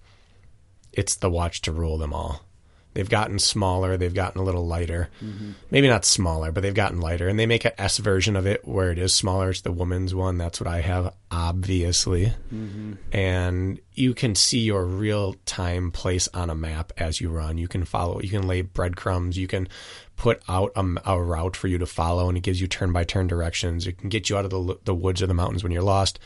it's 0.94 1.18
the 1.18 1.30
watch 1.30 1.60
to 1.64 1.74
rule 1.74 1.98
them 1.98 2.14
all. 2.14 2.46
They've 2.94 3.10
gotten 3.10 3.40
smaller. 3.40 3.96
They've 3.96 4.14
gotten 4.14 4.42
a 4.42 4.44
little 4.44 4.68
lighter. 4.68 5.10
Mm-hmm. 5.24 5.52
Maybe 5.70 5.88
not 5.88 6.04
smaller, 6.04 6.52
but 6.52 6.62
they've 6.62 6.74
gotten 6.74 7.00
lighter. 7.00 7.28
And 7.28 7.40
they 7.40 7.46
make 7.46 7.64
a 7.64 7.80
S 7.82 7.98
version 8.00 8.36
of 8.36 8.46
it 8.46 8.68
where 8.68 8.92
it 8.92 9.00
is 9.00 9.14
smaller. 9.14 9.50
It's 9.50 9.62
the 9.62 9.72
woman's 9.72 10.14
one. 10.14 10.38
That's 10.38 10.60
what 10.60 10.68
I 10.68 10.82
have, 10.82 11.14
obviously. 11.32 12.34
Mm-hmm. 12.54 12.94
And 13.14 13.80
you 13.94 14.14
can 14.14 14.36
see 14.36 14.60
your 14.60 14.86
real 14.86 15.36
time 15.46 15.92
place 15.92 16.28
on 16.34 16.50
a 16.50 16.56
map 16.56 16.92
as 16.98 17.22
you 17.22 17.30
run. 17.30 17.58
You 17.58 17.70
can 17.70 17.86
follow. 17.86 18.20
You 18.20 18.30
can 18.30 18.48
lay 18.48 18.62
breadcrumbs. 18.62 19.38
You 19.38 19.48
can 19.48 19.70
put 20.18 20.42
out 20.50 20.72
a, 20.76 20.86
a 21.06 21.22
route 21.22 21.56
for 21.56 21.68
you 21.68 21.78
to 21.78 21.86
follow, 21.86 22.28
and 22.28 22.38
it 22.38 22.44
gives 22.44 22.60
you 22.60 22.68
turn 22.68 22.92
by 22.92 23.06
turn 23.06 23.28
directions. 23.28 23.88
It 23.88 23.98
can 23.98 24.10
get 24.10 24.30
you 24.30 24.38
out 24.38 24.46
of 24.46 24.52
the 24.52 24.78
the 24.84 24.96
woods 24.96 25.22
or 25.22 25.28
the 25.28 25.34
mountains 25.34 25.64
when 25.64 25.72
you're 25.72 25.82
lost. 25.82 26.20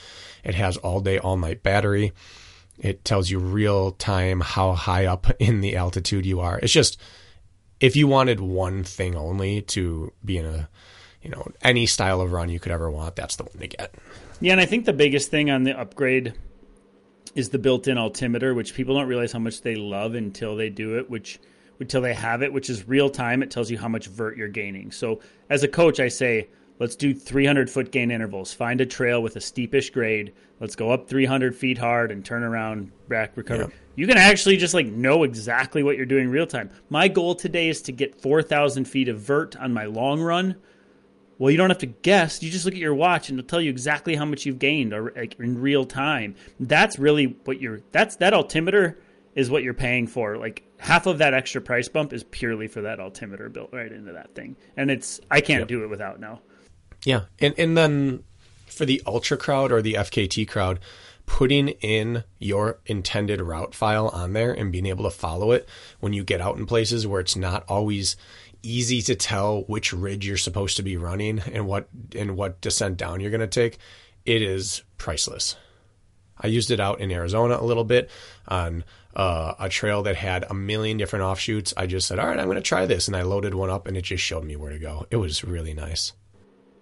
It 0.44 0.56
has 0.56 0.78
all 0.78 1.00
day, 1.00 1.20
all 1.20 1.38
night 1.38 1.62
battery. 1.62 2.12
It 2.80 3.06
tells 3.06 3.30
you 3.30 3.40
real 3.40 3.92
time 3.92 4.42
how 4.42 4.74
high 4.74 5.06
up 5.06 5.28
in 5.40 5.62
the 5.62 5.76
altitude 5.76 6.26
you 6.26 6.40
are. 6.40 6.60
It's 6.60 6.74
just 6.74 7.00
if 7.80 7.96
you 7.96 8.08
wanted 8.08 8.40
one 8.40 8.84
thing 8.84 9.16
only 9.16 9.62
to 9.62 10.14
be 10.24 10.38
in 10.38 10.46
a 10.46 10.70
you 11.22 11.30
know 11.30 11.48
any 11.62 11.86
style 11.86 12.22
of 12.22 12.32
run 12.32 12.50
you 12.50 12.60
could 12.60 12.72
ever 12.72 12.90
want, 12.90 13.16
that's 13.16 13.36
the 13.36 13.44
one 13.44 13.58
to 13.58 13.68
get. 13.68 13.96
Yeah, 14.42 14.52
and 14.52 14.62
I 14.62 14.66
think 14.66 14.86
the 14.86 14.94
biggest 14.94 15.32
thing 15.32 15.50
on 15.50 15.64
the 15.64 15.78
upgrade 15.78 16.34
is 17.36 17.50
the 17.50 17.60
built-in 17.60 17.98
altimeter, 17.98 18.54
which 18.54 18.74
people 18.74 18.96
don't 18.96 19.08
realize 19.08 19.32
how 19.32 19.40
much 19.40 19.62
they 19.62 19.76
love 19.76 20.16
until 20.16 20.56
they 20.56 20.70
do 20.70 20.98
it, 20.98 21.10
which 21.10 21.40
until 21.80 22.02
they 22.02 22.14
have 22.14 22.42
it, 22.42 22.54
which 22.54 22.70
is 22.70 22.88
real 22.88 23.10
time. 23.10 23.44
It 23.44 23.52
tells 23.52 23.70
you 23.70 23.78
how 23.78 23.90
much 23.90 24.08
vert 24.08 24.38
you're 24.38 24.48
gaining. 24.48 24.92
So 24.92 25.20
as 25.50 25.64
a 25.64 25.68
coach, 25.68 26.00
I 26.00 26.08
say, 26.08 26.48
let's 26.80 26.96
do 26.96 27.14
300 27.14 27.70
foot 27.70 27.92
gain 27.92 28.12
intervals. 28.12 28.54
Find 28.54 28.82
a 28.82 28.86
trail 28.86 29.22
with 29.22 29.36
a 29.36 29.40
steepish 29.40 29.92
grade. 29.92 30.34
Let's 30.60 30.76
go 30.76 30.92
up 30.92 31.08
300 31.10 31.56
feet 31.56 31.78
hard 31.78 32.12
and 32.12 32.24
turn 32.24 32.44
around, 32.44 32.92
back, 33.10 33.36
recover. 33.36 33.64
Yep. 33.64 33.72
You 33.96 34.08
can 34.08 34.18
actually 34.18 34.58
just 34.58 34.74
like 34.74 34.88
know 34.88 35.24
exactly 35.24 35.84
what 35.84 35.98
you're 35.98 36.06
doing 36.06 36.30
real 36.30 36.48
time. 36.48 36.70
My 36.90 37.08
goal 37.08 37.36
today 37.36 37.70
is 37.70 37.82
to 37.84 37.92
get 37.92 38.22
4,000 38.22 38.86
feet 38.86 39.08
of 39.10 39.20
vert 39.20 39.56
on 39.58 39.74
my 39.74 39.86
long 39.86 40.22
run. 40.22 40.56
Well, 41.38 41.52
you 41.52 41.58
don't 41.58 41.70
have 41.70 41.80
to 41.80 41.86
guess. 41.86 42.42
You 42.42 42.50
just 42.50 42.64
look 42.64 42.74
at 42.74 42.80
your 42.80 42.96
watch 42.96 43.30
and 43.30 43.38
it'll 43.38 43.48
tell 43.50 43.60
you 43.60 43.70
exactly 43.70 44.16
how 44.16 44.24
much 44.24 44.46
you've 44.46 44.60
gained 44.60 44.94
or 44.94 45.12
like 45.16 45.38
in 45.40 45.60
real 45.60 45.86
time. 45.86 46.36
That's 46.60 46.98
really 46.98 47.36
what 47.44 47.60
you're 47.60 47.82
that's 47.92 48.16
that 48.18 48.34
altimeter 48.34 48.98
is 49.36 49.50
what 49.50 49.62
you're 49.64 49.74
paying 49.74 50.08
for. 50.08 50.38
Like 50.38 50.64
half 50.78 51.08
of 51.08 51.18
that 51.18 51.34
extra 51.34 51.60
price 51.60 51.90
bump 51.90 52.14
is 52.14 52.24
purely 52.24 52.70
for 52.70 52.82
that 52.84 53.02
altimeter 53.02 53.50
built 53.50 53.74
right 53.74 53.92
into 53.92 54.14
that 54.14 54.34
thing. 54.34 54.56
And 54.78 54.90
it's 54.90 55.20
I 55.30 55.42
can't 55.42 55.60
Yep. 55.62 55.68
do 55.68 55.84
it 55.84 55.88
without 55.90 56.22
now. 56.22 56.40
Yeah, 57.06 57.22
and 57.40 57.54
and 57.58 57.78
then 57.78 58.24
for 58.66 58.86
the 58.86 59.02
ultra 59.06 59.38
crowd 59.38 59.72
or 59.72 59.82
the 59.82 59.94
FKT 59.94 60.48
crowd, 60.48 60.80
putting 61.26 61.70
in 61.70 62.24
your 62.40 62.80
intended 62.86 63.40
route 63.42 63.74
file 63.74 64.10
on 64.10 64.34
there 64.34 64.52
and 64.52 64.72
being 64.72 64.86
able 64.86 65.06
to 65.06 65.10
follow 65.10 65.52
it 65.52 65.68
when 66.00 66.14
you 66.14 66.24
get 66.24 66.42
out 66.42 66.58
in 66.58 66.66
places 66.66 67.08
where 67.08 67.22
it's 67.22 67.36
not 67.36 67.64
always 67.70 68.18
easy 68.64 69.02
to 69.04 69.16
tell 69.16 69.62
which 69.64 69.94
ridge 69.94 70.28
you're 70.28 70.38
supposed 70.38 70.76
to 70.78 70.84
be 70.84 70.98
running 70.98 71.40
and 71.54 71.68
what 71.68 71.88
and 72.16 72.36
what 72.36 72.60
descent 72.62 72.98
down 72.98 73.20
you're 73.20 73.32
going 73.32 73.40
to 73.40 73.48
take, 73.48 73.78
it 74.26 74.42
is 74.42 74.84
priceless. 74.98 75.56
I 76.38 76.48
used 76.48 76.70
it 76.70 76.80
out 76.80 77.00
in 77.00 77.12
Arizona 77.12 77.58
a 77.58 77.64
little 77.64 77.86
bit 77.86 78.10
on 78.48 78.84
uh, 79.16 79.54
a 79.58 79.70
trail 79.70 80.04
that 80.04 80.18
had 80.18 80.46
a 80.50 80.54
million 80.54 80.98
different 80.98 81.24
offshoots. 81.24 81.74
I 81.78 81.86
just 81.86 82.08
said, 82.08 82.20
"All 82.20 82.28
right, 82.28 82.38
I'm 82.38 82.46
going 82.46 82.56
to 82.56 82.62
try 82.62 82.86
this," 82.86 83.08
and 83.08 83.16
I 83.16 83.22
loaded 83.22 83.54
one 83.54 83.70
up, 83.70 83.88
and 83.88 83.96
it 83.96 84.02
just 84.02 84.24
showed 84.24 84.44
me 84.44 84.58
where 84.58 84.72
to 84.72 84.80
go. 84.80 85.06
It 85.10 85.18
was 85.18 85.44
really 85.44 85.74
nice. 85.74 86.12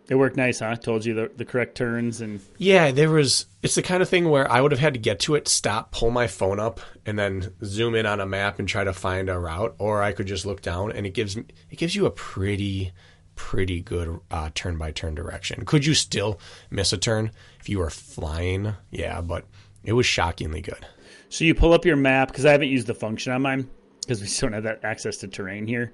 It 0.10 0.16
worked 0.16 0.36
nice, 0.36 0.60
huh? 0.60 0.76
Told 0.76 1.06
you 1.06 1.14
the, 1.14 1.32
the 1.36 1.46
correct 1.46 1.76
turns 1.76 2.20
and 2.20 2.42
Yeah, 2.58 2.92
there 2.92 3.10
was. 3.10 3.46
It's 3.62 3.76
the 3.76 3.82
kind 3.82 4.04
of 4.04 4.10
thing 4.10 4.30
where 4.30 4.52
I 4.52 4.60
would 4.60 4.72
have 4.72 4.82
had 4.82 4.94
to 4.94 5.00
get 5.00 5.20
to 5.22 5.36
it, 5.36 5.48
stop, 5.48 5.92
pull 5.92 6.12
my 6.12 6.28
phone 6.28 6.60
up, 6.60 6.82
and 7.06 7.18
then 7.18 7.54
zoom 7.64 7.96
in 7.96 8.06
on 8.06 8.20
a 8.20 8.26
map 8.26 8.60
and 8.60 8.68
try 8.68 8.84
to 8.84 8.92
find 8.92 9.30
a 9.30 9.40
route, 9.40 9.76
or 9.78 10.04
I 10.04 10.12
could 10.12 10.28
just 10.28 10.46
look 10.46 10.62
down, 10.62 10.92
and 10.92 11.06
it 11.06 11.14
gives 11.14 11.38
it 11.38 11.78
gives 11.78 11.96
you 11.96 12.06
a 12.06 12.12
pretty 12.12 12.92
pretty 13.36 13.82
good 13.82 14.20
uh, 14.30 14.50
turn 14.54 14.78
by 14.78 14.92
turn 14.92 15.16
direction. 15.16 15.66
Could 15.66 15.86
you 15.86 15.94
still 15.94 16.40
miss 16.70 16.94
a 16.94 16.98
turn 16.98 17.32
if 17.60 17.70
you 17.70 17.80
were 17.80 17.90
flying? 17.90 18.74
Yeah, 18.92 19.22
but 19.22 19.46
it 19.84 19.94
was 19.94 20.06
shockingly 20.06 20.62
good. 20.62 20.86
So 21.30 21.46
you 21.46 21.56
pull 21.56 21.74
up 21.74 21.86
your 21.86 21.96
map 21.96 22.28
because 22.28 22.46
I 22.46 22.52
haven't 22.52 22.70
used 22.70 22.88
the 22.88 22.94
function 22.94 23.34
on 23.34 23.42
mine 23.42 23.70
because 24.02 24.20
we 24.20 24.28
just 24.28 24.40
don't 24.40 24.54
have 24.54 24.64
that 24.64 24.84
access 24.84 25.18
to 25.18 25.28
terrain 25.28 25.66
here. 25.66 25.94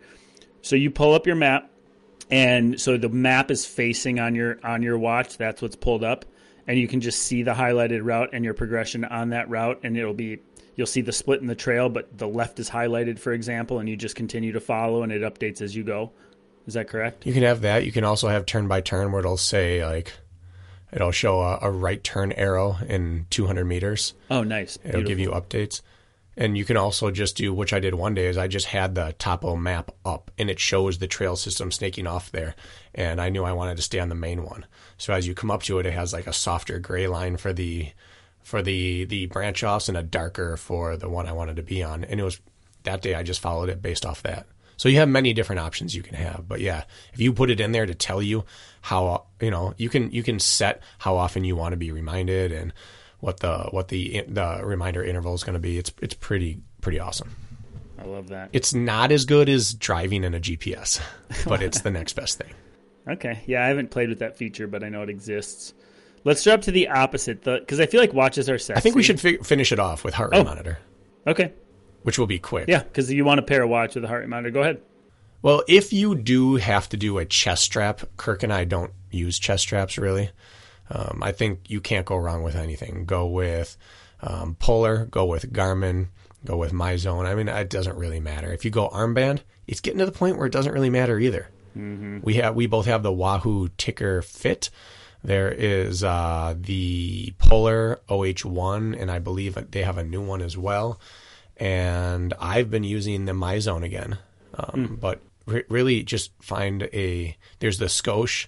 So 0.62 0.76
you 0.76 0.92
pull 0.92 1.14
up 1.14 1.26
your 1.26 1.38
map, 1.38 1.69
and 2.30 2.80
so 2.80 2.98
the 2.98 3.10
map 3.10 3.52
is 3.52 3.66
facing 3.66 4.20
on 4.20 4.36
your 4.36 4.60
on 4.64 4.82
your 4.82 4.98
watch. 4.98 5.38
That's 5.38 5.62
what's 5.62 5.76
pulled 5.76 6.04
up, 6.04 6.26
and 6.68 6.78
you 6.80 6.88
can 6.88 7.02
just 7.02 7.20
see 7.20 7.44
the 7.44 7.54
highlighted 7.54 8.02
route 8.04 8.30
and 8.34 8.46
your 8.46 8.54
progression 8.54 9.06
on 9.06 9.30
that 9.30 9.50
route, 9.50 9.80
and 9.84 9.98
it'll 9.98 10.14
be 10.14 10.40
you'll 10.76 10.88
see 10.88 11.02
the 11.02 11.12
split 11.12 11.42
in 11.42 11.48
the 11.48 11.56
trail, 11.56 11.90
but 11.90 12.18
the 12.18 12.28
left 12.28 12.60
is 12.60 12.70
highlighted, 12.70 13.20
for 13.20 13.34
example, 13.34 13.80
and 13.80 13.90
you 13.90 13.98
just 13.98 14.16
continue 14.16 14.54
to 14.54 14.62
follow, 14.62 15.04
and 15.04 15.12
it 15.12 15.22
updates 15.22 15.62
as 15.62 15.76
you 15.76 15.84
go. 15.84 16.12
Is 16.68 16.76
that 16.76 16.88
correct? 16.88 17.26
You 17.26 17.34
can 17.34 17.44
have 17.44 17.62
that. 17.62 17.86
You 17.86 17.92
can 17.92 18.04
also 18.04 18.28
have 18.28 18.46
turn 18.46 18.68
by 18.68 18.82
turn 18.82 19.12
where 19.12 19.20
it'll 19.20 19.38
say 19.38 19.84
like 19.86 20.14
it'll 20.94 21.12
show 21.12 21.42
a, 21.42 21.60
a 21.64 21.72
right 21.72 22.04
turn 22.04 22.32
arrow 22.34 22.78
in 22.88 23.26
200 23.30 23.66
meters. 23.66 24.14
Oh, 24.30 24.44
nice. 24.44 24.78
It'll 24.84 25.04
give 25.04 25.20
you 25.20 25.32
updates. 25.32 25.82
And 26.40 26.58
you 26.58 26.64
can 26.64 26.78
also 26.78 27.12
just 27.12 27.36
do, 27.36 27.54
which 27.54 27.74
I 27.74 27.82
did 27.82 27.94
one 27.94 28.14
day, 28.14 28.28
is 28.28 28.38
I 28.38 28.48
just 28.48 28.68
had 28.68 28.96
the 28.96 29.14
topo 29.20 29.58
map 29.58 29.92
up 30.06 30.32
and 30.38 30.50
it 30.50 30.58
shows 30.58 30.98
the 30.98 31.06
trail 31.06 31.36
system 31.36 31.70
snaking 31.70 32.08
off 32.08 32.32
there. 32.32 32.56
And 32.96 33.20
I 33.20 33.28
knew 33.28 33.44
I 33.44 33.52
wanted 33.52 33.76
to 33.76 33.84
stay 33.84 34.00
on 34.00 34.08
the 34.08 34.16
main 34.16 34.46
one. 34.46 34.66
So 34.98 35.14
as 35.14 35.28
you 35.28 35.36
come 35.36 35.52
up 35.52 35.64
to 35.64 35.80
it, 35.80 35.86
it 35.86 35.92
has 35.92 36.14
like 36.14 36.28
a 36.28 36.34
softer 36.34 36.80
gray 36.80 37.08
line 37.08 37.36
for 37.36 37.52
the 37.52 37.90
for 38.42 38.62
the 38.62 39.04
the 39.04 39.26
branch 39.26 39.66
offs 39.66 39.90
and 39.90 39.98
a 39.98 40.02
darker 40.02 40.56
for 40.56 40.96
the 40.96 41.10
one 41.10 41.28
I 41.28 41.34
wanted 41.34 41.58
to 41.58 41.62
be 41.62 41.84
on. 41.84 42.06
And 42.06 42.22
it 42.22 42.24
was 42.24 42.40
that 42.84 43.02
day 43.02 43.16
I 43.16 43.24
just 43.24 43.42
followed 43.42 43.68
it 43.68 43.82
based 43.82 44.06
off 44.06 44.24
that. 44.24 44.48
So 44.78 44.88
you 44.88 45.00
have 45.00 45.10
many 45.10 45.34
different 45.34 45.60
options 45.60 45.94
you 45.94 46.04
can 46.04 46.16
have. 46.16 46.46
But 46.48 46.62
yeah, 46.62 46.86
if 47.12 47.20
you 47.20 47.34
put 47.34 47.50
it 47.50 47.60
in 47.60 47.74
there 47.74 47.86
to 47.86 47.94
tell 47.94 48.22
you 48.22 48.46
how 48.80 49.26
you 49.42 49.52
know 49.52 49.74
you 49.76 49.90
can 49.90 50.10
you 50.12 50.24
can 50.24 50.40
set 50.40 50.82
how 51.00 51.18
often 51.18 51.44
you 51.44 51.58
want 51.58 51.74
to 51.74 51.78
be 51.78 51.92
reminded 51.92 52.54
and 52.54 52.72
what 53.20 53.40
the 53.40 53.68
what 53.72 53.88
the 53.90 54.24
the 54.28 54.62
reminder 54.64 55.04
interval 55.04 55.34
is 55.34 55.44
going 55.44 55.54
to 55.54 55.60
be. 55.60 55.78
It's 55.78 55.92
it's 56.02 56.14
pretty 56.14 56.60
pretty 56.82 57.00
awesome. 57.00 57.36
I 58.00 58.06
love 58.06 58.30
that. 58.30 58.50
It's 58.54 58.74
not 58.74 59.12
as 59.12 59.26
good 59.26 59.50
as 59.50 59.74
driving 59.74 60.24
in 60.24 60.34
a 60.34 60.40
GPS, 60.40 61.02
but 61.46 61.62
it's 61.62 61.82
the 61.82 61.92
next 61.92 62.14
best 62.14 62.38
thing. 62.38 62.54
Okay, 63.08 63.40
yeah, 63.46 63.64
I 63.64 63.68
haven't 63.68 63.92
played 63.92 64.10
with 64.10 64.20
that 64.20 64.38
feature, 64.38 64.68
but 64.68 64.84
I 64.84 64.90
know 64.90 65.02
it 65.02 65.10
exists. 65.10 65.74
Let's 66.24 66.44
jump 66.44 66.64
to 66.64 66.72
the 66.72 66.90
opposite, 66.90 67.44
because 67.44 67.80
I 67.80 67.86
feel 67.88 68.00
like 68.02 68.14
watches 68.14 68.50
are 68.50 68.58
sexy. 68.60 68.78
I 68.78 68.82
think 68.82 68.96
we 68.96 69.04
should 69.04 69.20
fi- 69.20 69.38
finish 69.38 69.72
it 69.72 69.80
off 69.80 70.04
with 70.04 70.14
heart 70.14 70.32
rate 70.32 70.40
Oh. 70.40 70.44
monitor, 70.44 70.78
Okay, 71.26 71.54
which 72.04 72.20
will 72.20 72.28
be 72.28 72.40
quick. 72.40 72.68
yeah, 72.68 72.84
because 72.84 73.12
you 73.12 73.24
want 73.26 73.40
to 73.40 73.42
pair 73.42 73.62
a 73.64 73.68
watch 73.68 73.96
with 73.96 74.04
a 74.04 74.08
heart 74.08 74.22
rate 74.22 74.30
monitor. 74.30 74.52
Go 74.52 74.62
ahead. 74.62 74.82
Well, 75.42 75.64
if 75.68 75.92
you 75.94 76.16
do 76.16 76.56
have 76.58 76.88
to 76.90 76.98
do 76.98 77.18
a 77.18 77.26
chest 77.26 77.64
strap, 77.64 78.02
Kirk 78.18 78.44
and 78.44 78.52
I 78.54 78.66
don't 78.66 78.92
use 79.12 79.40
chest 79.40 79.64
straps 79.64 79.98
really. 79.98 80.30
Um, 80.90 81.20
I 81.22 81.32
think 81.32 81.70
you 81.70 81.82
can't 81.82 82.06
go 82.06 82.18
wrong 82.18 82.44
with 82.44 82.56
anything. 82.56 83.06
Go 83.06 83.28
with 83.28 83.78
um, 84.22 84.56
Polar, 84.56 85.06
go 85.06 85.26
with 85.26 85.52
Garmin, 85.54 86.08
go 86.46 86.58
with 86.58 86.72
MyZone. 86.72 87.26
I 87.26 87.36
mean, 87.36 87.48
it 87.48 87.70
doesn't 87.70 87.98
really 87.98 88.20
matter. 88.20 88.52
If 88.52 88.66
you 88.66 88.72
go 88.72 88.90
armband, 88.90 89.42
it's 89.68 89.82
getting 89.82 90.00
to 90.00 90.06
the 90.06 90.12
point 90.12 90.38
where 90.38 90.48
it 90.48 90.54
doesn't 90.54 90.74
really 90.74 90.90
matter 90.90 91.20
either. 91.20 91.50
We 92.24 92.36
have 92.36 92.56
we 92.56 92.66
both 92.68 92.88
have 92.88 93.04
the 93.04 93.12
Wahoo 93.12 93.70
TICKR 93.70 94.24
FIT. 94.24 94.70
There 95.24 95.52
is 95.52 96.04
uh, 96.04 96.56
the 96.58 97.34
Polar 97.38 98.00
OH1, 98.10 99.00
and 99.00 99.12
I 99.12 99.20
believe 99.20 99.58
they 99.72 99.84
have 99.84 99.98
a 99.98 100.04
new 100.04 100.22
one 100.22 100.42
as 100.42 100.58
well. 100.58 101.00
And 101.58 102.34
I've 102.40 102.72
been 102.72 102.86
using 102.86 103.26
the 103.26 103.34
MyZone 103.34 103.84
again, 103.84 104.18
um, 104.56 104.98
but 105.00 105.22
re- 105.46 105.66
really 105.70 106.04
just 106.04 106.32
find 106.42 106.84
a 106.94 107.38
there's 107.60 107.80
the 107.80 107.86
Scosche 107.86 108.48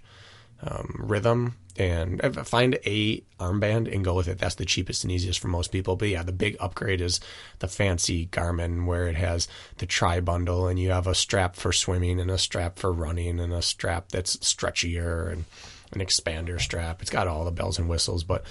um, 0.63 0.95
rhythm 0.97 1.55
and 1.81 2.21
find 2.47 2.77
a 2.85 3.23
armband 3.39 3.93
and 3.93 4.05
go 4.05 4.13
with 4.13 4.27
it. 4.27 4.37
That's 4.37 4.55
the 4.55 4.65
cheapest 4.65 5.03
and 5.03 5.11
easiest 5.11 5.39
for 5.39 5.47
most 5.47 5.71
people. 5.71 5.95
But 5.95 6.09
yeah, 6.09 6.23
the 6.23 6.31
big 6.31 6.55
upgrade 6.59 7.01
is 7.01 7.19
the 7.59 7.67
fancy 7.67 8.27
Garmin 8.27 8.85
where 8.85 9.07
it 9.07 9.15
has 9.15 9.47
the 9.77 9.85
tri 9.85 10.19
bundle 10.19 10.67
and 10.67 10.79
you 10.79 10.91
have 10.91 11.07
a 11.07 11.15
strap 11.15 11.55
for 11.55 11.71
swimming 11.71 12.19
and 12.19 12.29
a 12.29 12.37
strap 12.37 12.77
for 12.77 12.93
running 12.93 13.39
and 13.39 13.51
a 13.51 13.61
strap 13.61 14.09
that's 14.09 14.37
stretchier 14.37 15.31
and 15.31 15.45
an 15.93 15.99
expander 15.99 16.59
strap. 16.59 17.01
It's 17.01 17.11
got 17.11 17.27
all 17.27 17.45
the 17.45 17.51
bells 17.51 17.79
and 17.79 17.89
whistles, 17.89 18.23
but 18.23 18.43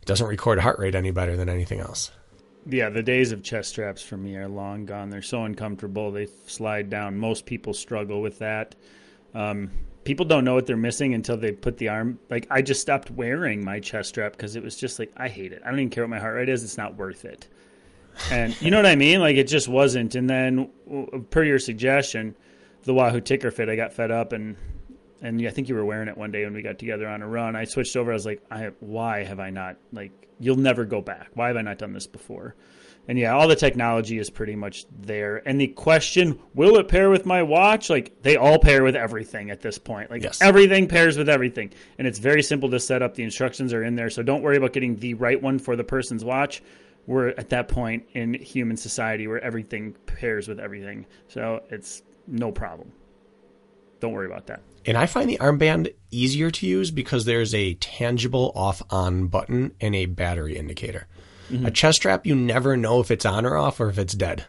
it 0.00 0.06
doesn't 0.06 0.26
record 0.26 0.58
heart 0.58 0.78
rate 0.78 0.94
any 0.94 1.10
better 1.10 1.36
than 1.36 1.48
anything 1.48 1.80
else. 1.80 2.10
Yeah, 2.66 2.90
the 2.90 3.02
days 3.02 3.32
of 3.32 3.42
chest 3.42 3.70
straps 3.70 4.02
for 4.02 4.16
me 4.16 4.36
are 4.36 4.48
long 4.48 4.84
gone. 4.84 5.10
They're 5.10 5.22
so 5.22 5.44
uncomfortable. 5.44 6.10
They 6.10 6.26
slide 6.46 6.90
down. 6.90 7.16
Most 7.16 7.46
people 7.46 7.72
struggle 7.72 8.20
with 8.20 8.40
that. 8.40 8.74
Um, 9.34 9.70
people 10.08 10.24
don't 10.24 10.42
know 10.42 10.54
what 10.54 10.64
they're 10.64 10.74
missing 10.74 11.12
until 11.12 11.36
they 11.36 11.52
put 11.52 11.76
the 11.76 11.90
arm. 11.90 12.18
Like 12.30 12.46
I 12.50 12.62
just 12.62 12.80
stopped 12.80 13.10
wearing 13.10 13.62
my 13.62 13.78
chest 13.78 14.08
strap 14.08 14.32
because 14.32 14.56
it 14.56 14.62
was 14.62 14.74
just 14.74 14.98
like 14.98 15.12
I 15.18 15.28
hate 15.28 15.52
it. 15.52 15.60
I 15.62 15.68
don't 15.68 15.80
even 15.80 15.90
care 15.90 16.02
what 16.02 16.08
my 16.08 16.18
heart 16.18 16.36
rate 16.36 16.48
is. 16.48 16.64
It's 16.64 16.78
not 16.78 16.96
worth 16.96 17.26
it. 17.26 17.46
And 18.30 18.58
you 18.62 18.70
know 18.70 18.78
what 18.78 18.86
I 18.86 18.96
mean? 18.96 19.20
Like 19.20 19.36
it 19.36 19.48
just 19.48 19.68
wasn't. 19.68 20.14
And 20.14 20.28
then, 20.28 20.70
per 21.28 21.44
your 21.44 21.58
suggestion, 21.58 22.34
the 22.84 22.94
Wahoo 22.94 23.20
TICKR 23.20 23.52
FIT, 23.52 23.68
I 23.68 23.76
got 23.76 23.92
fed 23.92 24.10
up 24.10 24.32
and 24.32 24.56
and 25.20 25.46
I 25.46 25.50
think 25.50 25.68
you 25.68 25.74
were 25.74 25.84
wearing 25.84 26.08
it 26.08 26.16
one 26.16 26.30
day 26.30 26.42
when 26.44 26.54
we 26.54 26.62
got 26.62 26.78
together 26.78 27.06
on 27.06 27.20
a 27.20 27.28
run. 27.28 27.54
I 27.54 27.64
switched 27.64 27.94
over. 27.94 28.10
I 28.10 28.14
was 28.14 28.24
like, 28.24 28.42
I 28.50 28.70
why 28.80 29.24
have 29.24 29.40
I 29.40 29.50
not 29.50 29.76
like? 29.92 30.12
You'll 30.40 30.56
never 30.56 30.86
go 30.86 31.02
back. 31.02 31.28
Why 31.34 31.48
have 31.48 31.58
I 31.58 31.62
not 31.62 31.76
done 31.76 31.92
this 31.92 32.06
before? 32.06 32.54
And 33.08 33.18
yeah, 33.18 33.34
all 33.34 33.48
the 33.48 33.56
technology 33.56 34.18
is 34.18 34.28
pretty 34.28 34.54
much 34.54 34.84
there. 35.00 35.42
And 35.48 35.58
the 35.58 35.68
question, 35.68 36.38
will 36.54 36.76
it 36.76 36.88
pair 36.88 37.08
with 37.08 37.24
my 37.24 37.42
watch? 37.42 37.88
Like 37.88 38.22
they 38.22 38.36
all 38.36 38.58
pair 38.58 38.84
with 38.84 38.94
everything 38.94 39.50
at 39.50 39.62
this 39.62 39.78
point. 39.78 40.10
Like 40.10 40.22
Yes. 40.22 40.42
everything 40.42 40.86
pairs 40.86 41.16
with 41.16 41.28
everything. 41.30 41.72
And 41.98 42.06
it's 42.06 42.18
very 42.18 42.42
simple 42.42 42.68
to 42.70 42.78
set 42.78 43.02
up. 43.02 43.14
The 43.14 43.22
instructions 43.24 43.72
are 43.72 43.82
in 43.82 43.96
there. 43.96 44.10
So 44.10 44.22
don't 44.22 44.42
worry 44.42 44.58
about 44.58 44.74
getting 44.74 44.96
the 44.96 45.14
right 45.14 45.40
one 45.40 45.58
for 45.58 45.74
the 45.74 45.84
person's 45.84 46.22
watch. 46.22 46.62
We're 47.06 47.28
at 47.28 47.48
that 47.48 47.68
point 47.68 48.04
in 48.12 48.34
human 48.34 48.76
society 48.76 49.26
where 49.26 49.40
everything 49.42 49.94
pairs 50.04 50.46
with 50.46 50.60
everything. 50.60 51.06
So 51.28 51.62
it's 51.70 52.02
no 52.26 52.52
problem. 52.52 52.92
Don't 54.00 54.12
worry 54.12 54.26
about 54.26 54.46
that. 54.48 54.60
And 54.84 54.96
I 54.98 55.06
find 55.06 55.28
the 55.28 55.38
armband 55.38 55.92
easier 56.10 56.50
to 56.50 56.66
use 56.66 56.90
because 56.90 57.24
there's 57.24 57.54
a 57.54 57.74
tangible 57.74 58.52
off 58.54 58.82
on 58.90 59.26
button 59.28 59.74
and 59.80 59.94
a 59.94 60.04
battery 60.06 60.56
indicator. 60.56 61.06
A 61.64 61.70
chest 61.70 61.96
strap, 61.96 62.26
you 62.26 62.34
never 62.34 62.76
know 62.76 63.00
if 63.00 63.10
it's 63.10 63.24
on 63.24 63.46
or 63.46 63.56
off 63.56 63.80
or 63.80 63.88
if 63.88 63.98
it's 63.98 64.12
dead 64.12 64.46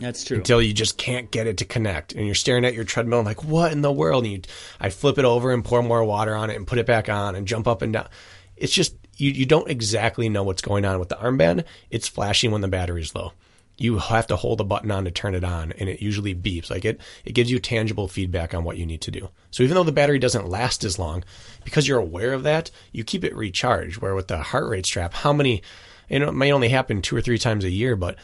That's 0.00 0.24
true. 0.24 0.38
until 0.38 0.62
you 0.62 0.72
just 0.72 0.96
can't 0.96 1.30
get 1.30 1.46
it 1.46 1.58
to 1.58 1.64
connect. 1.64 2.12
And 2.12 2.24
you're 2.24 2.34
staring 2.34 2.64
at 2.64 2.74
your 2.74 2.84
treadmill 2.84 3.18
and 3.18 3.26
like, 3.26 3.44
what 3.44 3.72
in 3.72 3.82
the 3.82 3.92
world? 3.92 4.24
And 4.24 4.32
you, 4.32 4.40
I 4.80 4.90
flip 4.90 5.18
it 5.18 5.24
over 5.24 5.52
and 5.52 5.64
pour 5.64 5.82
more 5.82 6.02
water 6.02 6.34
on 6.34 6.50
it 6.50 6.56
and 6.56 6.66
put 6.66 6.78
it 6.78 6.86
back 6.86 7.08
on 7.08 7.34
and 7.34 7.46
jump 7.46 7.68
up 7.68 7.82
and 7.82 7.92
down. 7.92 8.08
It's 8.56 8.72
just, 8.72 8.96
you, 9.16 9.30
you 9.30 9.44
don't 9.44 9.70
exactly 9.70 10.28
know 10.28 10.42
what's 10.42 10.62
going 10.62 10.84
on 10.84 10.98
with 10.98 11.10
the 11.10 11.16
armband. 11.16 11.64
It's 11.90 12.08
flashing 12.08 12.50
when 12.50 12.62
the 12.62 12.68
battery's 12.68 13.14
low. 13.14 13.32
You 13.78 13.98
have 13.98 14.26
to 14.28 14.36
hold 14.36 14.60
a 14.60 14.64
button 14.64 14.90
on 14.90 15.04
to 15.04 15.10
turn 15.10 15.34
it 15.34 15.44
on 15.44 15.72
and 15.72 15.88
it 15.88 16.02
usually 16.02 16.34
beeps. 16.34 16.70
Like 16.70 16.84
it, 16.84 17.00
it 17.24 17.32
gives 17.32 17.50
you 17.50 17.58
tangible 17.58 18.06
feedback 18.06 18.54
on 18.54 18.64
what 18.64 18.76
you 18.76 18.86
need 18.86 19.00
to 19.02 19.10
do. 19.10 19.30
So 19.50 19.62
even 19.62 19.74
though 19.74 19.84
the 19.84 19.92
battery 19.92 20.18
doesn't 20.18 20.48
last 20.48 20.84
as 20.84 20.98
long, 20.98 21.24
because 21.64 21.88
you're 21.88 21.98
aware 21.98 22.32
of 22.32 22.42
that, 22.42 22.70
you 22.92 23.02
keep 23.02 23.24
it 23.24 23.34
recharged. 23.34 23.98
Where 23.98 24.14
with 24.14 24.28
the 24.28 24.38
heart 24.38 24.68
rate 24.68 24.86
strap, 24.86 25.14
how 25.14 25.32
many, 25.32 25.62
you 26.08 26.18
know, 26.18 26.28
it 26.28 26.34
may 26.34 26.52
only 26.52 26.68
happen 26.68 27.02
two 27.02 27.16
or 27.16 27.22
three 27.22 27.38
times 27.38 27.64
a 27.64 27.70
year, 27.70 27.96
but 27.96 28.16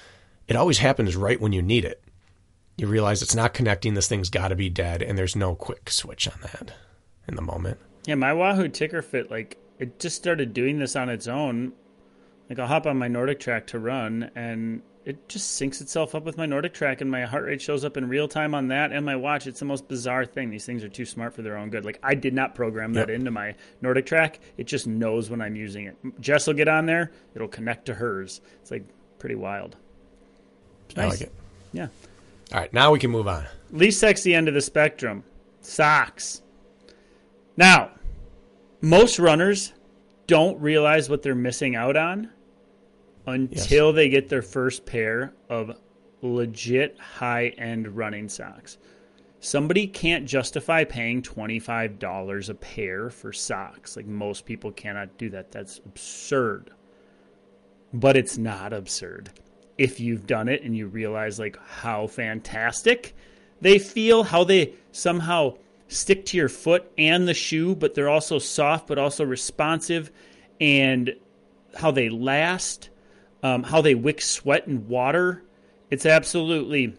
it 0.47 0.57
always 0.57 0.79
happens 0.79 1.17
right 1.17 1.41
when 1.41 1.53
you 1.53 1.63
need 1.63 1.85
it. 1.85 2.03
You 2.77 2.87
realize 2.87 3.23
it's 3.23 3.35
not 3.35 3.55
connecting, 3.55 3.95
this 3.95 4.09
thing's 4.09 4.31
got 4.31 4.49
to 4.49 4.57
be 4.57 4.71
dead, 4.71 5.03
and 5.03 5.19
there's 5.19 5.35
no 5.35 5.55
quick 5.55 5.91
switch 5.91 6.29
on 6.29 6.39
that 6.43 6.73
in 7.27 7.35
the 7.35 7.43
moment. 7.43 7.79
Yeah, 8.07 8.15
my 8.15 8.33
Wahoo 8.33 8.69
TICKR 8.69 9.03
FIT, 9.05 9.31
like 9.31 9.59
it 9.79 9.99
just 9.99 10.17
started 10.17 10.55
doing 10.55 10.79
this 10.79 10.97
on 10.97 11.09
its 11.09 11.27
own. 11.27 11.73
Like 12.49 12.59
I'll 12.59 12.67
hop 12.67 12.87
on 12.87 12.97
my 12.97 13.09
NordicTrack 13.09 13.67
to 13.69 13.79
run, 13.79 14.31
and 14.35 14.83
it 15.09 15.29
just 15.29 15.61
syncs 15.61 15.81
itself 15.81 16.15
up 16.15 16.25
with 16.25 16.37
my 16.37 16.47
NordicTrack, 16.47 17.01
and 17.01 17.11
my 17.11 17.23
heart 17.25 17.45
rate 17.45 17.63
shows 17.63 17.85
up 17.85 17.97
in 17.97 18.09
real 18.09 18.29
time 18.29 18.55
on 18.55 18.69
that 18.69 18.93
and 18.93 19.07
my 19.07 19.17
watch. 19.17 19.47
It's 19.47 19.59
the 19.59 19.65
most 19.65 19.89
bizarre 19.89 20.27
thing. 20.27 20.51
These 20.51 20.67
things 20.67 20.85
are 20.85 20.89
too 20.89 21.07
smart 21.07 21.35
for 21.35 21.43
their 21.43 21.57
own 21.57 21.71
good. 21.71 21.85
Like 21.85 21.99
I 22.03 22.15
did 22.15 22.35
not 22.35 22.55
program 22.55 22.93
that 22.93 23.09
Yep. 23.09 23.19
into 23.19 23.31
my 23.31 23.55
NordicTrack. 23.83 24.37
It 24.59 24.67
just 24.67 24.87
knows 24.87 25.31
when 25.31 25.41
I'm 25.41 25.57
using 25.57 25.87
it. 25.87 25.97
Jess 26.21 26.47
will 26.47 26.55
get 26.55 26.69
on 26.69 26.87
there. 26.87 27.11
It'll 27.35 27.49
connect 27.49 27.87
to 27.87 27.95
hers. 27.95 28.41
It's 28.61 28.71
like 28.71 28.85
pretty 29.19 29.35
wild. 29.35 29.77
It's 30.91 30.99
I 30.99 31.07
like 31.07 31.21
it. 31.23 31.33
Yeah. 31.73 31.89
All 32.53 32.61
right, 32.61 32.73
now 32.73 32.93
we 32.93 32.99
can 32.99 33.11
move 33.11 33.29
on. 33.29 33.45
least 33.73 34.01
sexy 34.01 34.35
end 34.35 34.49
of 34.49 34.55
the 34.55 34.61
spectrum 34.63 35.23
socks 35.61 36.41
now 37.59 37.91
most 38.81 39.19
runners 39.19 39.73
don't 40.27 40.59
realize 40.61 41.11
what 41.11 41.23
they're 41.23 41.35
missing 41.35 41.77
out 41.77 41.97
on 41.97 42.31
until 43.29 43.93
they 43.93 44.09
get 44.09 44.29
their 44.29 44.43
first 44.43 44.87
pair 44.87 45.35
of 45.49 45.77
legit 46.23 46.99
high 46.99 47.49
end 47.59 47.97
running 47.97 48.29
socks. 48.29 48.79
Somebody 49.41 49.87
can't 49.87 50.27
justify 50.27 50.83
paying 50.85 51.23
$25 51.23 52.49
a 52.49 52.55
pair 52.55 53.09
for 53.11 53.33
socks. 53.33 53.97
Like 53.97 54.07
most 54.07 54.45
people 54.45 54.73
cannot 54.73 55.17
do 55.17 55.31
that. 55.31 55.53
That's 55.53 55.79
absurd. 55.79 56.71
But 57.93 58.17
it's 58.17 58.37
not 58.37 58.73
absurd. 58.73 59.31
If 59.77 60.01
you've 60.01 60.27
done 60.27 60.49
it 60.49 60.63
and 60.63 60.77
you 60.77 60.89
realize 60.89 61.39
like 61.39 61.57
how 61.65 62.09
fantastic 62.09 63.15
they 63.61 63.79
feel, 63.79 64.25
how 64.25 64.43
they 64.43 64.75
somehow 64.91 65.57
stick 65.87 66.25
to 66.27 66.37
your 66.37 66.49
foot 66.49 66.91
and 66.99 67.27
the 67.27 67.35
shoe, 67.35 67.75
but 67.75 67.95
they're 67.95 68.09
also 68.09 68.39
soft 68.39 68.89
but 68.89 68.99
also 68.99 69.25
responsive, 69.25 70.11
and 70.61 71.15
how 71.77 71.91
they 71.91 72.09
last, 72.09 72.91
um, 73.43 73.63
how 73.63 73.81
they 73.81 73.95
wick 73.95 74.21
sweat 74.21 74.67
and 74.67 74.89
water. 74.89 75.43
It's 75.91 76.07
absolutely 76.07 76.95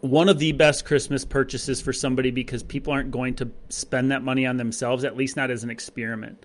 one 0.00 0.28
of 0.28 0.38
the 0.38 0.52
best 0.52 0.84
Christmas 0.84 1.24
purchases 1.24 1.80
for 1.80 1.92
somebody 1.92 2.30
because 2.30 2.62
people 2.62 2.92
aren't 2.92 3.10
going 3.10 3.34
to 3.36 3.50
spend 3.68 4.10
that 4.12 4.22
money 4.22 4.46
on 4.46 4.56
themselves, 4.56 5.04
at 5.04 5.16
least 5.16 5.36
not 5.36 5.50
as 5.50 5.64
an 5.64 5.70
experiment. 5.70 6.44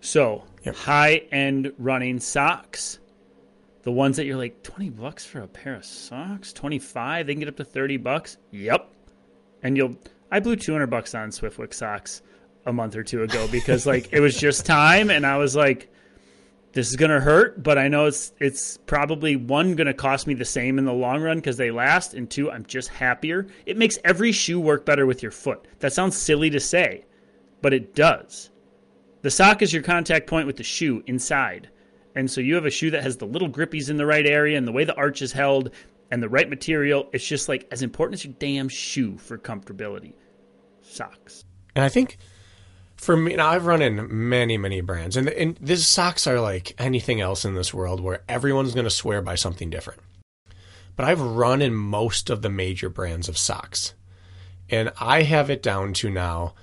So, 0.00 0.44
Yep. 0.64 0.74
high 0.76 1.14
end 1.32 1.72
running 1.78 2.20
socks. 2.20 2.98
The 3.82 3.92
ones 3.92 4.16
that 4.16 4.26
you're 4.26 4.36
like, 4.36 4.62
20 4.62 4.90
bucks 4.90 5.24
for 5.24 5.40
a 5.40 5.46
pair 5.48 5.74
of 5.74 5.84
socks? 5.84 6.52
25? 6.52 7.26
They 7.26 7.32
can 7.34 7.40
get 7.40 7.48
up 7.48 7.56
to 7.56 7.64
30 7.64 7.96
bucks? 7.96 8.36
Yep. 8.50 8.90
And 9.62 9.76
you'll, 9.76 9.96
I 10.30 10.40
blew 10.40 10.56
200 10.56 10.88
bucks 10.88 11.14
on 11.14 11.30
Swiftwick 11.30 11.72
socks 11.72 12.22
a 12.66 12.72
month 12.72 12.96
or 12.96 13.02
two 13.02 13.22
ago 13.22 13.48
because 13.50 13.86
like 13.86 14.12
it 14.12 14.20
was 14.20 14.36
just 14.38 14.66
time 14.66 15.10
and 15.10 15.24
I 15.24 15.36
was 15.38 15.56
like, 15.56 15.90
this 16.72 16.88
is 16.88 16.96
gonna 16.96 17.20
hurt, 17.20 17.62
but 17.62 17.78
I 17.78 17.88
know 17.88 18.06
it's 18.06 18.32
it's 18.38 18.76
probably 18.78 19.36
one 19.36 19.74
gonna 19.74 19.94
cost 19.94 20.26
me 20.26 20.34
the 20.34 20.44
same 20.44 20.78
in 20.78 20.84
the 20.84 20.92
long 20.92 21.22
run 21.22 21.38
because 21.38 21.56
they 21.56 21.70
last, 21.70 22.14
and 22.14 22.30
two, 22.30 22.50
I'm 22.50 22.66
just 22.66 22.88
happier. 22.88 23.46
It 23.66 23.78
makes 23.78 23.98
every 24.04 24.32
shoe 24.32 24.60
work 24.60 24.84
better 24.84 25.06
with 25.06 25.22
your 25.22 25.32
foot. 25.32 25.66
That 25.80 25.92
sounds 25.92 26.16
silly 26.16 26.50
to 26.50 26.60
say, 26.60 27.04
but 27.62 27.72
it 27.72 27.94
does. 27.94 28.50
The 29.22 29.30
sock 29.30 29.62
is 29.62 29.72
your 29.72 29.82
contact 29.82 30.26
point 30.26 30.46
with 30.46 30.56
the 30.56 30.62
shoe 30.62 31.02
inside. 31.06 31.70
And 32.14 32.30
so 32.30 32.40
you 32.40 32.54
have 32.54 32.66
a 32.66 32.70
shoe 32.70 32.90
that 32.90 33.02
has 33.02 33.16
the 33.16 33.26
little 33.26 33.48
grippies 33.48 33.90
in 33.90 33.96
the 33.96 34.06
right 34.06 34.26
area 34.26 34.56
and 34.56 34.66
the 34.66 34.72
way 34.72 34.84
the 34.84 34.94
arch 34.94 35.22
is 35.22 35.32
held 35.32 35.70
and 36.10 36.22
the 36.22 36.28
right 36.28 36.48
material. 36.48 37.08
It's 37.12 37.26
just 37.26 37.48
like 37.48 37.66
as 37.70 37.82
important 37.82 38.14
as 38.14 38.24
your 38.24 38.34
damn 38.38 38.68
shoe 38.68 39.16
for 39.18 39.38
comfortability. 39.38 40.14
Socks. 40.82 41.44
And 41.76 41.84
I 41.84 41.88
think 41.88 42.18
for 42.98 43.16
me, 43.16 43.36
now 43.36 43.48
I've 43.48 43.66
run 43.66 43.80
in 43.80 44.28
many, 44.28 44.58
many 44.58 44.80
brands, 44.80 45.16
and, 45.16 45.28
and 45.28 45.56
these 45.60 45.86
socks 45.86 46.26
are 46.26 46.40
like 46.40 46.74
anything 46.78 47.20
else 47.20 47.44
in 47.44 47.54
this 47.54 47.72
world 47.72 48.00
where 48.00 48.22
everyone's 48.28 48.74
going 48.74 48.84
to 48.84 48.90
swear 48.90 49.22
by 49.22 49.36
something 49.36 49.70
different. 49.70 50.00
But 50.96 51.06
I've 51.06 51.20
run 51.20 51.62
in 51.62 51.74
most 51.74 52.28
of 52.28 52.42
the 52.42 52.50
major 52.50 52.88
brands 52.88 53.28
of 53.28 53.38
socks, 53.38 53.94
and 54.68 54.90
I 55.00 55.22
have 55.22 55.48
it 55.48 55.62
down 55.62 55.92
to 55.94 56.10
now. 56.10 56.54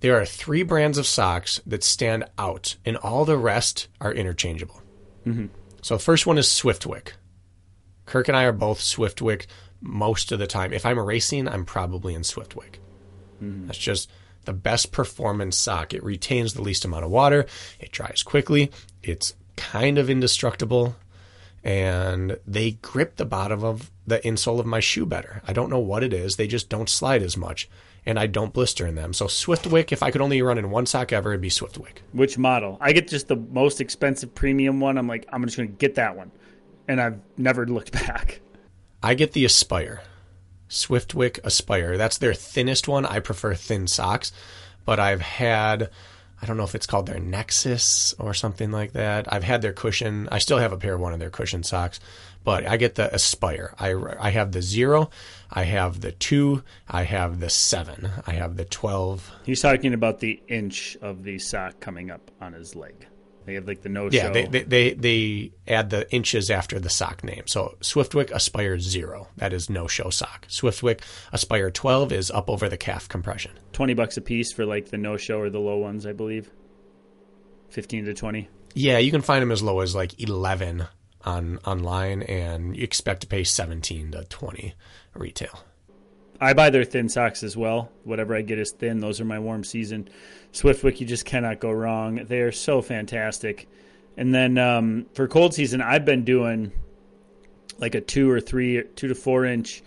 There 0.00 0.20
are 0.20 0.26
three 0.26 0.64
brands 0.64 0.98
of 0.98 1.06
socks 1.06 1.60
that 1.64 1.84
stand 1.84 2.24
out, 2.36 2.74
and 2.84 2.96
all 2.96 3.24
the 3.24 3.38
rest 3.38 3.86
are 4.00 4.12
interchangeable. 4.12 4.82
Mm-hmm. 5.24 5.46
So 5.80 5.96
the 5.96 6.02
first 6.02 6.26
one 6.26 6.38
is 6.38 6.48
Swiftwick. 6.48 7.12
Kirk 8.04 8.26
and 8.26 8.36
I 8.36 8.44
are 8.44 8.52
both 8.52 8.80
Swiftwick 8.80 9.46
most 9.80 10.32
of 10.32 10.40
the 10.40 10.46
time. 10.48 10.72
If 10.72 10.84
I'm 10.84 10.98
racing, 10.98 11.46
I'm 11.46 11.64
probably 11.64 12.14
in 12.14 12.22
Swiftwick. 12.22 12.78
Mm-hmm. 13.42 13.66
That's 13.66 13.78
just 13.78 14.10
the 14.48 14.54
best 14.54 14.92
performance 14.92 15.58
sock. 15.58 15.92
It 15.92 16.02
retains 16.02 16.54
the 16.54 16.62
least 16.62 16.86
amount 16.86 17.04
of 17.04 17.10
water. 17.10 17.44
It 17.78 17.92
dries 17.92 18.22
quickly. 18.22 18.70
It's 19.02 19.34
kind 19.56 19.98
of 19.98 20.08
indestructible. 20.08 20.96
And 21.62 22.38
they 22.46 22.70
grip 22.80 23.16
the 23.16 23.26
bottom 23.26 23.62
of 23.62 23.90
the 24.06 24.20
insole 24.20 24.58
of 24.58 24.64
my 24.64 24.80
shoe 24.80 25.04
better. 25.04 25.42
I 25.46 25.52
don't 25.52 25.68
know 25.68 25.78
what 25.78 26.02
it 26.02 26.14
is. 26.14 26.36
They 26.36 26.46
just 26.46 26.70
don't 26.70 26.88
slide 26.88 27.20
as 27.22 27.36
much. 27.36 27.68
And 28.06 28.18
I 28.18 28.26
don't 28.26 28.54
blister 28.54 28.86
in 28.86 28.94
them. 28.94 29.12
So 29.12 29.26
Swiftwick, 29.26 29.92
if 29.92 30.02
I 30.02 30.10
could 30.10 30.22
only 30.22 30.40
run 30.40 30.56
in 30.56 30.70
one 30.70 30.86
sock 30.86 31.12
ever, 31.12 31.32
it'd 31.32 31.42
be 31.42 31.50
Swiftwick. 31.50 31.98
Which 32.12 32.38
model? 32.38 32.78
I 32.80 32.94
get 32.94 33.06
just 33.06 33.28
the 33.28 33.36
most 33.36 33.82
expensive 33.82 34.34
premium 34.34 34.80
one. 34.80 34.96
I'm 34.96 35.06
like, 35.06 35.26
I'm 35.30 35.44
just 35.44 35.58
going 35.58 35.68
to 35.68 35.74
get 35.74 35.96
that 35.96 36.16
one. 36.16 36.30
And 36.88 37.02
I've 37.02 37.20
never 37.36 37.66
looked 37.66 37.92
back. 38.06 38.40
I 39.02 39.12
get 39.12 39.32
the 39.32 39.44
Aspire. 39.44 40.00
Swiftwick 40.68 41.40
Aspire. 41.44 41.96
That's 41.96 42.18
their 42.18 42.34
thinnest 42.34 42.88
one. 42.88 43.06
I 43.06 43.20
prefer 43.20 43.54
thin 43.54 43.86
socks, 43.86 44.32
but 44.84 44.98
I've 44.98 45.22
had 45.22 45.90
I 46.40 46.46
don't 46.46 46.56
know 46.56 46.64
if 46.64 46.74
it's 46.74 46.86
called 46.86 47.06
their 47.06 47.18
Nexus 47.18 48.14
or 48.18 48.32
something 48.32 48.70
like 48.70 48.92
that. 48.92 49.32
I've 49.32 49.42
had 49.42 49.60
their 49.60 49.72
cushion. 49.72 50.28
I 50.30 50.38
still 50.38 50.58
have 50.58 50.72
a 50.72 50.76
pair 50.76 50.94
of 50.94 51.00
one 51.00 51.12
of 51.12 51.18
their 51.18 51.30
cushion 51.30 51.64
socks, 51.64 51.98
but 52.44 52.64
I 52.64 52.76
get 52.76 52.94
the 52.94 53.12
Aspire. 53.12 53.74
I 53.78 53.94
I 54.18 54.30
have 54.30 54.52
the 54.52 54.62
0, 54.62 55.10
I 55.50 55.64
have 55.64 56.00
the 56.00 56.12
2, 56.12 56.62
I 56.88 57.02
have 57.02 57.40
the 57.40 57.50
7, 57.50 58.10
I 58.26 58.32
have 58.32 58.56
the 58.56 58.64
12. 58.64 59.32
He's 59.44 59.62
talking 59.62 59.94
about 59.94 60.20
the 60.20 60.40
inch 60.46 60.96
of 61.02 61.24
the 61.24 61.38
sock 61.38 61.80
coming 61.80 62.10
up 62.10 62.30
on 62.40 62.52
his 62.52 62.76
leg. 62.76 63.06
They 63.48 63.54
have 63.54 63.66
like 63.66 63.80
the 63.80 63.88
no 63.88 64.10
Yeah, 64.10 64.24
show. 64.26 64.32
they, 64.34 64.44
they 64.44 64.62
they 64.62 64.92
they 64.92 65.52
add 65.66 65.88
the 65.88 66.06
inches 66.12 66.50
after 66.50 66.78
the 66.78 66.90
sock 66.90 67.24
name. 67.24 67.44
So 67.46 67.78
Swiftwick 67.80 68.30
Aspire 68.30 68.78
0, 68.78 69.26
that 69.38 69.54
is 69.54 69.70
no 69.70 69.86
show 69.88 70.10
sock. 70.10 70.46
Swiftwick 70.48 71.00
Aspire 71.32 71.70
12 71.70 72.12
is 72.12 72.30
up 72.30 72.50
over 72.50 72.68
the 72.68 72.76
calf 72.76 73.08
compression. 73.08 73.52
20 73.72 73.94
bucks 73.94 74.18
a 74.18 74.20
piece 74.20 74.52
for 74.52 74.66
like 74.66 74.90
the 74.90 74.98
no 74.98 75.16
show 75.16 75.38
or 75.40 75.48
the 75.48 75.60
low 75.60 75.78
ones, 75.78 76.04
I 76.04 76.12
believe. 76.12 76.50
15 77.70 78.04
to 78.04 78.12
20. 78.12 78.50
Yeah, 78.74 78.98
you 78.98 79.10
can 79.10 79.22
find 79.22 79.40
them 79.40 79.50
as 79.50 79.62
low 79.62 79.80
as 79.80 79.94
like 79.94 80.20
11 80.20 80.86
on 81.24 81.58
online, 81.64 82.20
and 82.24 82.76
you 82.76 82.84
expect 82.84 83.22
to 83.22 83.26
pay 83.26 83.44
17 83.44 84.10
to 84.12 84.24
20 84.24 84.74
retail. 85.14 85.64
I 86.40 86.52
buy 86.52 86.70
their 86.70 86.84
thin 86.84 87.08
socks 87.08 87.42
as 87.42 87.56
well. 87.56 87.90
Whatever 88.04 88.34
I 88.36 88.42
get 88.42 88.58
is 88.58 88.70
thin. 88.70 89.00
Those 89.00 89.20
are 89.20 89.24
my 89.24 89.38
warm 89.38 89.64
season. 89.64 90.08
Swiftwick, 90.52 91.00
you 91.00 91.06
just 91.06 91.24
cannot 91.24 91.60
go 91.60 91.70
wrong. 91.70 92.24
They 92.24 92.40
are 92.40 92.52
so 92.52 92.80
fantastic. 92.80 93.68
And 94.16 94.34
then 94.34 94.58
um, 94.58 95.06
for 95.14 95.28
cold 95.28 95.54
season, 95.54 95.80
I've 95.80 96.04
been 96.04 96.24
doing 96.24 96.72
like 97.78 97.94
a 97.94 98.00
two 98.00 98.30
or 98.30 98.40
three, 98.40 98.82
two 98.94 99.08
to 99.08 99.14
four 99.14 99.44
inch 99.44 99.82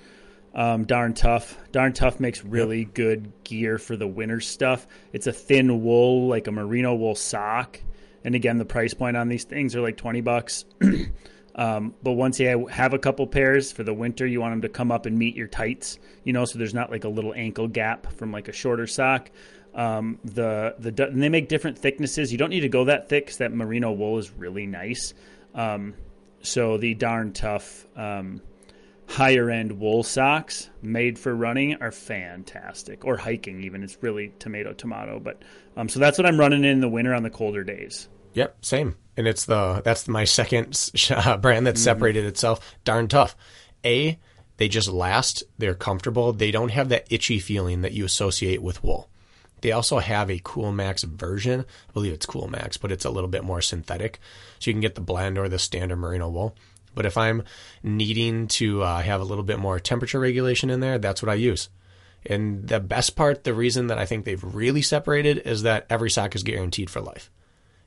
um, 0.54 0.86
darn 0.86 1.14
tough. 1.14 1.58
Darn 1.72 1.93
tough 1.93 2.20
makes 2.20 2.43
really 2.43 2.86
good 2.86 3.32
gear 3.43 3.78
for 3.78 3.95
the 3.95 4.08
winter 4.08 4.39
stuff. 4.39 4.88
It's 5.14 5.28
a 5.28 5.34
thin 5.34 5.84
wool, 5.84 6.28
like 6.28 6.47
a 6.47 6.52
merino 6.52 6.93
wool 6.95 7.16
sock. 7.16 7.80
And 8.24 8.36
again, 8.36 8.58
the 8.58 8.66
price 8.66 8.93
point 8.93 9.18
on 9.18 9.30
these 9.30 9.45
things 9.45 9.76
are 9.76 9.82
like 9.82 9.97
20 9.97 10.22
bucks. 10.22 10.66
Um, 11.62 11.93
but 12.01 12.14
once 12.14 12.39
you 12.39 12.66
have 12.72 12.93
a 12.93 12.97
couple 12.97 13.28
pairs 13.28 13.72
for 13.72 13.84
the 13.84 13.93
winter, 13.93 14.26
you 14.26 14.41
want 14.41 14.53
them 14.53 14.64
to 14.64 14.70
come 14.70 14.91
up 14.91 15.05
and 15.05 15.16
meet 15.16 15.36
your 15.36 15.45
tights, 15.45 15.99
you 16.24 16.34
know, 16.34 16.43
so 16.43 16.57
there's 16.57 16.74
not 16.74 16.89
like 16.89 17.03
a 17.03 17.07
little 17.07 17.36
ankle 17.36 17.68
gap 17.68 18.12
from 18.14 18.32
like 18.32 18.47
a 18.47 18.51
shorter 18.51 18.88
sock. 18.88 19.30
Um, 19.76 20.18
the 20.26 20.74
the 20.80 21.05
and 21.05 21.22
they 21.22 21.30
make 21.30 21.49
different 21.49 21.78
thicknesses. 21.78 22.32
You 22.32 22.39
don't 22.39 22.49
need 22.49 22.62
to 22.62 22.68
go 22.68 22.86
that 22.86 23.09
thick 23.09 23.26
because 23.26 23.38
that 23.38 23.53
merino 23.53 23.91
wool 23.91 24.18
is 24.18 24.32
really 24.32 24.66
nice. 24.66 25.14
Um, 25.53 25.93
so 26.41 26.78
the 26.78 26.95
darn 26.95 27.32
tough 27.32 27.86
um, 27.95 28.41
higher 29.05 29.51
end 29.51 29.80
wool 29.80 30.01
socks 30.01 30.68
made 30.82 31.20
for 31.20 31.36
running 31.36 31.76
are 31.76 31.91
fantastic, 31.91 33.05
or 33.05 33.18
hiking 33.18 33.64
even. 33.64 33.84
It's 33.84 34.01
really 34.01 34.34
tomato 34.39 34.74
tomato, 34.74 35.20
but 35.20 35.43
um, 35.78 35.89
so 35.89 35.99
that's 35.99 36.18
what 36.18 36.26
I'm 36.26 36.39
running 36.39 36.66
in 36.66 36.82
the 36.82 36.89
winter 36.89 37.14
on 37.14 37.22
the 37.22 37.30
colder 37.30 37.64
days. 37.64 38.09
Yep, 38.34 38.66
same. 38.66 38.96
And 39.18 39.28
it's 39.28 39.46
the 39.46 39.82
that's 39.84 40.08
my 40.08 40.24
second 40.24 40.80
uh, 41.10 41.38
brand 41.38 41.68
that 41.68 41.78
separated 41.78 42.26
itself. 42.26 42.76
Darn 42.84 43.08
tough. 43.08 43.36
A, 43.84 44.20
they 44.58 44.68
just 44.68 44.88
last. 44.88 45.44
They're 45.58 45.76
comfortable. 45.76 46.34
They 46.34 46.52
don't 46.52 46.72
have 46.72 46.90
that 46.90 47.08
itchy 47.10 47.40
feeling 47.40 47.82
that 47.82 47.94
you 47.94 48.06
associate 48.06 48.62
with 48.62 48.84
wool. 48.84 49.10
They 49.62 49.72
also 49.72 50.00
have 50.00 50.30
a 50.30 50.42
Cool 50.44 50.72
Max 50.72 51.04
version. 51.04 51.62
I 51.62 51.94
believe 51.94 52.14
it's 52.14 52.26
Cool 52.26 52.48
Max, 52.48 52.78
but 52.78 52.92
it's 52.92 53.06
a 53.06 53.10
little 53.10 53.30
bit 53.30 53.44
more 53.44 53.62
synthetic. 53.62 54.20
So 54.60 54.70
you 54.70 54.74
can 54.74 54.82
get 54.82 54.96
the 54.96 55.02
blend 55.02 55.38
or 55.38 55.50
the 55.50 55.60
standard 55.60 55.98
merino 55.98 56.30
wool. 56.30 56.56
But 56.94 57.06
if 57.06 57.18
I'm 57.18 57.44
needing 57.84 58.48
to 58.50 58.84
uh, 58.84 59.02
have 59.02 59.22
a 59.22 59.26
little 59.26 59.44
bit 59.44 59.60
more 59.60 59.80
temperature 59.80 60.20
regulation 60.20 60.70
in 60.70 60.80
there, 60.80 60.98
that's 60.98 61.22
what 61.22 61.30
I 61.30 61.36
use. 61.36 61.70
And 62.26 62.68
the 62.68 62.80
best 62.80 63.16
part, 63.16 63.44
the 63.44 63.54
reason 63.54 63.88
that 63.88 63.98
I 63.98 64.06
think 64.06 64.26
they've 64.26 64.44
really 64.44 64.82
separated 64.82 65.40
is 65.40 65.64
that 65.64 65.86
every 65.90 66.10
sock 66.10 66.36
is 66.36 66.44
guaranteed 66.44 66.90
for 66.90 67.02
life. 67.02 67.32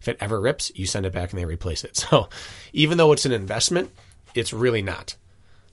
If 0.05 0.09
it 0.09 0.19
ever 0.21 0.39
rips, 0.39 0.71
you 0.75 0.85
send 0.85 1.07
it 1.07 1.15
back 1.15 1.31
and 1.31 1.41
they 1.41 1.47
replace 1.47 1.83
it. 1.83 1.97
So 2.11 2.29
even 2.75 2.99
though 2.99 3.13
it's 3.13 3.25
an 3.25 3.33
investment, 3.33 3.91
it's 4.35 4.53
really 4.53 4.83
not. 4.83 5.17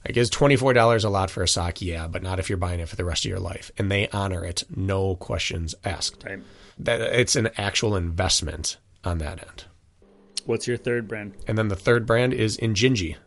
Like, 0.05 0.15
is 0.15 0.29
$24 0.29 1.03
a 1.03 1.09
lot 1.09 1.29
for 1.29 1.43
a 1.43 1.47
sock? 1.49 1.81
Yeah, 1.81 2.07
but 2.07 2.23
not 2.23 2.39
if 2.39 2.47
you're 2.47 2.57
buying 2.57 2.79
it 2.79 2.87
for 2.87 2.95
the 2.95 3.03
rest 3.03 3.25
of 3.25 3.29
your 3.29 3.41
life. 3.41 3.71
And 3.77 3.91
they 3.91 4.07
honor 4.07 4.45
it, 4.45 4.63
no 4.73 5.15
questions 5.17 5.75
asked. 5.83 6.23
Right. 6.23 6.39
That 6.79 7.01
It's 7.01 7.35
an 7.35 7.49
actual 7.57 7.97
investment 7.97 8.77
on 9.03 9.17
that 9.17 9.39
end. 9.39 9.65
What's 10.45 10.65
your 10.65 10.77
third 10.77 11.09
brand? 11.09 11.33
And 11.45 11.57
then 11.57 11.67
the 11.67 11.75
third 11.75 12.05
brand 12.05 12.33
is 12.33 12.55
Injinji. 12.55 13.17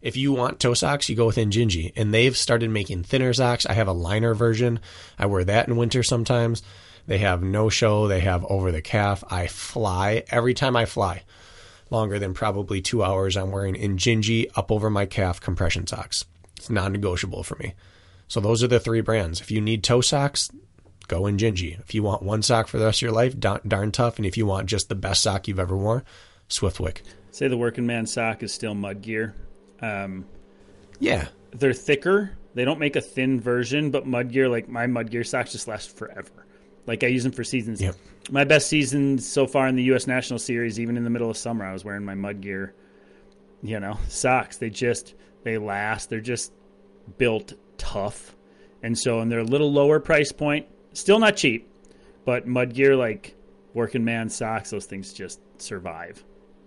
If 0.00 0.16
you 0.16 0.32
want 0.32 0.60
toe 0.60 0.74
socks, 0.74 1.08
you 1.08 1.16
go 1.16 1.26
with 1.26 1.36
Injinji. 1.36 1.92
And 1.96 2.14
they've 2.14 2.36
started 2.36 2.70
making 2.70 3.02
thinner 3.02 3.32
socks. 3.32 3.66
I 3.66 3.72
have 3.72 3.88
a 3.88 3.92
liner 3.92 4.32
version. 4.32 4.78
I 5.18 5.26
wear 5.26 5.42
that 5.42 5.66
in 5.66 5.76
winter 5.76 6.04
sometimes. 6.04 6.62
They 7.06 7.18
have 7.18 7.42
no 7.42 7.68
show. 7.68 8.08
They 8.08 8.20
have 8.20 8.44
over 8.46 8.70
the 8.70 8.82
calf. 8.82 9.24
I 9.28 9.46
fly 9.46 10.24
every 10.30 10.54
time 10.54 10.76
I 10.76 10.84
fly. 10.84 11.22
Longer 11.90 12.18
than 12.18 12.32
probably 12.32 12.80
two 12.80 13.02
hours, 13.02 13.36
I'm 13.36 13.50
wearing 13.50 13.74
Injinji 13.74 14.50
up 14.56 14.72
over 14.72 14.88
my 14.88 15.04
calf 15.04 15.40
compression 15.40 15.86
socks. 15.86 16.24
It's 16.56 16.70
non 16.70 16.92
negotiable 16.92 17.42
for 17.42 17.56
me. 17.56 17.74
So 18.28 18.40
those 18.40 18.62
are 18.62 18.68
the 18.68 18.80
three 18.80 19.02
brands. 19.02 19.40
If 19.40 19.50
you 19.50 19.60
need 19.60 19.84
toe 19.84 20.00
socks, 20.00 20.50
go 21.08 21.22
Injinji. 21.22 21.78
If 21.80 21.94
you 21.94 22.02
want 22.02 22.22
one 22.22 22.40
sock 22.40 22.68
for 22.68 22.78
the 22.78 22.86
rest 22.86 22.98
of 22.98 23.02
your 23.02 23.12
life, 23.12 23.38
darn, 23.38 23.60
darn 23.66 23.92
tough. 23.92 24.16
And 24.16 24.24
if 24.24 24.38
you 24.38 24.46
want 24.46 24.68
just 24.68 24.88
the 24.88 24.94
best 24.94 25.22
sock 25.22 25.48
you've 25.48 25.58
ever 25.58 25.76
worn, 25.76 26.02
Swiftwick. 26.48 27.02
Say 27.30 27.48
the 27.48 27.58
working 27.58 27.86
man 27.86 28.06
sock 28.06 28.42
is 28.42 28.52
still 28.52 28.74
mud 28.74 29.02
gear. 29.02 29.34
Um, 29.80 30.24
Yeah, 30.98 31.28
they're 31.50 31.74
thicker. 31.74 32.32
They 32.54 32.64
don't 32.64 32.78
make 32.78 32.96
a 32.96 33.00
thin 33.00 33.40
version, 33.40 33.90
but 33.90 34.06
mud 34.06 34.30
gear, 34.30 34.48
like 34.48 34.68
my 34.68 34.86
mud 34.86 35.10
gear 35.10 35.24
socks, 35.24 35.52
just 35.52 35.68
last 35.68 35.96
forever. 35.96 36.41
Like 36.86 37.04
I 37.04 37.06
use 37.08 37.22
them 37.22 37.32
for 37.32 37.44
seasons. 37.44 37.80
Yep. 37.80 37.94
My 38.30 38.44
best 38.44 38.68
season 38.68 39.18
so 39.18 39.46
far 39.46 39.66
in 39.68 39.76
the 39.76 39.82
U.S. 39.84 40.06
National 40.06 40.38
Series, 40.38 40.78
even 40.80 40.96
in 40.96 41.04
the 41.04 41.10
middle 41.10 41.30
of 41.30 41.36
summer, 41.36 41.64
I 41.64 41.72
was 41.72 41.84
wearing 41.84 42.04
my 42.04 42.14
mud 42.14 42.40
gear. 42.40 42.74
You 43.62 43.78
know, 43.78 43.98
socks. 44.08 44.56
They 44.56 44.70
just 44.70 45.14
they 45.44 45.58
last. 45.58 46.10
They're 46.10 46.20
just 46.20 46.52
built 47.18 47.54
tough, 47.78 48.36
and 48.82 48.98
so 48.98 49.20
and 49.20 49.30
they're 49.30 49.38
a 49.40 49.44
little 49.44 49.72
lower 49.72 50.00
price 50.00 50.32
point, 50.32 50.66
still 50.94 51.18
not 51.20 51.36
cheap, 51.36 51.68
but 52.24 52.46
mud 52.46 52.74
gear 52.74 52.96
like 52.96 53.34
working 53.74 54.04
man 54.04 54.28
socks, 54.28 54.70
those 54.70 54.86
things 54.86 55.12
just 55.12 55.40
survive, 55.58 56.24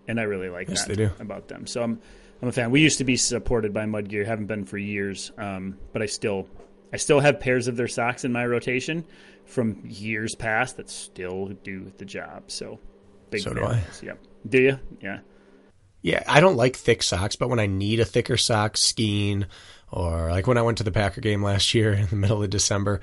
and 0.08 0.20
I 0.20 0.24
really 0.24 0.50
like 0.50 0.70
Yes, 0.70 0.86
that 0.86 0.96
they 0.98 1.06
do. 1.06 1.12
about 1.20 1.48
them. 1.50 1.68
So 1.68 1.84
I'm 1.84 2.00
I'm 2.42 2.48
a 2.48 2.52
fan. 2.54 2.72
We 2.72 2.80
used 2.82 2.98
to 3.00 3.04
be 3.06 3.16
supported 3.18 3.74
by 3.74 3.86
Mud 3.86 4.08
Gear, 4.10 4.24
haven't 4.26 4.48
been 4.48 4.66
for 4.66 4.78
years, 4.78 5.32
um, 5.38 5.78
but 5.94 6.02
I 6.02 6.06
still 6.06 6.48
I 6.94 6.98
still 6.98 7.20
have 7.20 7.40
pairs 7.40 7.68
of 7.68 7.76
their 7.76 7.88
socks 7.88 8.24
in 8.24 8.32
my 8.32 8.46
rotation 8.46 9.06
from 9.46 9.82
years 9.86 10.36
past 10.36 10.78
that 10.78 10.90
still 10.90 11.50
do 11.64 11.92
the 11.98 12.06
job. 12.06 12.52
So 12.52 12.80
big 13.30 13.42
So 13.42 13.54
do 13.54 13.64
I. 13.64 13.84
Yep. 14.02 14.20
Do 14.48 14.62
you? 14.62 14.80
Yeah. 15.02 15.20
Yeah, 16.02 16.24
I 16.28 16.40
don't 16.40 16.56
like 16.56 16.76
thick 16.76 17.02
socks, 17.02 17.36
but 17.36 17.50
when 17.50 17.60
I 17.60 17.66
need 17.66 18.00
a 18.00 18.06
thicker 18.06 18.38
sock 18.38 18.78
skiing, 18.78 19.48
or 19.92 20.30
like 20.30 20.46
when 20.46 20.58
I 20.58 20.62
went 20.62 20.78
to 20.78 20.84
the 20.84 20.92
Packer 20.92 21.20
game 21.20 21.42
last 21.42 21.74
year 21.74 21.94
in 21.94 22.06
the 22.08 22.16
middle 22.16 22.44
of 22.44 22.50
December, 22.50 23.02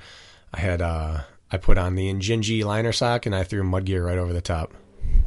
I 0.53 0.59
had 0.59 0.81
uh 0.81 1.21
I 1.51 1.57
put 1.57 1.77
on 1.77 1.95
the 1.95 2.11
Injinji 2.11 2.63
liner 2.63 2.91
sock 2.91 3.25
and 3.25 3.35
I 3.35 3.43
threw 3.43 3.63
mud 3.63 3.85
gear 3.85 4.05
right 4.05 4.17
over 4.17 4.33
the 4.33 4.41
top. 4.41 4.73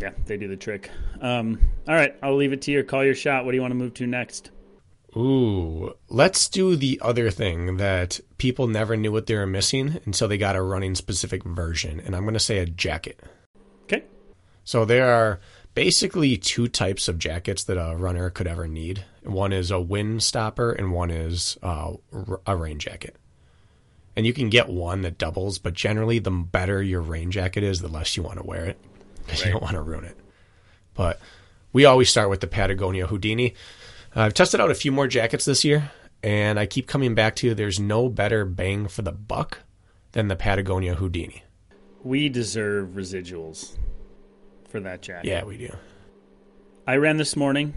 Yeah, 0.01 0.11
they 0.25 0.37
do 0.37 0.49
the 0.49 0.57
trick. 0.57 0.91
Um, 1.21 1.61
all 1.87 1.95
right, 1.95 2.17
I'll 2.23 2.37
leave 2.37 2.53
it 2.53 2.63
to 2.63 2.73
you. 2.73 2.83
Call 2.83 3.05
your 3.05 3.15
shot. 3.15 3.45
What 3.45 3.53
do 3.53 3.57
you 3.57 3.63
want 3.63 3.73
to 3.73 3.77
move 3.77 3.95
to 3.95 4.07
next? 4.07 4.51
Ooh, 5.17 5.95
let's 6.11 6.49
do 6.49 6.77
the 6.77 7.01
other 7.03 7.31
thing 7.31 7.79
that 7.79 8.21
people 8.37 8.67
never 8.67 8.97
knew 8.97 9.11
what 9.11 9.27
they 9.27 9.35
were 9.35 9.47
missing 9.47 9.99
until 10.05 10.29
they 10.29 10.37
got 10.37 10.57
a 10.57 10.63
running 10.63 10.95
specific 10.95 11.43
version, 11.43 12.01
and 12.01 12.15
I'm 12.15 12.25
going 12.25 12.35
to 12.35 12.41
say 12.41 12.59
a 12.59 12.67
jacket. 12.67 13.21
Okay. 13.85 14.05
So 14.65 14.85
there 14.85 15.09
are 15.09 15.41
basically 15.73 16.37
two 16.37 16.69
types 16.69 17.09
of 17.09 17.19
jackets 17.19 17.65
that 17.65 17.79
a 17.79 17.97
runner 17.97 18.29
could 18.29 18.47
ever 18.47 18.69
need. 18.69 19.05
One 19.23 19.55
is 19.55 19.71
a 19.71 19.81
wind 19.81 20.23
stopper, 20.23 20.73
and 20.73 20.93
one 20.93 21.11
is 21.11 21.57
uh, 21.63 21.95
a 22.47 22.57
rain 22.57 22.79
jacket. 22.79 23.17
And 24.17 24.27
you 24.27 24.35
can 24.35 24.51
get 24.51 24.69
one 24.69 25.01
that 25.03 25.19
doubles, 25.19 25.59
but 25.59 25.73
generally, 25.73 26.19
the 26.19 26.31
better 26.31 26.83
your 26.83 27.03
rain 27.03 27.31
jacket 27.31 27.63
is, 27.63 27.81
the 27.81 27.89
less 27.89 28.17
you 28.17 28.23
want 28.23 28.39
to 28.39 28.47
wear 28.47 28.67
it 28.67 28.79
because 29.19 29.45
you 29.45 29.53
don't 29.53 29.63
want 29.63 29.75
to 29.75 29.83
ruin 29.83 30.05
it. 30.05 30.17
But 30.95 31.21
we 31.73 31.85
always 31.85 32.09
start 32.09 32.31
with 32.31 32.41
the 32.41 32.47
Patagonia 32.47 33.07
Houdini. 33.07 33.55
Uh, 34.17 34.23
I've 34.23 34.35
tested 34.35 34.61
out 34.61 34.71
a 34.71 34.75
few 34.75 34.93
more 34.93 35.07
jackets 35.07 35.45
this 35.45 35.63
year, 35.63 35.91
and 36.23 36.59
I 36.59 36.65
keep 36.65 36.87
coming 36.87 37.15
back 37.15 37.37
to 37.37 37.55
there's 37.55 37.79
no 37.79 38.09
better 38.09 38.47
bang 38.47 38.89
for 38.89 39.03
the 39.03 39.13
buck 39.13 39.59
than 40.13 40.29
the 40.29 40.37
Patagonia 40.37 40.95
Houdini. 40.95 41.45
We 42.03 42.31
deserve 42.31 42.91
residuals 42.91 43.77
for 44.71 44.81
that 44.81 45.03
jacket. 45.03 45.29
Yeah, 45.29 45.45
we 45.45 45.59
do. 45.59 45.77
I 46.87 46.97
ran 46.97 47.19
this 47.19 47.37
morning, 47.37 47.75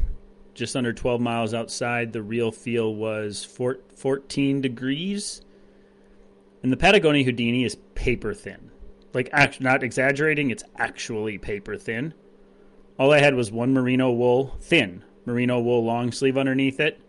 just 0.54 0.78
under 0.78 0.94
12 0.94 1.20
miles 1.20 1.54
outside. 1.54 2.14
The 2.14 2.22
real 2.22 2.54
feel 2.54 2.96
was 2.96 3.44
four, 3.44 3.80
14 3.98 4.62
degrees. 4.62 5.42
And 6.64 6.72
the 6.72 6.78
Patagonia 6.78 7.26
Houdini 7.26 7.66
is 7.66 7.76
paper 7.96 8.34
thin. 8.34 8.72
Like, 9.14 9.30
act, 9.34 9.60
not 9.60 9.84
exaggerating, 9.84 10.52
it's 10.52 10.64
actually 10.78 11.38
paper 11.38 11.76
thin. 11.76 12.14
All 12.98 13.12
I 13.12 13.20
had 13.20 13.36
was 13.36 13.52
one 13.52 13.74
merino 13.74 14.12
wool, 14.12 14.56
thin 14.62 15.04
merino 15.30 15.60
wool 15.60 15.84
long 15.84 16.12
sleeve 16.12 16.38
underneath 16.38 16.80
it. 16.80 17.00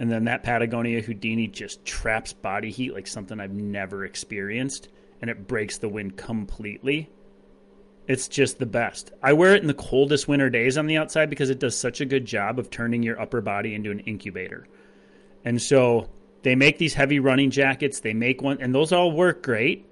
And 0.00 0.10
then 0.10 0.24
that 0.24 0.42
Patagonia 0.42 1.02
Houdini 1.02 1.46
just 1.46 1.84
traps 1.84 2.32
body 2.32 2.70
heat 2.70 2.94
like 2.94 3.06
something 3.06 3.38
I've 3.38 3.52
never 3.52 4.04
experienced. 4.04 4.88
And 5.20 5.30
it 5.30 5.46
breaks 5.46 5.78
the 5.78 5.88
wind 5.88 6.16
completely. 6.16 7.10
It's 8.08 8.26
just 8.26 8.58
the 8.58 8.66
best. 8.66 9.12
I 9.22 9.34
wear 9.34 9.54
it 9.54 9.62
in 9.62 9.68
the 9.68 9.74
coldest 9.74 10.26
winter 10.26 10.50
days 10.50 10.76
on 10.76 10.86
the 10.86 10.96
outside 10.96 11.30
because 11.30 11.50
it 11.50 11.60
does 11.60 11.76
such 11.76 12.00
a 12.00 12.06
good 12.06 12.24
job 12.24 12.58
of 12.58 12.70
turning 12.70 13.02
your 13.02 13.20
upper 13.20 13.40
body 13.40 13.74
into 13.74 13.92
an 13.92 14.00
incubator. 14.00 14.66
And 15.44 15.62
so 15.62 16.08
they 16.42 16.56
make 16.56 16.78
these 16.78 16.94
heavy 16.94 17.20
running 17.20 17.50
jackets, 17.50 18.00
they 18.00 18.14
make 18.14 18.42
one 18.42 18.60
and 18.60 18.74
those 18.74 18.92
all 18.92 19.12
work 19.12 19.42
great. 19.42 19.86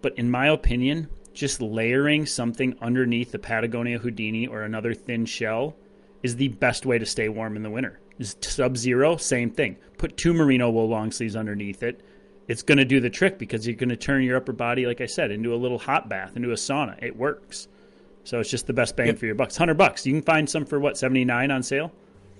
But 0.00 0.16
in 0.16 0.30
my 0.30 0.48
opinion, 0.48 1.10
just 1.34 1.60
layering 1.60 2.24
something 2.24 2.76
underneath 2.80 3.32
the 3.32 3.38
Patagonia 3.38 3.98
Houdini 3.98 4.46
or 4.46 4.62
another 4.62 4.94
thin 4.94 5.26
shell 5.26 5.76
is 6.24 6.34
the 6.36 6.48
best 6.48 6.84
way 6.86 6.98
to 6.98 7.06
stay 7.06 7.28
warm 7.28 7.54
in 7.54 7.62
the 7.62 7.70
winter. 7.70 8.00
Is 8.18 8.34
sub 8.40 8.76
zero, 8.76 9.16
same 9.16 9.50
thing. 9.50 9.76
Put 9.98 10.16
two 10.16 10.34
merino 10.34 10.70
wool 10.70 10.88
long 10.88 11.12
sleeves 11.12 11.36
underneath 11.36 11.82
it. 11.84 12.00
It's 12.48 12.62
going 12.62 12.78
to 12.78 12.84
do 12.84 12.98
the 13.00 13.10
trick 13.10 13.38
because 13.38 13.66
you're 13.66 13.76
going 13.76 13.88
to 13.90 13.96
turn 13.96 14.22
your 14.22 14.36
upper 14.36 14.52
body, 14.52 14.86
like 14.86 15.00
I 15.00 15.06
said, 15.06 15.30
into 15.30 15.54
a 15.54 15.56
little 15.56 15.78
hot 15.78 16.08
bath, 16.08 16.36
into 16.36 16.50
a 16.50 16.54
sauna. 16.56 17.00
It 17.02 17.16
works. 17.16 17.68
So 18.24 18.40
it's 18.40 18.50
just 18.50 18.66
the 18.66 18.72
best 18.72 18.96
bang 18.96 19.06
Yep. 19.08 19.18
for 19.18 19.26
your 19.26 19.34
bucks. 19.34 19.56
Hundred 19.56 19.76
bucks. 19.78 20.06
You 20.06 20.12
can 20.14 20.22
find 20.22 20.48
some 20.48 20.64
for 20.64 20.80
what 20.80 20.96
seventy 20.98 21.24
nine 21.24 21.50
on 21.50 21.62
sale. 21.62 21.92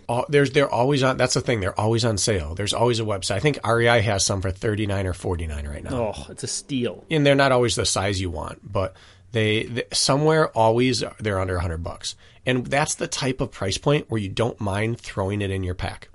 All, 0.09 0.27
there's 0.29 0.51
they're 0.51 0.69
always 0.71 1.03
on. 1.03 1.17
That's 1.17 1.35
the 1.35 1.41
thing. 1.41 1.61
They're 1.61 1.79
always 1.79 2.05
on 2.05 2.19
sale. 2.19 2.55
There's 2.55 2.75
always 2.75 3.01
a 3.01 3.05
website. 3.05 3.37
I 3.37 3.41
think 3.41 3.59
REI 3.67 4.01
has 4.03 4.25
some 4.25 4.41
for 4.43 4.51
thirty 4.51 4.87
nine 4.87 5.07
or 5.07 5.15
forty 5.15 5.47
nine 5.47 5.67
right 5.67 5.83
now. 5.83 6.15
Oh, 6.17 6.27
it's 6.31 6.43
a 6.45 6.47
steal. 6.47 7.05
and 7.11 7.27
they're 7.27 7.35
not 7.35 7.53
always 7.53 7.75
the 7.75 7.87
size 7.87 8.21
you 8.21 8.29
want, 8.31 8.61
but 8.71 8.95
they, 9.33 9.65
they 9.65 9.85
somewhere 9.93 10.49
always 10.51 11.03
they're 11.21 11.41
under 11.41 11.55
100 11.55 11.79
bucks. 11.83 12.15
And 12.47 12.67
that's 12.67 12.95
the 12.95 13.07
type 13.07 13.41
of 13.41 13.51
price 13.51 13.79
point 13.79 14.11
where 14.11 14.21
you 14.21 14.29
don't 14.29 14.61
mind 14.61 15.01
throwing 15.01 15.41
it 15.41 15.51
in 15.51 15.65
your 15.65 15.75
pack. 15.75 16.09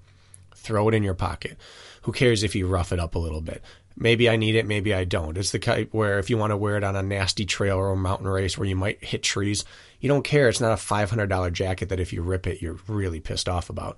Throw 0.56 0.88
it 0.90 0.94
in 0.94 1.04
your 1.04 1.16
pocket. 1.16 1.58
Who 2.04 2.12
cares 2.12 2.44
if 2.44 2.56
you 2.56 2.68
rough 2.68 2.92
it 2.92 3.00
up 3.00 3.16
a 3.16 3.20
little 3.20 3.42
bit? 3.42 3.64
Maybe 3.96 4.30
I 4.30 4.38
need 4.38 4.56
it, 4.56 4.66
maybe 4.66 4.94
I 4.94 5.04
don't. 5.04 5.38
It's 5.38 5.52
the 5.52 5.60
type 5.60 5.90
where 5.92 6.20
if 6.20 6.30
you 6.30 6.38
want 6.38 6.52
to 6.52 6.58
wear 6.58 6.78
it 6.78 6.84
on 6.84 6.96
a 6.96 7.04
nasty 7.04 7.46
trail 7.46 7.78
or 7.78 7.92
a 7.92 7.98
mountain 7.98 8.28
race 8.28 8.58
where 8.58 8.68
you 8.68 8.76
might 8.76 9.04
hit 9.04 9.24
trees, 9.24 9.66
you 10.00 10.08
don't 10.08 10.24
care. 10.24 10.48
It's 10.48 10.62
not 10.62 10.72
a 10.72 10.76
$500 10.76 11.52
jacket 11.52 11.90
that 11.90 12.00
if 12.00 12.14
you 12.14 12.22
rip 12.22 12.48
it, 12.48 12.62
you're 12.62 12.80
really 12.88 13.20
pissed 13.20 13.50
off 13.50 13.70
about. 13.70 13.98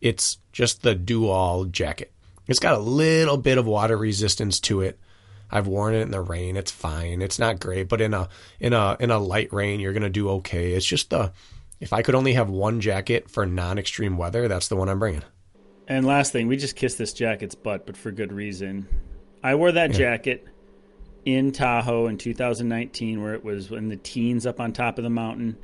It's 0.00 0.38
just 0.52 0.82
the 0.82 0.94
do 0.94 1.28
all 1.28 1.64
jacket. 1.64 2.12
It's 2.46 2.60
got 2.60 2.74
a 2.74 2.82
little 2.82 3.38
bit 3.38 3.58
of 3.58 3.66
water 3.66 3.96
resistance 3.96 4.60
to 4.60 4.82
it. 4.82 5.00
I've 5.54 5.66
worn 5.68 5.94
it 5.94 6.02
in 6.02 6.10
the 6.10 6.20
rain. 6.20 6.56
It's 6.56 6.70
fine. 6.72 7.22
It's 7.22 7.38
not 7.38 7.60
great, 7.60 7.88
but 7.88 8.00
in 8.00 8.12
a 8.12 8.28
in 8.60 8.72
a 8.72 8.96
in 9.00 9.10
a 9.10 9.18
light 9.18 9.52
rain, 9.52 9.80
you're 9.80 9.92
gonna 9.92 10.10
do 10.10 10.28
okay. 10.30 10.72
It's 10.72 10.84
just 10.84 11.10
the 11.10 11.32
if 11.80 11.92
I 11.92 12.02
could 12.02 12.14
only 12.14 12.32
have 12.34 12.50
one 12.50 12.80
jacket 12.80 13.30
for 13.30 13.46
non-extreme 13.46 14.16
weather, 14.16 14.48
that's 14.48 14.68
the 14.68 14.76
one 14.76 14.88
I'm 14.88 14.98
bringing. 14.98 15.22
And 15.86 16.06
last 16.06 16.32
thing, 16.32 16.46
we 16.48 16.56
just 16.56 16.76
kissed 16.76 16.98
this 16.98 17.12
jacket's 17.12 17.54
butt, 17.54 17.86
but 17.86 17.96
for 17.96 18.10
good 18.10 18.32
reason. 18.32 18.88
I 19.42 19.54
wore 19.54 19.70
that 19.72 19.90
jacket 19.92 20.46
in 21.26 21.52
Tahoe 21.52 22.06
in 22.06 22.16
2019, 22.18 23.22
where 23.22 23.34
it 23.34 23.44
was 23.44 23.70
in 23.70 23.88
the 23.88 23.96
teens 23.96 24.46
up 24.46 24.60
on 24.60 24.72
top 24.72 24.98
of 24.98 25.04
the 25.04 25.10
mountain 25.10 25.56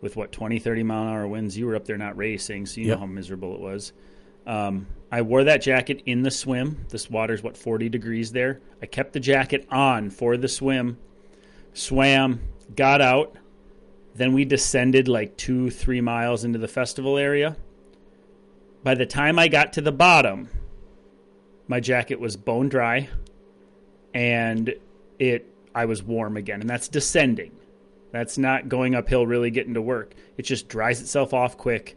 with 0.00 0.16
what 0.16 0.32
20, 0.32 0.58
30 0.58 0.82
mile 0.82 1.02
an 1.02 1.08
hour 1.08 1.28
winds. 1.28 1.56
You 1.56 1.66
were 1.66 1.76
up 1.76 1.84
there 1.84 1.98
not 1.98 2.16
racing, 2.16 2.66
so 2.66 2.80
you 2.80 2.88
Yep. 2.88 2.96
know 2.96 3.00
how 3.00 3.06
miserable 3.06 3.54
it 3.54 3.60
was. 3.60 3.92
Um, 4.46 4.86
I 5.12 5.22
wore 5.22 5.44
that 5.44 5.62
jacket 5.62 6.02
in 6.06 6.22
the 6.22 6.30
swim. 6.30 6.86
This 6.88 7.10
water's 7.10 7.42
what 7.42 7.56
40 7.56 7.88
degrees 7.88 8.32
there. 8.32 8.60
I 8.80 8.86
kept 8.86 9.12
the 9.12 9.20
jacket 9.20 9.66
on 9.70 10.10
for 10.10 10.36
the 10.36 10.48
swim, 10.48 10.98
swam, 11.74 12.40
got 12.76 13.00
out. 13.00 13.34
Then 14.14 14.32
we 14.32 14.44
descended 14.44 15.08
like 15.08 15.36
two, 15.36 15.70
three 15.70 16.00
miles 16.00 16.44
into 16.44 16.58
the 16.58 16.68
festival 16.68 17.16
area. 17.16 17.56
By 18.82 18.94
the 18.94 19.06
time 19.06 19.38
I 19.38 19.48
got 19.48 19.72
to 19.74 19.80
the 19.80 19.92
bottom, 19.92 20.48
my 21.68 21.80
jacket 21.80 22.18
was 22.18 22.36
bone 22.36 22.68
dry 22.68 23.08
and 24.14 24.74
it 25.18 25.46
I 25.74 25.84
was 25.84 26.02
warm 26.02 26.36
again. 26.36 26.60
And 26.60 26.68
that's 26.68 26.88
descending. 26.88 27.52
That's 28.10 28.38
not 28.38 28.68
going 28.68 28.94
uphill 28.94 29.26
really 29.26 29.50
getting 29.50 29.74
to 29.74 29.82
work. 29.82 30.14
It 30.36 30.42
just 30.42 30.68
dries 30.68 31.00
itself 31.00 31.32
off 31.32 31.56
quick. 31.56 31.96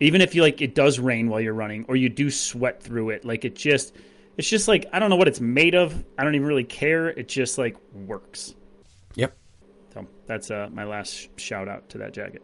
Even 0.00 0.20
if 0.20 0.34
you 0.34 0.42
like 0.42 0.60
it 0.60 0.74
does 0.74 0.98
rain 0.98 1.28
while 1.28 1.40
you're 1.40 1.54
running 1.54 1.84
or 1.88 1.96
you 1.96 2.08
do 2.08 2.30
sweat 2.30 2.82
through 2.82 3.10
it, 3.10 3.24
like 3.24 3.44
it 3.44 3.54
just 3.54 3.94
it's 4.36 4.48
just 4.48 4.68
like 4.68 4.86
I 4.92 4.98
don't 4.98 5.10
know 5.10 5.16
what 5.16 5.28
it's 5.28 5.40
made 5.40 5.74
of. 5.74 6.04
I 6.18 6.24
don't 6.24 6.34
even 6.34 6.46
really 6.46 6.64
care. 6.64 7.08
It 7.08 7.28
just 7.28 7.58
like 7.58 7.76
works. 7.92 8.54
Yep. 9.14 9.36
So 9.92 10.06
that's 10.26 10.50
uh, 10.50 10.68
my 10.72 10.84
last 10.84 11.28
shout 11.38 11.68
out 11.68 11.88
to 11.90 11.98
that 11.98 12.12
jacket. 12.12 12.42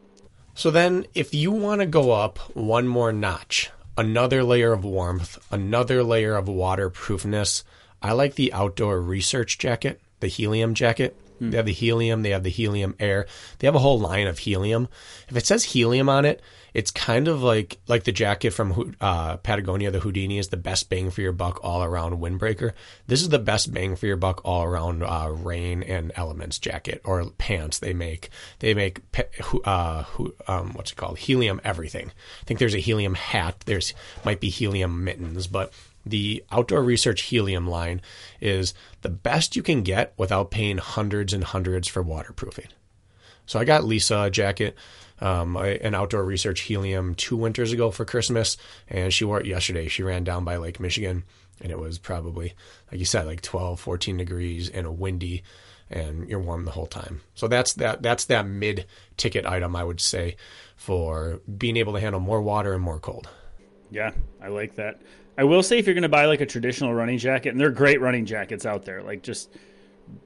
So 0.54 0.70
then, 0.70 1.06
if 1.14 1.32
you 1.32 1.50
want 1.52 1.80
to 1.80 1.86
go 1.86 2.12
up 2.12 2.38
one 2.54 2.86
more 2.86 3.12
notch, 3.12 3.70
another 3.96 4.42
layer 4.44 4.72
of 4.72 4.84
warmth, 4.84 5.38
another 5.50 6.02
layer 6.02 6.36
of 6.36 6.48
waterproofness, 6.48 7.64
I 8.02 8.12
like 8.12 8.34
the 8.34 8.52
outdoor 8.52 9.00
research 9.00 9.58
jacket, 9.58 10.00
the 10.20 10.26
helium 10.26 10.74
jacket. 10.74 11.16
They 11.40 11.56
have 11.56 11.66
the 11.66 11.72
helium, 11.72 12.22
they 12.22 12.30
have 12.30 12.42
the 12.42 12.50
helium 12.50 12.94
air. 13.00 13.26
They 13.58 13.66
have 13.66 13.74
a 13.74 13.80
whole 13.80 13.98
line 13.98 14.26
of 14.26 14.38
helium. 14.38 14.88
If 15.28 15.36
it 15.36 15.46
says 15.46 15.64
helium 15.64 16.08
on 16.08 16.24
it, 16.24 16.42
it's 16.74 16.90
kind 16.90 17.28
of 17.28 17.42
like 17.42 17.78
like 17.88 18.04
the 18.04 18.12
jacket 18.12 18.50
from 18.50 18.94
uh, 19.00 19.38
Patagonia. 19.38 19.90
The 19.90 20.00
Houdini 20.00 20.38
is 20.38 20.48
the 20.48 20.56
best 20.56 20.88
bang 20.88 21.10
for 21.10 21.20
your 21.20 21.32
buck 21.32 21.60
all 21.62 21.82
around 21.82 22.20
windbreaker. 22.20 22.72
This 23.06 23.22
is 23.22 23.28
the 23.28 23.38
best 23.38 23.72
bang 23.72 23.96
for 23.96 24.06
your 24.06 24.16
buck 24.16 24.40
all 24.44 24.62
around 24.62 25.02
uh, 25.02 25.30
rain 25.30 25.82
and 25.82 26.12
elements 26.14 26.58
jacket 26.58 27.00
or 27.04 27.24
pants. 27.38 27.78
They 27.78 27.92
make 27.92 28.30
they 28.60 28.74
make 28.74 29.00
uh, 29.64 30.04
um, 30.46 30.72
what's 30.74 30.92
it 30.92 30.96
called 30.96 31.18
helium 31.18 31.60
everything. 31.64 32.12
I 32.40 32.44
think 32.44 32.60
there's 32.60 32.74
a 32.74 32.78
helium 32.78 33.14
hat. 33.14 33.60
There's 33.66 33.94
might 34.24 34.40
be 34.40 34.50
helium 34.50 35.04
mittens, 35.04 35.46
but 35.46 35.72
the 36.10 36.44
outdoor 36.50 36.82
research 36.82 37.22
helium 37.22 37.68
line 37.68 38.00
is 38.40 38.74
the 39.02 39.08
best 39.08 39.56
you 39.56 39.62
can 39.62 39.82
get 39.82 40.12
without 40.16 40.50
paying 40.50 40.78
hundreds 40.78 41.32
and 41.32 41.44
hundreds 41.44 41.88
for 41.88 42.02
waterproofing. 42.02 42.68
So 43.46 43.58
I 43.58 43.64
got 43.64 43.84
Lisa 43.84 44.22
a 44.22 44.30
jacket, 44.30 44.76
um, 45.20 45.56
an 45.56 45.94
outdoor 45.94 46.24
research 46.24 46.60
helium 46.60 47.14
two 47.14 47.36
winters 47.36 47.72
ago 47.72 47.90
for 47.90 48.04
Christmas, 48.04 48.56
and 48.88 49.12
she 49.12 49.24
wore 49.24 49.40
it 49.40 49.46
yesterday. 49.46 49.88
She 49.88 50.02
ran 50.02 50.24
down 50.24 50.44
by 50.44 50.56
Lake 50.56 50.78
Michigan, 50.78 51.24
and 51.60 51.72
it 51.72 51.78
was 51.78 51.98
probably 51.98 52.54
like 52.90 52.98
you 52.98 53.04
said 53.04 53.26
like 53.26 53.40
12 53.42 53.78
14 53.80 54.16
degrees 54.16 54.68
and 54.68 54.86
a 54.86 54.92
windy 54.92 55.42
and 55.90 56.28
you're 56.28 56.40
warm 56.40 56.64
the 56.64 56.70
whole 56.70 56.86
time 56.86 57.20
so 57.34 57.48
that's 57.48 57.74
that 57.74 58.00
that's 58.02 58.24
that 58.26 58.46
mid 58.46 58.86
ticket 59.18 59.44
item 59.44 59.76
i 59.76 59.84
would 59.84 60.00
say 60.00 60.36
for 60.76 61.40
being 61.58 61.76
able 61.76 61.92
to 61.92 62.00
handle 62.00 62.20
more 62.20 62.40
water 62.40 62.72
and 62.72 62.82
more 62.82 62.98
cold 62.98 63.28
Yeah, 63.90 64.12
I 64.40 64.48
like 64.48 64.76
that. 64.76 65.00
I 65.40 65.44
will 65.44 65.62
say 65.62 65.78
if 65.78 65.86
you're 65.86 65.94
going 65.94 66.02
to 66.02 66.08
buy 66.10 66.26
like 66.26 66.42
a 66.42 66.46
traditional 66.46 66.92
running 66.92 67.16
jacket, 67.16 67.48
and 67.48 67.58
there 67.58 67.68
are 67.68 67.72
great 67.72 67.98
running 67.98 68.26
jackets 68.26 68.66
out 68.66 68.84
there, 68.84 69.02
like 69.02 69.22
just 69.22 69.50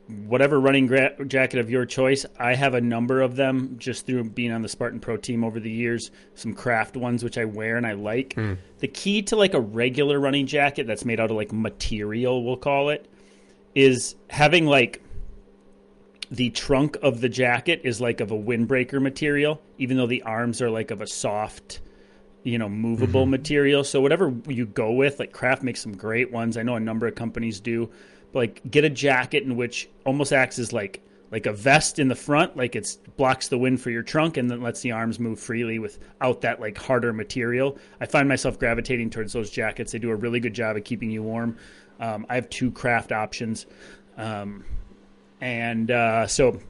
whatever 0.09 0.59
running 0.59 0.89
gra- 0.89 1.25
jacket 1.27 1.61
of 1.61 1.71
your 1.71 1.87
choice. 1.87 2.27
I 2.37 2.57
have 2.57 2.75
a 2.75 2.81
number 2.81 3.21
of 3.21 3.37
them 3.37 3.77
just 3.79 4.07
through 4.07 4.31
being 4.31 4.51
on 4.51 4.63
the 4.63 4.69
Spartan 4.69 4.99
Pro 4.99 5.17
team 5.17 5.45
over 5.45 5.61
the 5.61 5.71
years. 5.71 6.11
Some 6.35 6.53
craft 6.53 6.97
ones 6.97 7.23
which 7.23 7.39
I 7.39 7.45
wear 7.45 7.77
and 7.77 7.87
I 7.87 7.93
like. 7.93 8.35
Hmm. 8.35 8.55
The 8.81 8.89
key 8.89 9.23
to 9.23 9.37
like 9.37 9.55
a 9.55 9.61
regular 9.61 10.19
running 10.19 10.49
jacket 10.49 10.89
that's 10.89 11.05
made 11.05 11.21
out 11.21 11.31
of 11.31 11.37
like 11.37 11.53
material, 11.53 12.43
we'll 12.45 12.57
call 12.57 12.89
it, 12.89 13.09
is 13.77 14.17
having 14.31 14.67
like 14.67 15.01
the 16.29 16.51
trunk 16.51 16.97
of 17.03 17.21
the 17.21 17.29
jacket 17.29 17.83
is 17.85 18.01
like 18.01 18.19
of 18.21 18.33
a 18.33 18.37
windbreaker 18.37 19.01
material, 19.01 19.63
even 19.79 19.97
though 19.97 20.09
the 20.09 20.23
arms 20.23 20.61
are 20.61 20.71
like 20.71 20.91
of 20.91 21.01
a 21.01 21.07
soft, 21.07 21.79
you 22.45 22.59
know, 22.59 22.69
movable 22.69 23.27
material. 23.27 23.83
So 23.83 24.01
whatever 24.01 24.33
you 24.47 24.67
go 24.67 24.93
with, 24.93 25.19
like 25.19 25.33
Craft 25.33 25.63
makes 25.63 25.83
some 25.83 25.97
great 25.97 26.31
ones. 26.31 26.57
I 26.57 26.63
know 26.63 26.77
a 26.77 26.81
number 26.81 27.07
of 27.07 27.15
companies 27.15 27.59
do. 27.59 27.91
But 28.33 28.39
like 28.39 28.71
get 28.71 28.85
a 28.85 28.91
jacket 28.91 29.43
in 29.43 29.57
which 29.57 29.89
almost 30.05 30.33
acts 30.33 30.59
as 30.59 30.73
like 30.73 31.01
like 31.31 31.47
a 31.47 31.53
vest 31.53 31.99
in 31.99 32.07
the 32.07 32.15
front, 32.15 32.57
like 32.57 32.77
it's 32.77 32.97
blocks 33.17 33.49
the 33.49 33.59
wind 33.59 33.81
for 33.81 33.91
your 33.91 34.03
trunk 34.03 34.37
and 34.37 34.49
then 34.49 34.63
lets 34.63 34.83
the 34.83 34.93
arms 34.93 35.19
move 35.19 35.41
freely 35.41 35.81
without 35.81 36.43
that 36.43 36.61
like 36.61 36.79
harder 36.79 37.13
material. 37.13 37.77
I 38.01 38.07
find 38.07 38.29
myself 38.29 38.59
gravitating 38.59 39.11
towards 39.11 39.33
those 39.33 39.51
jackets. 39.51 39.91
They 39.91 39.99
do 39.99 40.11
a 40.11 40.15
really 40.15 40.39
good 40.39 40.55
job 40.55 40.77
of 40.77 40.85
keeping 40.85 41.11
you 41.11 41.25
warm. 41.25 41.57
Um, 41.99 42.25
I 42.29 42.37
have 42.37 42.49
two 42.51 42.71
craft 42.71 43.11
options. 43.11 43.67
Um, 44.17 44.65
and 45.41 45.91
uh, 45.91 46.27
so 46.27 46.61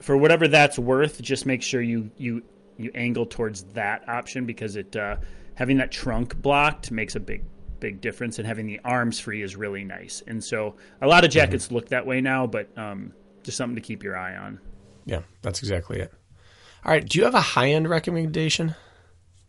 for 0.00 0.16
whatever 0.16 0.48
that's 0.48 0.78
worth, 0.78 1.20
just 1.20 1.44
make 1.44 1.62
sure 1.62 1.82
you 1.82 2.10
you 2.16 2.42
you 2.78 2.90
angle 2.94 3.26
towards 3.26 3.62
that 3.74 4.08
option 4.08 4.44
because 4.46 4.76
it 4.76 4.94
uh, 4.96 5.16
having 5.54 5.76
that 5.78 5.90
trunk 5.92 6.40
blocked 6.42 6.90
makes 6.90 7.14
a 7.16 7.20
big 7.20 7.44
big 7.78 8.00
difference, 8.00 8.38
and 8.38 8.46
having 8.46 8.66
the 8.66 8.80
arms 8.84 9.20
free 9.20 9.42
is 9.42 9.54
really 9.54 9.84
nice. 9.84 10.22
And 10.26 10.42
so 10.42 10.76
a 11.02 11.06
lot 11.06 11.24
of 11.24 11.30
jackets 11.30 11.70
look 11.70 11.88
that 11.90 12.06
way 12.06 12.20
now, 12.22 12.46
but 12.46 12.68
um, 12.78 13.12
just 13.42 13.56
something 13.58 13.74
to 13.76 13.82
keep 13.82 14.02
your 14.02 14.16
eye 14.16 14.34
on. 14.36 14.58
yeah 15.04 15.20
that's 15.42 15.60
exactly 15.60 16.00
it 16.00 16.12
all 16.84 16.90
right 16.92 17.08
do 17.08 17.18
you 17.18 17.24
have 17.24 17.34
a 17.34 17.40
high 17.40 17.70
end 17.70 17.88
recommendation 17.88 18.74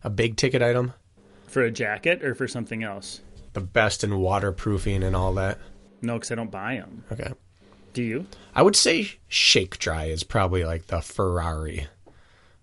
a 0.04 0.10
big 0.10 0.36
ticket 0.36 0.62
item 0.62 0.94
For 1.48 1.64
a 1.64 1.72
jacket 1.72 2.24
or 2.24 2.36
for 2.36 2.48
something 2.48 2.84
else? 2.84 3.22
the 3.54 3.62
best 3.62 4.04
in 4.04 4.20
waterproofing 4.20 5.02
and 5.04 5.16
all 5.16 5.34
that 5.34 5.58
No, 6.04 6.14
because 6.16 6.30
I 6.32 6.36
don't 6.36 6.52
buy 6.52 6.76
them. 6.76 7.04
okay 7.12 7.32
Do 7.94 8.04
you? 8.04 8.28
I 8.54 8.62
would 8.62 8.76
say 8.76 9.10
Shake 9.28 9.80
Dry 9.80 10.06
is 10.06 10.24
probably 10.24 10.64
like 10.64 10.88
the 10.88 11.02
Ferrari 11.02 11.88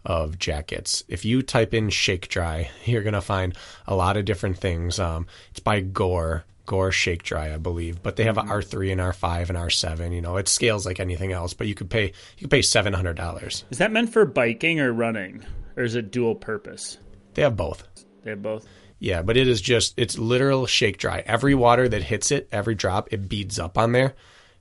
of 0.05 0.39
jackets. 0.39 1.03
If 1.09 1.25
you 1.25 1.43
type 1.43 1.73
in 1.75 1.91
Shake 1.91 2.29
Dry, 2.29 2.71
you're 2.85 3.03
gonna 3.03 3.21
find 3.21 3.57
a 3.87 3.95
lot 3.95 4.17
of 4.17 4.25
different 4.25 4.59
things. 4.59 4.99
Um, 4.99 5.27
it's 5.51 5.61
by 5.61 5.81
Gore, 5.81 6.45
Gore 6.67 6.93
Shake 6.93 7.23
Dry, 7.23 7.53
I 7.55 7.59
believe, 7.59 8.03
but 8.03 8.17
they 8.17 8.25
have 8.25 8.37
Mm-hmm. 8.37 8.51
a 8.51 8.55
R3 8.55 8.93
and 8.93 9.01
R5 9.01 9.49
and 9.49 9.59
R7. 9.59 10.15
You 10.15 10.21
know, 10.21 10.37
it 10.37 10.49
scales 10.49 10.87
like 10.87 11.01
anything 11.01 11.33
else, 11.33 11.55
but 11.55 11.67
you 11.67 11.75
could 11.75 11.91
pay 11.91 12.07
you 12.37 12.41
could 12.43 12.51
pay 12.51 12.63
seven 12.63 12.93
hundred 12.93 13.17
dollars. 13.17 13.65
Is 13.71 13.79
that 13.79 13.93
meant 13.93 14.11
for 14.13 14.25
biking 14.25 14.81
or 14.81 14.93
running, 14.93 15.45
or 15.77 15.83
is 15.85 15.95
it 15.95 16.11
dual 16.11 16.35
purpose? 16.35 16.99
They 17.35 17.43
have 17.43 17.57
both. 17.57 17.87
They 18.23 18.31
have 18.31 18.43
both. 18.43 18.67
Yeah, 19.01 19.23
but 19.23 19.37
it 19.37 19.49
is 19.49 19.61
just 19.61 19.93
it's 19.99 20.19
literal 20.19 20.67
shake 20.67 20.97
dry. 20.99 21.23
Every 21.27 21.55
water 21.55 21.89
that 21.89 22.03
hits 22.03 22.31
it, 22.31 22.49
every 22.53 22.75
drop, 22.75 23.13
it 23.13 23.29
beads 23.29 23.59
up 23.59 23.77
on 23.77 23.93
there 23.93 24.15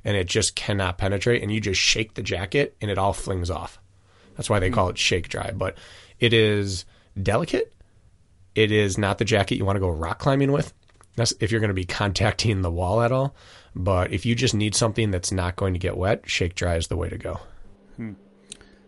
and 0.04 0.18
it 0.18 0.28
just 0.28 0.56
cannot 0.56 0.98
penetrate 0.98 1.42
and 1.44 1.52
you 1.52 1.62
just 1.62 1.80
shake 1.80 2.16
the 2.16 2.24
jacket 2.24 2.76
and 2.82 2.92
it 2.92 2.98
all 2.98 3.14
flings 3.14 3.50
off. 3.50 3.80
That's 4.36 4.50
why 4.50 4.60
they 4.60 4.70
call 4.70 4.90
it 4.90 4.98
shake 4.98 5.30
dry, 5.30 5.52
but 5.52 5.78
it 6.20 6.34
is 6.34 6.86
delicate. 7.22 7.74
It 8.56 8.72
is 8.72 8.98
not 8.98 9.18
the 9.18 9.26
jacket 9.26 9.58
you 9.58 9.66
want 9.66 9.78
to 9.78 9.82
go 9.82 9.90
rock 9.90 10.20
climbing 10.20 10.52
with. 10.52 10.74
That's 11.16 11.34
if 11.40 11.52
you're 11.52 11.60
going 11.60 11.70
to 11.70 11.74
be 11.76 11.86
contacting 12.02 12.62
the 12.62 12.72
wall 12.72 13.02
at 13.02 13.12
all. 13.12 13.36
But 13.76 14.12
if 14.12 14.26
you 14.26 14.36
just 14.36 14.54
need 14.54 14.76
something 14.76 15.12
that's 15.12 15.32
not 15.32 15.56
going 15.56 15.74
to 15.74 15.80
get 15.80 15.98
wet, 15.98 16.30
shake 16.30 16.56
dry 16.56 16.76
is 16.76 16.88
the 16.88 16.98
way 16.98 17.10
to 17.10 17.18
go. 17.18 17.40
Hmm. 17.96 18.14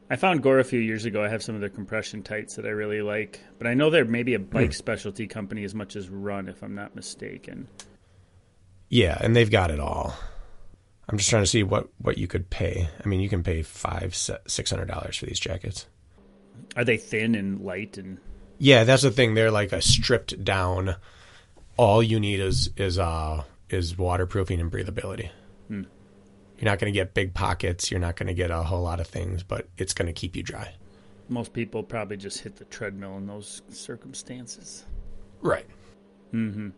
I 0.10 0.16
found 0.16 0.44
Gore 0.44 0.60
a 0.60 0.64
few 0.64 0.80
years 0.80 1.06
ago. 1.06 1.24
I 1.24 1.30
have 1.30 1.42
some 1.42 1.56
of 1.56 1.62
their 1.62 1.70
compression 1.70 2.22
tights 2.22 2.56
that 2.56 2.66
I 2.66 2.70
really 2.70 3.02
like, 3.02 3.40
but 3.58 3.66
I 3.66 3.74
know 3.74 3.90
they're 3.90 4.06
maybe 4.06 4.36
a 4.36 4.40
bike 4.40 4.68
hmm. 4.68 4.72
specialty 4.72 5.28
company 5.28 5.64
as 5.64 5.74
much 5.74 5.96
as 5.96 6.10
Run, 6.10 6.48
if 6.48 6.62
I'm 6.62 6.76
not 6.76 6.96
mistaken. 6.96 7.68
Yeah, 8.90 9.18
and 9.20 9.36
they've 9.36 9.50
got 9.50 9.72
it 9.72 9.80
all. 9.80 10.16
I'm 11.08 11.18
just 11.18 11.30
trying 11.30 11.44
to 11.44 11.48
see 11.48 11.64
what 11.64 11.88
what 12.00 12.18
you 12.18 12.28
could 12.28 12.50
pay. 12.50 12.90
I 13.04 13.08
mean, 13.08 13.20
you 13.20 13.30
can 13.30 13.44
pay 13.44 13.62
five 13.62 14.16
six 14.16 14.70
hundred 14.72 14.88
dollars 14.88 15.18
for 15.18 15.26
these 15.26 15.40
jackets. 15.40 15.86
Are 16.76 16.84
they 16.84 16.98
thin 16.98 17.36
and 17.36 17.62
light 17.62 17.98
and 17.98 18.18
Yeah, 18.58 18.84
that's 18.86 19.04
the 19.04 19.12
thing. 19.12 19.34
They're 19.34 19.52
like 19.52 19.72
a 19.72 19.82
stripped 19.82 20.44
down. 20.44 20.96
All 21.78 22.02
you 22.02 22.20
need 22.20 22.40
is 22.40 22.70
is 22.78 22.98
uh 22.98 23.44
is 23.70 23.98
waterproofing 23.98 24.60
and 24.60 24.72
breathability. 24.72 25.30
You're 26.58 26.72
not 26.72 26.80
going 26.80 26.92
to 26.94 26.98
get 26.98 27.14
big 27.14 27.34
pockets. 27.34 27.92
You're 27.92 28.00
not 28.00 28.16
going 28.16 28.28
to 28.28 28.34
get 28.34 28.50
a 28.50 28.64
whole 28.64 28.82
lot 28.82 29.02
of 29.02 29.08
things, 29.08 29.44
but 29.44 29.68
it's 29.78 29.94
going 29.94 30.06
to 30.08 30.14
keep 30.14 30.38
you 30.38 30.42
dry. 30.44 30.74
most 31.28 31.52
people 31.52 31.84
probably 31.84 32.16
just 32.16 32.40
hit 32.40 32.56
the 32.56 32.64
treadmill 32.66 33.18
in 33.18 33.28
those 33.28 33.62
circumstances? 33.68 34.86
Right. 35.42 35.66
Hmm. 36.32 36.70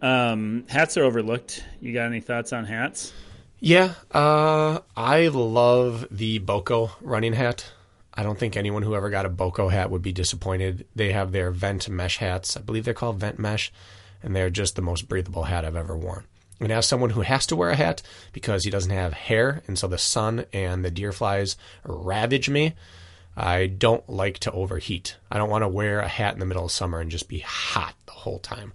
Um, 0.00 0.64
hats 0.68 0.96
are 0.96 1.04
overlooked. 1.04 1.62
You 1.78 1.92
got 1.92 2.06
any 2.06 2.20
thoughts 2.22 2.54
on 2.54 2.64
hats? 2.64 3.12
Yeah, 3.58 3.94
uh, 4.12 4.80
I 4.96 5.28
love 5.28 6.06
the 6.10 6.38
BOCO 6.40 6.90
running 7.00 7.32
hat. 7.32 7.72
I 8.12 8.22
don't 8.22 8.38
think 8.38 8.56
anyone 8.56 8.82
who 8.82 8.94
ever 8.94 9.08
got 9.08 9.26
a 9.26 9.30
BOCO 9.30 9.70
hat 9.70 9.90
would 9.90 10.02
be 10.02 10.12
disappointed. 10.12 10.86
They 10.94 11.12
have 11.12 11.32
their 11.32 11.50
vent 11.50 11.88
mesh 11.88 12.18
hats. 12.18 12.56
I 12.56 12.60
believe 12.60 12.84
they're 12.84 12.94
called 12.94 13.18
vent 13.18 13.38
mesh, 13.38 13.72
and 14.22 14.36
they're 14.36 14.50
just 14.50 14.76
the 14.76 14.82
most 14.82 15.08
breathable 15.08 15.44
hat 15.44 15.64
I've 15.64 15.76
ever 15.76 15.96
worn. 15.96 16.24
And 16.60 16.70
as 16.70 16.86
someone 16.86 17.10
who 17.10 17.22
has 17.22 17.46
to 17.46 17.56
wear 17.56 17.70
a 17.70 17.76
hat 17.76 18.02
because 18.32 18.64
he 18.64 18.70
doesn't 18.70 18.90
have 18.90 19.14
hair, 19.14 19.62
and 19.66 19.78
so 19.78 19.86
the 19.86 19.98
sun 19.98 20.44
and 20.52 20.84
the 20.84 20.90
deer 20.90 21.12
flies 21.12 21.56
ravage 21.84 22.48
me, 22.48 22.74
I 23.36 23.66
don't 23.66 24.08
like 24.08 24.38
to 24.40 24.52
overheat. 24.52 25.16
I 25.30 25.38
don't 25.38 25.50
want 25.50 25.62
to 25.62 25.68
wear 25.68 26.00
a 26.00 26.08
hat 26.08 26.34
in 26.34 26.40
the 26.40 26.46
middle 26.46 26.64
of 26.64 26.72
summer 26.72 27.00
and 27.00 27.10
just 27.10 27.28
be 27.28 27.40
hot 27.40 27.94
the 28.06 28.12
whole 28.12 28.38
time 28.38 28.72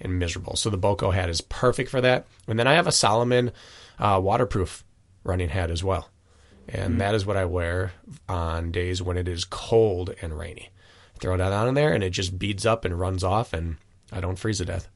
and 0.00 0.18
miserable. 0.18 0.56
So 0.56 0.70
the 0.70 0.78
BOCO 0.78 1.12
hat 1.12 1.28
is 1.28 1.40
perfect 1.40 1.90
for 1.90 2.00
that. 2.00 2.26
And 2.46 2.58
then 2.58 2.68
I 2.68 2.74
have 2.74 2.86
a 2.86 2.92
Salomon 2.92 3.50
uh, 3.98 4.20
waterproof 4.22 4.84
running 5.22 5.48
hat 5.48 5.70
as 5.70 5.82
well. 5.82 6.08
And 6.68 7.00
that 7.00 7.14
is 7.14 7.26
what 7.26 7.36
I 7.36 7.44
wear 7.44 7.92
on 8.28 8.70
days 8.72 9.02
when 9.02 9.16
it 9.16 9.28
is 9.28 9.44
cold 9.44 10.14
and 10.22 10.38
rainy. 10.38 10.70
Throw 11.20 11.36
that 11.36 11.52
on 11.52 11.68
in 11.68 11.74
there 11.74 11.92
and 11.92 12.02
it 12.02 12.10
just 12.10 12.38
beads 12.38 12.64
up 12.64 12.84
and 12.84 12.98
runs 12.98 13.22
off 13.22 13.52
and 13.52 13.76
I 14.12 14.20
don't 14.20 14.36
freeze 14.36 14.58
to 14.58 14.64
death. 14.64 14.88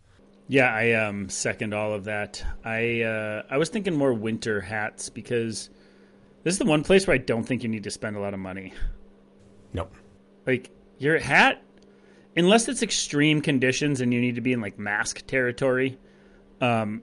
Yeah, 0.48 0.72
I 0.72 0.92
um, 0.92 1.28
second 1.28 1.74
all 1.74 1.92
of 1.92 2.04
that. 2.04 2.42
I 2.64 3.02
uh, 3.02 3.42
I 3.50 3.58
was 3.58 3.68
thinking 3.68 3.94
more 3.94 4.14
winter 4.14 4.62
hats 4.62 5.10
because 5.10 5.68
this 6.42 6.54
is 6.54 6.58
the 6.58 6.64
one 6.64 6.82
place 6.82 7.06
where 7.06 7.14
I 7.14 7.18
don't 7.18 7.44
think 7.44 7.62
you 7.62 7.68
need 7.68 7.84
to 7.84 7.90
spend 7.90 8.16
a 8.16 8.20
lot 8.20 8.32
of 8.32 8.40
money. 8.40 8.72
Nope. 9.74 9.94
Like 10.46 10.70
your 10.96 11.18
hat, 11.18 11.62
unless 12.34 12.66
it's 12.66 12.82
extreme 12.82 13.42
conditions 13.42 14.00
and 14.00 14.12
you 14.14 14.20
need 14.22 14.36
to 14.36 14.40
be 14.40 14.54
in 14.54 14.62
like 14.62 14.78
mask 14.78 15.26
territory. 15.26 15.98
Um, 16.62 17.02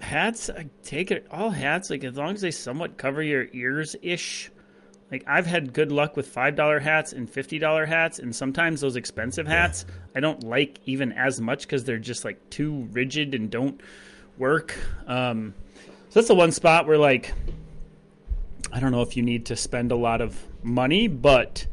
hats, 0.00 0.50
I 0.50 0.66
take 0.82 1.10
it 1.10 1.26
all 1.30 1.50
hats. 1.50 1.90
Like 1.90 2.04
as 2.04 2.16
long 2.16 2.34
as 2.34 2.40
they 2.40 2.50
somewhat 2.50 2.96
cover 2.96 3.22
your 3.22 3.48
ears 3.52 3.96
ish. 4.02 4.50
Like 5.10 5.24
I've 5.26 5.46
had 5.46 5.72
good 5.72 5.90
luck 5.90 6.16
with 6.16 6.26
five 6.26 6.54
dollar 6.54 6.78
hats 6.78 7.12
and 7.14 7.28
fifty 7.28 7.58
dollar 7.58 7.86
hats, 7.86 8.18
and 8.18 8.34
sometimes 8.34 8.80
those 8.80 8.96
expensive 8.96 9.46
hats 9.46 9.86
I 10.14 10.20
don't 10.20 10.44
like 10.44 10.80
even 10.84 11.12
as 11.12 11.40
much 11.40 11.62
because 11.62 11.84
they're 11.84 11.98
just 11.98 12.24
like 12.24 12.50
too 12.50 12.88
rigid 12.92 13.34
and 13.34 13.50
don't 13.50 13.80
work. 14.36 14.76
Um, 15.06 15.54
so 16.10 16.20
that's 16.20 16.28
the 16.28 16.34
one 16.34 16.52
spot 16.52 16.86
where 16.86 16.98
like 16.98 17.32
I 18.70 18.80
don't 18.80 18.92
know 18.92 19.02
if 19.02 19.16
you 19.16 19.22
need 19.22 19.46
to 19.46 19.56
spend 19.56 19.92
a 19.92 19.96
lot 19.96 20.20
of 20.20 20.38
money, 20.62 21.08
but 21.08 21.66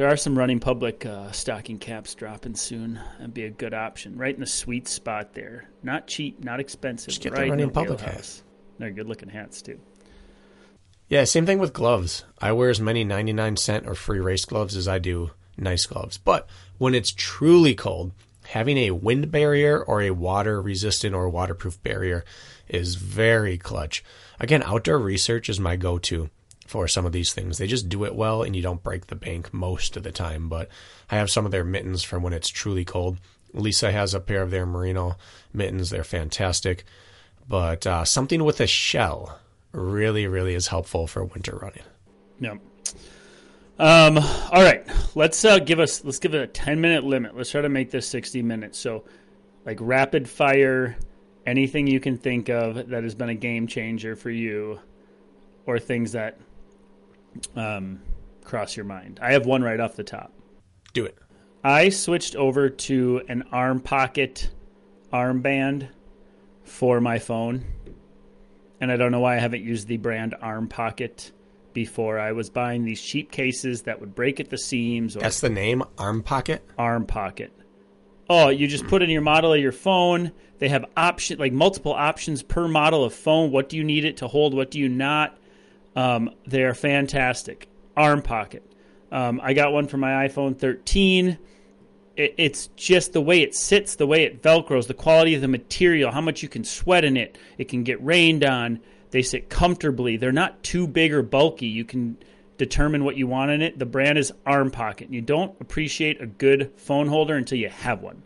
there 0.00 0.08
are 0.08 0.16
some 0.16 0.38
running 0.38 0.58
public 0.58 1.04
uh, 1.04 1.30
stocking 1.30 1.78
caps 1.78 2.14
dropping 2.14 2.54
soon. 2.54 2.98
That'd 3.18 3.34
be 3.34 3.44
a 3.44 3.50
good 3.50 3.74
option, 3.74 4.16
right 4.16 4.32
in 4.32 4.40
the 4.40 4.46
sweet 4.46 4.88
spot 4.88 5.34
there. 5.34 5.68
Not 5.82 6.06
cheap, 6.06 6.42
not 6.42 6.58
expensive. 6.58 7.08
Just 7.08 7.20
get 7.20 7.34
the 7.34 7.40
right 7.40 7.44
in 7.44 7.50
Running 7.50 7.68
Public 7.68 8.00
hats. 8.00 8.42
They're 8.78 8.92
good 8.92 9.06
looking 9.06 9.28
hats 9.28 9.60
too. 9.60 9.78
Yeah, 11.10 11.24
same 11.24 11.44
thing 11.44 11.58
with 11.58 11.74
gloves. 11.74 12.24
I 12.38 12.52
wear 12.52 12.70
as 12.70 12.80
many 12.80 13.04
99 13.04 13.58
cent 13.58 13.86
or 13.86 13.94
free 13.94 14.20
race 14.20 14.46
gloves 14.46 14.74
as 14.74 14.88
I 14.88 15.00
do 15.00 15.32
nice 15.58 15.84
gloves. 15.84 16.16
But 16.16 16.48
when 16.78 16.94
it's 16.94 17.12
truly 17.12 17.74
cold, 17.74 18.12
having 18.46 18.78
a 18.78 18.92
wind 18.92 19.30
barrier 19.30 19.82
or 19.82 20.00
a 20.00 20.12
water 20.12 20.62
resistant 20.62 21.14
or 21.14 21.28
waterproof 21.28 21.82
barrier 21.82 22.24
is 22.68 22.94
very 22.94 23.58
clutch. 23.58 24.02
Again, 24.38 24.62
outdoor 24.62 24.96
research 24.96 25.50
is 25.50 25.60
my 25.60 25.76
go 25.76 25.98
to 25.98 26.30
for 26.70 26.88
some 26.88 27.04
of 27.04 27.12
these 27.12 27.34
things. 27.34 27.58
They 27.58 27.66
just 27.66 27.88
do 27.88 28.04
it 28.04 28.14
well 28.14 28.42
and 28.42 28.54
you 28.54 28.62
don't 28.62 28.82
break 28.82 29.08
the 29.08 29.16
bank 29.16 29.52
most 29.52 29.96
of 29.96 30.02
the 30.02 30.12
time. 30.12 30.48
But 30.48 30.68
I 31.10 31.16
have 31.16 31.30
some 31.30 31.44
of 31.44 31.52
their 31.52 31.64
mittens 31.64 32.02
from 32.02 32.22
when 32.22 32.32
it's 32.32 32.48
truly 32.48 32.84
cold 32.84 33.18
Lisa 33.52 33.90
has 33.92 34.14
a 34.14 34.20
pair 34.20 34.42
of 34.42 34.50
their 34.50 34.66
merino 34.66 35.16
mittens. 35.52 35.90
They're 35.90 36.04
fantastic. 36.04 36.84
But 37.48 37.86
uh, 37.86 38.04
something 38.04 38.44
with 38.44 38.60
a 38.60 38.66
shell 38.66 39.38
really, 39.72 40.26
really 40.26 40.54
is 40.54 40.68
helpful 40.68 41.06
for 41.06 41.24
winter 41.24 41.56
running. 41.56 41.82
Yep. 42.40 42.58
Um, 43.78 44.18
all 44.18 44.62
right, 44.62 44.86
let's 45.14 45.42
uh, 45.42 45.58
give 45.58 45.80
us 45.80 46.04
let's 46.04 46.18
give 46.18 46.34
it 46.34 46.42
a 46.42 46.46
ten 46.46 46.82
minute 46.82 47.02
limit. 47.02 47.34
Let's 47.34 47.50
try 47.50 47.62
to 47.62 47.68
make 47.70 47.90
this 47.90 48.06
sixty 48.06 48.42
minutes. 48.42 48.78
So, 48.78 49.04
like 49.64 49.78
rapid 49.80 50.28
fire, 50.28 50.96
anything 51.46 51.86
you 51.86 51.98
can 51.98 52.18
think 52.18 52.50
of 52.50 52.74
that 52.90 53.02
has 53.02 53.14
been 53.14 53.30
a 53.30 53.34
game 53.34 53.66
changer 53.66 54.16
for 54.16 54.28
you, 54.28 54.80
or 55.64 55.78
things 55.78 56.12
that 56.12 56.38
um, 57.56 58.00
cross 58.44 58.76
your 58.76 58.86
mind. 58.86 59.20
I 59.22 59.32
have 59.32 59.46
one 59.46 59.62
right 59.62 59.80
off 59.80 59.96
the 59.96 60.04
top. 60.04 60.32
Do 60.92 61.04
it. 61.04 61.16
I 61.62 61.90
switched 61.90 62.36
over 62.36 62.70
to 62.70 63.22
an 63.28 63.44
arm 63.52 63.80
pocket 63.80 64.50
armband 65.12 65.88
for 66.64 67.00
my 67.00 67.18
phone, 67.18 67.64
and 68.80 68.90
I 68.90 68.96
don't 68.96 69.12
know 69.12 69.20
why 69.20 69.36
I 69.36 69.40
haven't 69.40 69.62
used 69.62 69.88
the 69.88 69.98
brand 69.98 70.34
Arm 70.40 70.68
Pocket 70.68 71.32
before. 71.72 72.18
I 72.18 72.32
was 72.32 72.48
buying 72.48 72.84
these 72.84 73.00
cheap 73.00 73.30
cases 73.30 73.82
that 73.82 74.00
would 74.00 74.14
break 74.14 74.40
at 74.40 74.50
the 74.50 74.58
seams. 74.58 75.16
Or 75.16 75.20
That's 75.20 75.40
the 75.40 75.50
name, 75.50 75.82
Arm 75.98 76.22
Pocket. 76.22 76.64
Arm 76.78 77.06
Pocket. 77.06 77.52
Oh, 78.28 78.48
you 78.48 78.68
just 78.68 78.86
put 78.86 79.02
in 79.02 79.10
your 79.10 79.22
model 79.22 79.52
of 79.52 79.60
your 79.60 79.72
phone. 79.72 80.30
They 80.58 80.68
have 80.68 80.84
option 80.96 81.38
like 81.38 81.52
multiple 81.52 81.92
options 81.92 82.42
per 82.42 82.68
model 82.68 83.04
of 83.04 83.12
phone. 83.12 83.50
What 83.50 83.68
do 83.68 83.76
you 83.76 83.84
need 83.84 84.04
it 84.04 84.18
to 84.18 84.28
hold? 84.28 84.54
What 84.54 84.70
do 84.70 84.78
you 84.78 84.88
not? 84.88 85.36
Um, 85.96 86.30
they 86.46 86.62
are 86.62 86.74
fantastic. 86.74 87.68
Arm 87.96 88.22
Pocket. 88.22 88.64
Um, 89.12 89.40
I 89.42 89.54
got 89.54 89.72
one 89.72 89.88
for 89.88 89.96
my 89.96 90.28
iPhone 90.28 90.56
13. 90.56 91.38
It, 92.16 92.34
it's 92.38 92.68
just 92.76 93.12
the 93.12 93.20
way 93.20 93.42
it 93.42 93.54
sits, 93.54 93.96
the 93.96 94.06
way 94.06 94.24
it 94.24 94.42
velcros, 94.42 94.86
the 94.86 94.94
quality 94.94 95.34
of 95.34 95.40
the 95.40 95.48
material, 95.48 96.12
how 96.12 96.20
much 96.20 96.42
you 96.42 96.48
can 96.48 96.64
sweat 96.64 97.04
in 97.04 97.16
it. 97.16 97.38
It 97.58 97.68
can 97.68 97.82
get 97.82 98.02
rained 98.04 98.44
on. 98.44 98.80
They 99.10 99.22
sit 99.22 99.50
comfortably. 99.50 100.16
They're 100.16 100.32
not 100.32 100.62
too 100.62 100.86
big 100.86 101.12
or 101.12 101.22
bulky. 101.22 101.66
You 101.66 101.84
can 101.84 102.16
determine 102.56 103.04
what 103.04 103.16
you 103.16 103.26
want 103.26 103.50
in 103.50 103.62
it. 103.62 103.78
The 103.78 103.86
brand 103.86 104.18
is 104.18 104.32
Arm 104.46 104.70
Pocket. 104.70 105.10
You 105.10 105.20
don't 105.20 105.58
appreciate 105.60 106.20
a 106.20 106.26
good 106.26 106.72
phone 106.76 107.08
holder 107.08 107.34
until 107.36 107.58
you 107.58 107.68
have 107.68 108.02
one. 108.02 108.22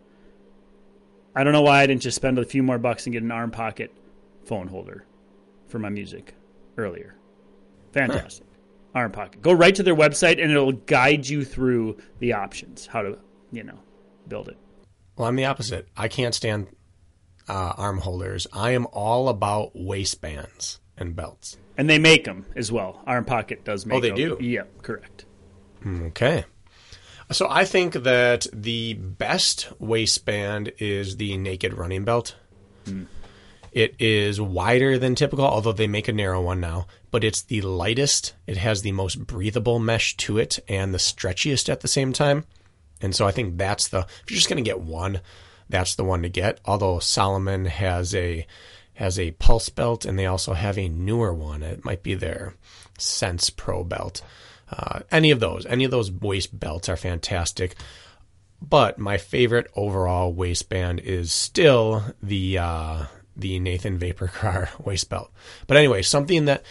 I 1.35 1.43
don't 1.43 1.53
know 1.53 1.62
why 1.62 1.81
I 1.81 1.87
didn't 1.87 2.03
just 2.03 2.17
spend 2.17 2.39
a 2.39 2.45
few 2.45 2.62
more 2.62 2.79
bucks 2.79 3.07
and 3.07 3.12
get 3.12 3.23
an 3.23 3.33
Arm 3.33 3.51
Pocket 3.51 3.93
phone 4.45 4.69
holder 4.69 5.05
for 5.69 5.79
my 5.79 5.89
music 5.89 6.35
earlier. 6.77 7.17
Fantastic. 7.95 8.47
Arm 8.95 9.11
Pocket. 9.11 9.42
Go 9.42 9.53
right 9.53 9.74
to 9.74 9.82
their 9.82 9.97
website 9.97 10.40
and 10.42 10.51
it'll 10.51 10.72
guide 10.72 11.26
you 11.28 11.45
through 11.45 11.97
the 12.18 12.32
options, 12.34 12.86
how 12.86 13.03
to, 13.03 13.18
you 13.51 13.64
know, 13.64 13.78
build 14.28 14.49
it. 14.49 14.57
Well, 15.16 15.28
I'm 15.28 15.36
the 15.36 15.47
opposite. 15.47 15.88
I 15.97 16.09
can't 16.09 16.34
stand 16.34 16.68
uh, 17.49 17.72
arm 17.76 17.99
holders. 17.99 18.47
I 18.53 18.70
am 18.72 18.86
all 18.92 19.28
about 19.28 19.72
waistbands 19.74 20.80
and 20.97 21.16
belts. 21.16 21.57
And 21.76 21.90
they 21.90 21.99
make 21.99 22.24
them 22.24 22.47
as 22.55 22.70
well. 22.70 23.03
Arm 23.07 23.24
Pocket 23.24 23.64
does 23.64 23.84
make 23.84 24.03
them. 24.03 24.12
Oh, 24.12 24.16
they 24.16 24.24
them. 24.24 24.38
do? 24.38 24.45
Yep, 24.45 24.82
correct. 24.82 25.24
Okay. 25.86 26.45
So 27.32 27.49
I 27.49 27.64
think 27.64 27.95
that 27.95 28.47
the 28.53 28.95
best 28.95 29.72
waistband 29.80 30.72
is 30.78 31.16
the 31.16 31.36
Naked 31.36 31.74
Running 31.74 32.05
Belt. 32.05 32.36
It 33.72 33.97
is 33.99 34.40
wider 34.40 34.99
than 34.99 35.14
typical, 35.14 35.45
although 35.45 35.72
they 35.72 35.88
make 35.88 36.07
a 36.07 36.12
narrow 36.12 36.40
one 36.40 36.61
now, 36.61 36.86
but 37.15 37.23
it's 37.23 37.43
the 37.43 37.61
lightest. 37.61 38.35
It 38.45 38.57
has 38.57 38.83
the 38.83 38.91
most 38.91 39.25
breathable 39.25 39.79
mesh 39.79 40.17
to 40.17 40.37
it 40.37 40.59
and 40.67 40.93
the 40.93 40.99
stretchiest 40.99 41.69
at 41.69 41.81
the 41.81 41.87
same 41.87 42.12
time. 42.12 42.45
And 43.01 43.15
so 43.15 43.25
I 43.25 43.31
think 43.31 43.57
that's 43.57 43.87
the 43.87 43.99
if 43.99 44.25
you're 44.29 44.35
just 44.35 44.49
going 44.49 44.57
to 44.57 44.69
get 44.69 44.81
one, 44.81 45.21
that's 45.69 45.95
the 45.95 46.03
one 46.03 46.23
to 46.23 46.29
get. 46.29 46.59
Although 46.65 46.99
Salomon 46.99 47.67
has 47.67 48.17
a 48.17 48.45
has 48.95 49.17
a 49.17 49.31
pulse 49.31 49.69
belt 49.69 50.05
and 50.05 50.19
they 50.19 50.27
also 50.27 50.55
have 50.55 50.77
a 50.77 50.89
newer 50.89 51.33
one. 51.33 51.62
It 51.62 51.85
might 51.85 52.03
be 52.03 52.15
their 52.15 52.57
Sense 52.99 53.49
Pro 53.49 53.85
belt. 53.85 54.21
Uh, 54.69 55.03
any 55.12 55.31
of 55.31 55.39
those, 55.39 55.67
any 55.67 55.85
of 55.85 55.93
those 55.93 56.11
waist 56.11 56.59
belts 56.59 56.89
are 56.89 56.97
fantastic. 56.97 57.77
But 58.61 58.99
my 58.99 59.19
favorite 59.19 59.71
overall 59.77 60.33
waistband 60.33 60.99
is 60.99 61.31
still 61.31 62.03
the 62.21 62.59
uh, 62.59 63.05
the 63.37 63.61
Nathan 63.61 64.01
VaporKrar 64.01 64.85
waist 64.85 65.09
belt. 65.09 65.31
But 65.69 65.77
anyway, 65.77 66.03
something 66.03 66.47
that 66.47 66.65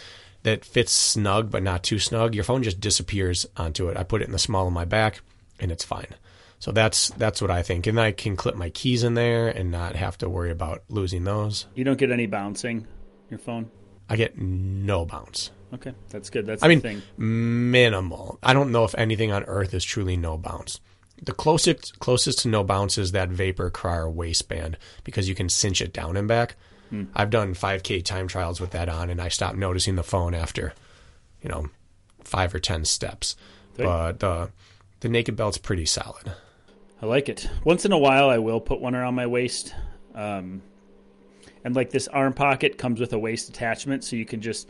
that 0.44 0.64
fits 0.64 0.92
snug 0.92 1.50
but 1.50 1.62
not 1.62 1.82
too 1.82 1.98
snug. 1.98 2.34
Your 2.34 2.44
phone 2.44 2.62
just 2.62 2.80
disappears 2.80 3.44
onto 3.56 3.88
it. 3.88 3.96
I 3.96 4.04
put 4.04 4.22
it 4.22 4.26
in 4.26 4.32
the 4.32 4.38
small 4.38 4.66
of 4.66 4.72
my 4.72 4.84
back, 4.84 5.20
and 5.58 5.72
it's 5.72 5.84
fine. 5.84 6.14
So 6.60 6.72
that's 6.72 7.08
that's 7.10 7.42
what 7.42 7.50
I 7.50 7.62
think, 7.62 7.86
and 7.86 8.00
I 8.00 8.12
can 8.12 8.36
clip 8.36 8.54
my 8.54 8.70
keys 8.70 9.04
in 9.04 9.14
there 9.14 9.48
and 9.48 9.70
not 9.70 9.96
have 9.96 10.16
to 10.18 10.28
worry 10.28 10.50
about 10.50 10.82
losing 10.88 11.24
those. 11.24 11.66
You 11.74 11.84
don't 11.84 11.98
get 11.98 12.10
any 12.10 12.26
bouncing 12.26 12.86
your 13.28 13.38
phone? 13.38 13.70
I 14.08 14.16
get 14.16 14.38
no 14.38 15.04
bounce. 15.04 15.50
Okay, 15.74 15.92
that's 16.08 16.30
good. 16.30 16.46
That's 16.46 16.62
I 16.62 16.68
the 16.68 16.74
mean, 16.74 16.80
thing. 16.80 17.02
minimal. 17.18 18.38
I 18.42 18.52
don't 18.52 18.70
know 18.70 18.84
if 18.84 18.94
anything 18.94 19.32
on 19.32 19.44
earth 19.44 19.74
is 19.74 19.84
truly 19.84 20.16
no 20.16 20.38
bounce. 20.38 20.80
The 21.22 21.32
closest 21.32 21.98
closest 21.98 22.40
to 22.40 22.48
no 22.48 22.64
bounce 22.64 22.96
is 22.96 23.12
that 23.12 23.30
VaporKrar 23.30 24.12
waistband 24.12 24.78
because 25.04 25.28
you 25.28 25.34
can 25.34 25.48
cinch 25.48 25.82
it 25.82 25.92
down 25.92 26.16
and 26.16 26.28
back. 26.28 26.56
I've 27.14 27.30
done 27.30 27.54
5K 27.54 28.04
time 28.04 28.28
trials 28.28 28.60
with 28.60 28.70
that 28.70 28.88
on, 28.88 29.10
and 29.10 29.20
I 29.20 29.28
stopped 29.28 29.56
noticing 29.56 29.96
the 29.96 30.02
phone 30.02 30.34
after, 30.34 30.74
you 31.42 31.48
know, 31.48 31.68
five 32.22 32.54
or 32.54 32.58
ten 32.58 32.84
steps. 32.84 33.36
Right. 33.78 33.84
But 33.84 34.20
the 34.20 34.50
the 35.00 35.08
naked 35.08 35.36
belt's 35.36 35.58
pretty 35.58 35.86
solid. 35.86 36.32
I 37.02 37.06
like 37.06 37.28
it. 37.28 37.48
Once 37.64 37.84
in 37.84 37.92
a 37.92 37.98
while, 37.98 38.30
I 38.30 38.38
will 38.38 38.60
put 38.60 38.80
one 38.80 38.94
around 38.94 39.14
my 39.14 39.26
waist. 39.26 39.74
Um, 40.14 40.62
and 41.64 41.74
like 41.74 41.90
this 41.90 42.08
arm 42.08 42.32
pocket 42.32 42.78
comes 42.78 43.00
with 43.00 43.12
a 43.12 43.18
waist 43.18 43.48
attachment, 43.48 44.04
so 44.04 44.16
you 44.16 44.24
can 44.24 44.40
just 44.40 44.68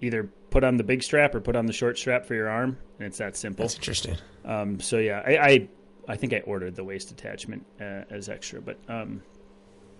either 0.00 0.30
put 0.50 0.64
on 0.64 0.76
the 0.76 0.84
big 0.84 1.02
strap 1.02 1.34
or 1.34 1.40
put 1.40 1.56
on 1.56 1.66
the 1.66 1.72
short 1.72 1.98
strap 1.98 2.26
for 2.26 2.34
your 2.34 2.48
arm, 2.48 2.78
and 2.98 3.06
it's 3.06 3.18
that 3.18 3.36
simple. 3.36 3.64
That's 3.64 3.76
interesting. 3.76 4.16
Um, 4.44 4.80
so 4.80 4.98
yeah, 4.98 5.22
I, 5.26 5.36
I 5.36 5.68
I 6.08 6.16
think 6.16 6.32
I 6.32 6.40
ordered 6.40 6.74
the 6.74 6.84
waist 6.84 7.10
attachment 7.10 7.64
uh, 7.80 8.04
as 8.10 8.28
extra, 8.28 8.60
but 8.60 8.78
um, 8.88 9.22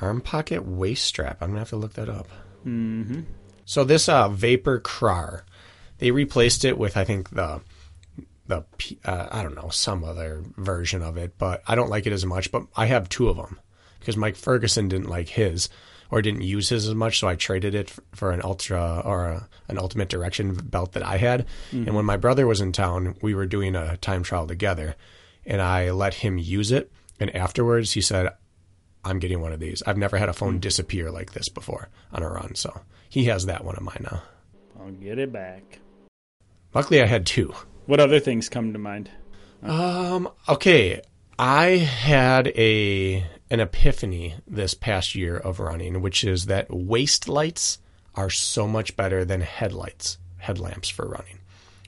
Arm 0.00 0.20
pocket 0.20 0.66
waist 0.66 1.04
strap. 1.04 1.38
I'm 1.40 1.48
gonna 1.48 1.60
have 1.60 1.70
to 1.70 1.76
look 1.76 1.94
that 1.94 2.08
up. 2.08 2.28
Mm-hmm. 2.66 3.20
So 3.64 3.84
this 3.84 4.08
uh, 4.08 4.28
VaporKrar, 4.28 5.42
they 5.98 6.10
replaced 6.10 6.64
it 6.64 6.78
with 6.78 6.96
I 6.96 7.04
think 7.04 7.30
the 7.30 7.60
the 8.46 8.64
uh, 9.04 9.28
I 9.30 9.42
don't 9.42 9.54
know 9.54 9.68
some 9.70 10.04
other 10.04 10.42
version 10.56 11.02
of 11.02 11.16
it, 11.16 11.38
but 11.38 11.62
I 11.66 11.74
don't 11.74 11.90
like 11.90 12.06
it 12.06 12.12
as 12.12 12.26
much. 12.26 12.50
But 12.50 12.64
I 12.76 12.86
have 12.86 13.08
two 13.08 13.28
of 13.28 13.36
them 13.36 13.60
because 13.98 14.16
Mike 14.16 14.36
Ferguson 14.36 14.88
didn't 14.88 15.08
like 15.08 15.28
his 15.28 15.68
or 16.10 16.20
didn't 16.20 16.42
use 16.42 16.68
his 16.68 16.88
as 16.88 16.94
much, 16.94 17.20
so 17.20 17.28
I 17.28 17.36
traded 17.36 17.74
it 17.74 17.92
for 18.12 18.32
an 18.32 18.40
ultra 18.42 19.00
or 19.04 19.26
a, 19.26 19.48
an 19.68 19.78
ultimate 19.78 20.08
direction 20.08 20.54
belt 20.54 20.92
that 20.92 21.04
I 21.04 21.18
had. 21.18 21.46
And 21.86 21.94
when 21.94 22.04
my 22.04 22.16
brother 22.16 22.46
was 22.48 22.60
in 22.60 22.72
town, 22.72 23.14
we 23.22 23.34
were 23.34 23.46
doing 23.46 23.76
a 23.76 23.96
time 23.98 24.24
trial 24.24 24.48
together, 24.48 24.96
and 25.46 25.62
I 25.62 25.92
let 25.92 26.14
him 26.14 26.36
use 26.36 26.72
it. 26.72 26.90
And 27.20 27.34
afterwards, 27.36 27.92
he 27.92 28.00
said, 28.00 28.32
I'm 29.04 29.18
getting 29.18 29.40
one 29.40 29.52
of 29.52 29.60
these. 29.60 29.82
I've 29.86 29.96
never 29.96 30.18
had 30.18 30.28
a 30.28 30.34
phone 30.34 30.58
disappear 30.60 31.10
like 31.10 31.32
this 31.32 31.48
before 31.48 31.88
on 32.12 32.22
a 32.22 32.28
run. 32.28 32.54
So 32.54 32.82
he 33.08 33.24
has 33.24 33.46
that 33.46 33.64
one 33.64 33.76
of 33.76 33.82
mine 33.82 34.06
now. 34.10 34.22
I'll 34.78 34.90
get 34.92 35.18
it 35.18 35.32
back. 35.32 35.78
Luckily, 36.74 37.02
I 37.02 37.06
had 37.06 37.26
two. 37.26 37.54
What 37.86 38.00
other 38.00 38.20
things 38.20 38.48
come 38.48 38.72
to 38.72 38.78
mind? 38.78 39.10
Um. 39.62 40.28
Okay. 40.48 41.02
I 41.38 41.68
had 41.78 42.48
a 42.48 43.26
an 43.50 43.60
epiphany 43.60 44.36
this 44.46 44.74
past 44.74 45.14
year 45.14 45.36
of 45.36 45.58
running, 45.58 46.02
which 46.02 46.22
is 46.22 46.46
that 46.46 46.70
waist 46.70 47.28
lights 47.28 47.78
are 48.14 48.30
so 48.30 48.68
much 48.68 48.96
better 48.96 49.24
than 49.24 49.40
headlights, 49.40 50.18
headlamps 50.36 50.88
for 50.88 51.08
running. 51.08 51.38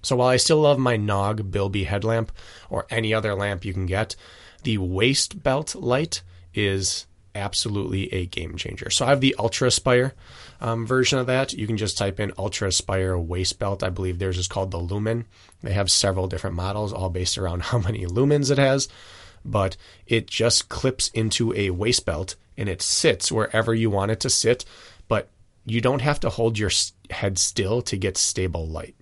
So 0.03 0.17
while 0.17 0.29
I 0.29 0.37
still 0.37 0.61
love 0.61 0.79
my 0.79 0.97
Knog 0.97 1.51
Bilby 1.51 1.85
headlamp 1.85 2.33
or 2.69 2.87
any 2.91 3.15
other 3.15 3.35
lamp 3.35 3.65
you 3.65 3.73
can 3.73 3.87
get, 3.87 4.17
the 4.65 4.79
waist 4.79 5.43
belt 5.43 5.75
light 5.75 6.23
is 6.55 7.07
absolutely 7.35 8.13
a 8.13 8.27
game 8.27 8.57
changer. 8.57 8.91
So 8.91 9.07
I 9.07 9.11
have 9.11 9.21
the 9.21 9.35
UltrAspire 9.39 10.13
um, 10.61 10.87
version 10.87 11.19
of 11.19 11.27
that. 11.27 11.53
You 11.53 11.67
can 11.67 11.77
just 11.77 11.99
type 11.99 12.21
in 12.21 12.31
UltrAspire 12.33 13.23
waist 13.23 13.59
belt. 13.59 13.83
I 13.83 13.91
believe 13.91 14.19
theirs 14.19 14.39
is 14.39 14.49
called 14.49 14.71
the 14.71 14.79
Lumen. 14.79 15.27
They 15.63 15.73
have 15.73 15.91
several 15.91 16.29
different 16.29 16.57
models, 16.57 16.93
all 16.93 17.11
based 17.11 17.39
around 17.39 17.63
how 17.63 17.79
many 17.79 18.07
lumens 18.07 18.51
it 18.51 18.59
has. 18.59 18.89
But 19.45 19.77
it 20.07 20.27
just 20.27 20.69
clips 20.69 21.09
into 21.09 21.53
a 21.55 21.71
waist 21.71 22.07
belt 22.07 22.37
and 22.57 22.69
it 22.69 22.83
sits 22.83 23.33
wherever 23.33 23.75
you 23.75 23.91
want 23.91 24.13
it 24.13 24.21
to 24.21 24.31
sit. 24.31 24.65
But 25.09 25.31
you 25.65 25.81
don't 25.81 26.03
have 26.03 26.21
to 26.21 26.31
hold 26.31 26.59
your 26.59 26.71
head 27.11 27.39
still 27.39 27.83
to 27.83 27.97
get 27.97 28.17
stable 28.17 28.67
light. 28.67 28.95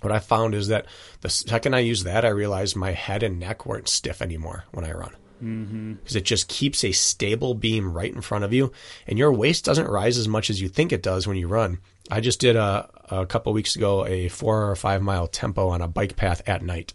What 0.00 0.12
I 0.12 0.18
found 0.18 0.54
is 0.54 0.68
that 0.68 0.86
the 1.20 1.28
second 1.28 1.74
I 1.74 1.80
used 1.80 2.06
that, 2.06 2.24
I 2.24 2.28
realized 2.28 2.74
my 2.74 2.92
head 2.92 3.22
and 3.22 3.38
neck 3.38 3.66
weren't 3.66 3.88
stiff 3.88 4.22
anymore 4.22 4.64
when 4.72 4.84
I 4.84 4.92
run 4.92 5.12
because 5.40 6.16
it 6.16 6.24
just 6.24 6.48
keeps 6.48 6.84
a 6.84 6.92
stable 6.92 7.54
beam 7.54 7.92
right 7.92 8.12
in 8.14 8.20
front 8.20 8.44
of 8.44 8.52
you, 8.52 8.72
and 9.06 9.18
your 9.18 9.32
waist 9.32 9.64
doesn't 9.64 9.88
rise 9.88 10.18
as 10.18 10.28
much 10.28 10.50
as 10.50 10.60
you 10.60 10.68
think 10.68 10.92
it 10.92 11.02
does 11.02 11.26
when 11.26 11.36
you 11.36 11.48
run. 11.48 11.78
I 12.10 12.20
just 12.20 12.40
did 12.40 12.56
a, 12.56 12.88
a 13.10 13.26
couple 13.26 13.52
weeks 13.52 13.76
ago 13.76 14.04
a 14.06 14.28
four 14.28 14.70
or 14.70 14.76
five 14.76 15.02
mile 15.02 15.26
tempo 15.26 15.68
on 15.68 15.80
a 15.80 15.88
bike 15.88 16.16
path 16.16 16.42
at 16.46 16.62
night, 16.62 16.92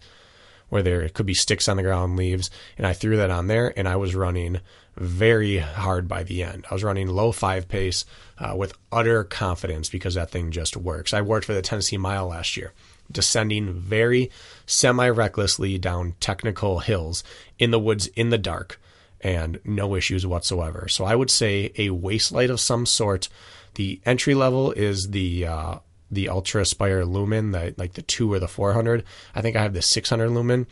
where 0.69 0.83
there 0.83 1.07
could 1.09 1.25
be 1.25 1.33
sticks 1.33 1.67
on 1.67 1.77
the 1.77 1.83
ground, 1.83 2.17
leaves, 2.17 2.49
and 2.77 2.85
I 2.85 2.93
threw 2.93 3.17
that 3.17 3.31
on 3.31 3.47
there, 3.47 3.73
and 3.77 3.87
I 3.87 3.95
was 3.95 4.15
running 4.15 4.59
very 4.97 5.57
hard 5.57 6.07
by 6.07 6.23
the 6.23 6.43
end. 6.43 6.65
I 6.69 6.73
was 6.73 6.83
running 6.83 7.07
low 7.07 7.31
five 7.31 7.67
pace 7.67 8.05
uh, 8.37 8.53
with 8.55 8.77
utter 8.91 9.23
confidence 9.23 9.89
because 9.89 10.15
that 10.15 10.31
thing 10.31 10.51
just 10.51 10.77
works. 10.77 11.13
I 11.13 11.21
worked 11.21 11.45
for 11.45 11.53
the 11.53 11.61
Tennessee 11.61 11.97
Mile 11.97 12.27
last 12.27 12.55
year, 12.57 12.73
descending 13.11 13.73
very 13.73 14.31
semi 14.65 15.09
recklessly 15.09 15.77
down 15.77 16.15
technical 16.19 16.79
hills 16.79 17.23
in 17.59 17.71
the 17.71 17.79
woods 17.79 18.07
in 18.07 18.29
the 18.29 18.37
dark 18.37 18.79
and 19.21 19.59
no 19.63 19.95
issues 19.95 20.25
whatsoever. 20.25 20.87
So 20.87 21.05
I 21.05 21.15
would 21.15 21.31
say 21.31 21.71
a 21.77 21.89
waist 21.89 22.31
light 22.31 22.49
of 22.49 22.59
some 22.59 22.85
sort. 22.85 23.29
The 23.75 23.99
entry 24.05 24.35
level 24.35 24.71
is 24.71 25.09
the 25.09 25.47
uh, 25.47 25.75
the 26.11 26.27
UltrAspire 26.27 27.09
Lumen, 27.11 27.51
the, 27.51 27.73
like 27.77 27.93
the 27.93 28.01
two 28.01 28.31
or 28.31 28.39
the 28.39 28.47
400. 28.47 29.03
I 29.33 29.41
think 29.41 29.55
I 29.55 29.63
have 29.63 29.73
the 29.73 29.81
600 29.81 30.29
Lumen, 30.29 30.67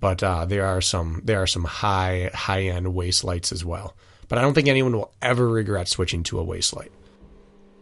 but 0.00 0.22
uh, 0.22 0.44
there 0.46 0.64
are 0.64 0.80
some 0.80 1.20
there 1.24 1.42
are 1.42 1.46
some 1.46 1.64
high 1.64 2.30
high 2.32 2.62
end 2.62 2.94
waist 2.94 3.24
lights 3.24 3.52
as 3.52 3.64
well. 3.64 3.94
But 4.28 4.38
I 4.38 4.42
don't 4.42 4.54
think 4.54 4.68
anyone 4.68 4.96
will 4.96 5.12
ever 5.20 5.48
regret 5.48 5.88
switching 5.88 6.22
to 6.24 6.38
a 6.38 6.44
waist 6.44 6.74
light. 6.74 6.90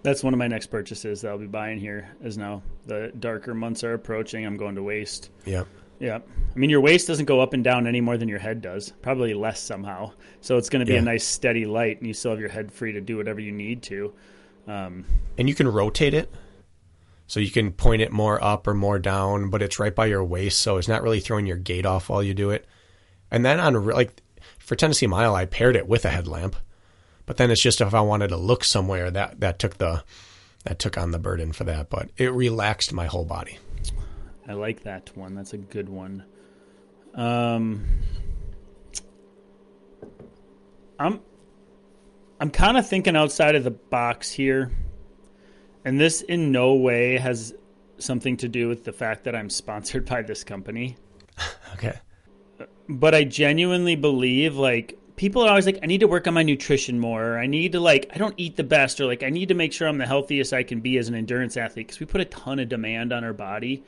That's 0.03 0.25
one 0.25 0.33
of 0.35 0.39
my 0.39 0.49
next 0.49 0.67
purchases 0.67 1.21
that 1.21 1.29
I'll 1.31 1.39
be 1.39 1.47
buying 1.47 1.79
here. 1.79 2.09
Is 2.23 2.37
now 2.37 2.63
the 2.87 3.13
darker 3.19 3.55
months 3.55 3.85
are 3.85 3.95
approaching. 3.95 4.45
I'm 4.45 4.57
going 4.57 4.75
to 4.75 4.83
waist. 4.83 5.31
Yeah. 5.45 5.65
Yeah. 6.01 6.17
I 6.19 6.59
mean, 6.59 6.71
your 6.71 6.81
waist 6.81 7.07
doesn't 7.07 7.27
go 7.27 7.41
up 7.41 7.53
and 7.53 7.63
down 7.63 7.87
any 7.87 8.01
more 8.01 8.17
than 8.17 8.29
your 8.29 8.41
head 8.41 8.61
does, 8.61 8.93
probably 9.03 9.35
less 9.35 9.61
somehow. 9.61 10.11
So 10.41 10.57
it's 10.57 10.69
going 10.69 10.81
to 10.81 10.87
be 10.87 10.95
Yeah. 10.95 10.99
a 10.99 11.03
nice 11.03 11.25
steady 11.25 11.65
light, 11.65 11.99
and 11.99 12.09
you 12.09 12.15
still 12.15 12.33
have 12.33 12.41
your 12.41 12.49
head 12.49 12.73
free 12.73 12.93
to 12.93 13.01
do 13.01 13.17
whatever 13.17 13.39
you 13.41 13.53
need 13.53 13.83
to. 13.85 14.13
Um, 14.67 15.05
and 15.39 15.49
you 15.49 15.55
can 15.55 15.69
rotate 15.69 16.15
it 16.15 16.33
so 17.29 17.39
you 17.41 17.51
can 17.51 17.73
point 17.73 18.03
it 18.03 18.13
more 18.13 18.43
up 18.43 18.67
or 18.67 18.75
more 18.75 18.99
down 18.99 19.51
but 19.51 19.61
it's 19.63 19.79
right 19.81 19.95
by 19.95 20.07
your 20.07 20.23
waist 20.23 20.61
so 20.61 20.77
it's 20.77 20.87
not 20.87 21.03
really 21.03 21.19
throwing 21.19 21.47
your 21.47 21.57
gait 21.57 21.85
off 21.87 22.09
while 22.09 22.23
you 22.23 22.33
do 22.35 22.51
it 22.51 22.65
and 23.31 23.45
then 23.45 23.59
on 23.59 23.87
like 23.87 24.23
for 24.59 24.77
tennessee 24.77 25.07
mile 25.09 25.35
i 25.35 25.45
paired 25.47 25.75
it 25.75 25.89
with 25.89 26.05
a 26.05 26.11
headlamp 26.11 26.55
but 27.27 27.37
then 27.37 27.51
it's 27.51 27.61
just 27.61 27.81
if 27.81 27.95
i 27.95 28.01
wanted 28.01 28.29
to 28.29 28.37
look 28.37 28.65
somewhere 28.65 29.11
that 29.11 29.41
that 29.41 29.59
took 29.59 29.79
the 29.79 30.03
that 30.65 30.79
took 30.79 30.97
on 30.97 31.11
the 31.11 31.19
burden 31.19 31.53
for 31.53 31.65
that 31.65 31.91
but 31.91 32.11
it 32.17 32.33
relaxed 32.33 32.93
my 32.93 33.07
whole 33.07 33.25
body 33.25 33.59
I 34.49 34.55
like 34.55 34.83
that 34.83 35.17
one. 35.17 35.35
That's 35.35 35.53
a 35.53 35.59
good 35.59 35.89
one. 35.89 36.25
Um, 37.15 37.85
I'm 40.99 41.21
I'm 42.41 42.51
kind 42.51 42.77
of 42.77 42.89
thinking 42.89 43.17
outside 43.17 43.55
of 43.55 43.65
the 43.65 43.71
box 43.71 44.33
here, 44.33 44.73
and 45.85 46.01
this 46.01 46.23
in 46.23 46.51
no 46.51 46.75
way 46.75 47.19
has 47.19 47.55
something 47.99 48.37
to 48.39 48.49
do 48.49 48.69
with 48.69 48.85
the 48.85 48.93
fact 48.93 49.25
that 49.25 49.37
I'm 49.37 49.51
sponsored 49.63 50.07
by 50.07 50.23
this 50.23 50.43
company. 50.43 50.97
okay 51.75 51.99
But 52.89 53.15
I 53.15 53.25
genuinely 53.25 53.97
believe 53.97 54.57
like 54.57 54.99
people 55.23 55.43
are 55.43 55.51
always 55.51 55.67
like, 55.67 55.79
I 55.85 55.87
need 55.87 56.01
to 56.01 56.09
work 56.09 56.27
on 56.27 56.35
my 56.35 56.43
nutrition 56.43 56.99
more. 56.99 57.35
Or 57.35 57.39
I 57.39 57.47
need 57.47 57.73
to 57.73 57.81
like, 57.81 58.11
I 58.13 58.19
don't 58.19 58.35
eat 58.39 58.57
the 58.57 58.65
best, 58.65 59.01
or 59.01 59.07
like, 59.07 59.23
I 59.23 59.31
need 59.31 59.51
to 59.51 59.55
make 59.55 59.73
sure 59.73 59.87
I'm 59.87 59.99
the 59.99 60.05
healthiest 60.05 60.53
I 60.53 60.65
can 60.65 60.81
be 60.81 60.99
as 60.99 61.07
an 61.07 61.15
endurance 61.15 61.57
athlete 61.57 61.87
because 61.87 62.01
we 62.01 62.07
put 62.07 62.21
a 62.21 62.25
ton 62.25 62.59
of 62.59 62.69
demand 62.69 63.13
on 63.13 63.23
our 63.23 63.33
body. 63.33 63.85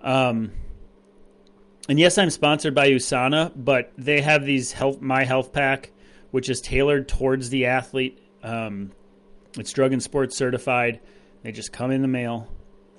Um, 0.00 0.52
and 1.86 1.98
yes, 1.98 2.16
I'm 2.16 2.30
sponsored 2.30 2.74
by 2.74 2.88
USANA, 2.88 3.52
but 3.56 3.92
they 3.98 4.22
have 4.22 4.46
these 4.46 4.72
health 4.72 5.02
my 5.02 5.24
health 5.24 5.52
pack, 5.52 5.90
which 6.30 6.48
is 6.48 6.62
tailored 6.62 7.08
towards 7.08 7.50
the 7.50 7.66
athlete. 7.66 8.18
Um, 8.42 8.92
it's 9.58 9.74
drug 9.74 9.92
and 9.92 10.02
sports 10.02 10.34
certified. 10.34 11.00
They 11.42 11.52
just 11.52 11.74
come 11.74 11.90
in 11.90 12.00
the 12.00 12.08
mail, 12.08 12.48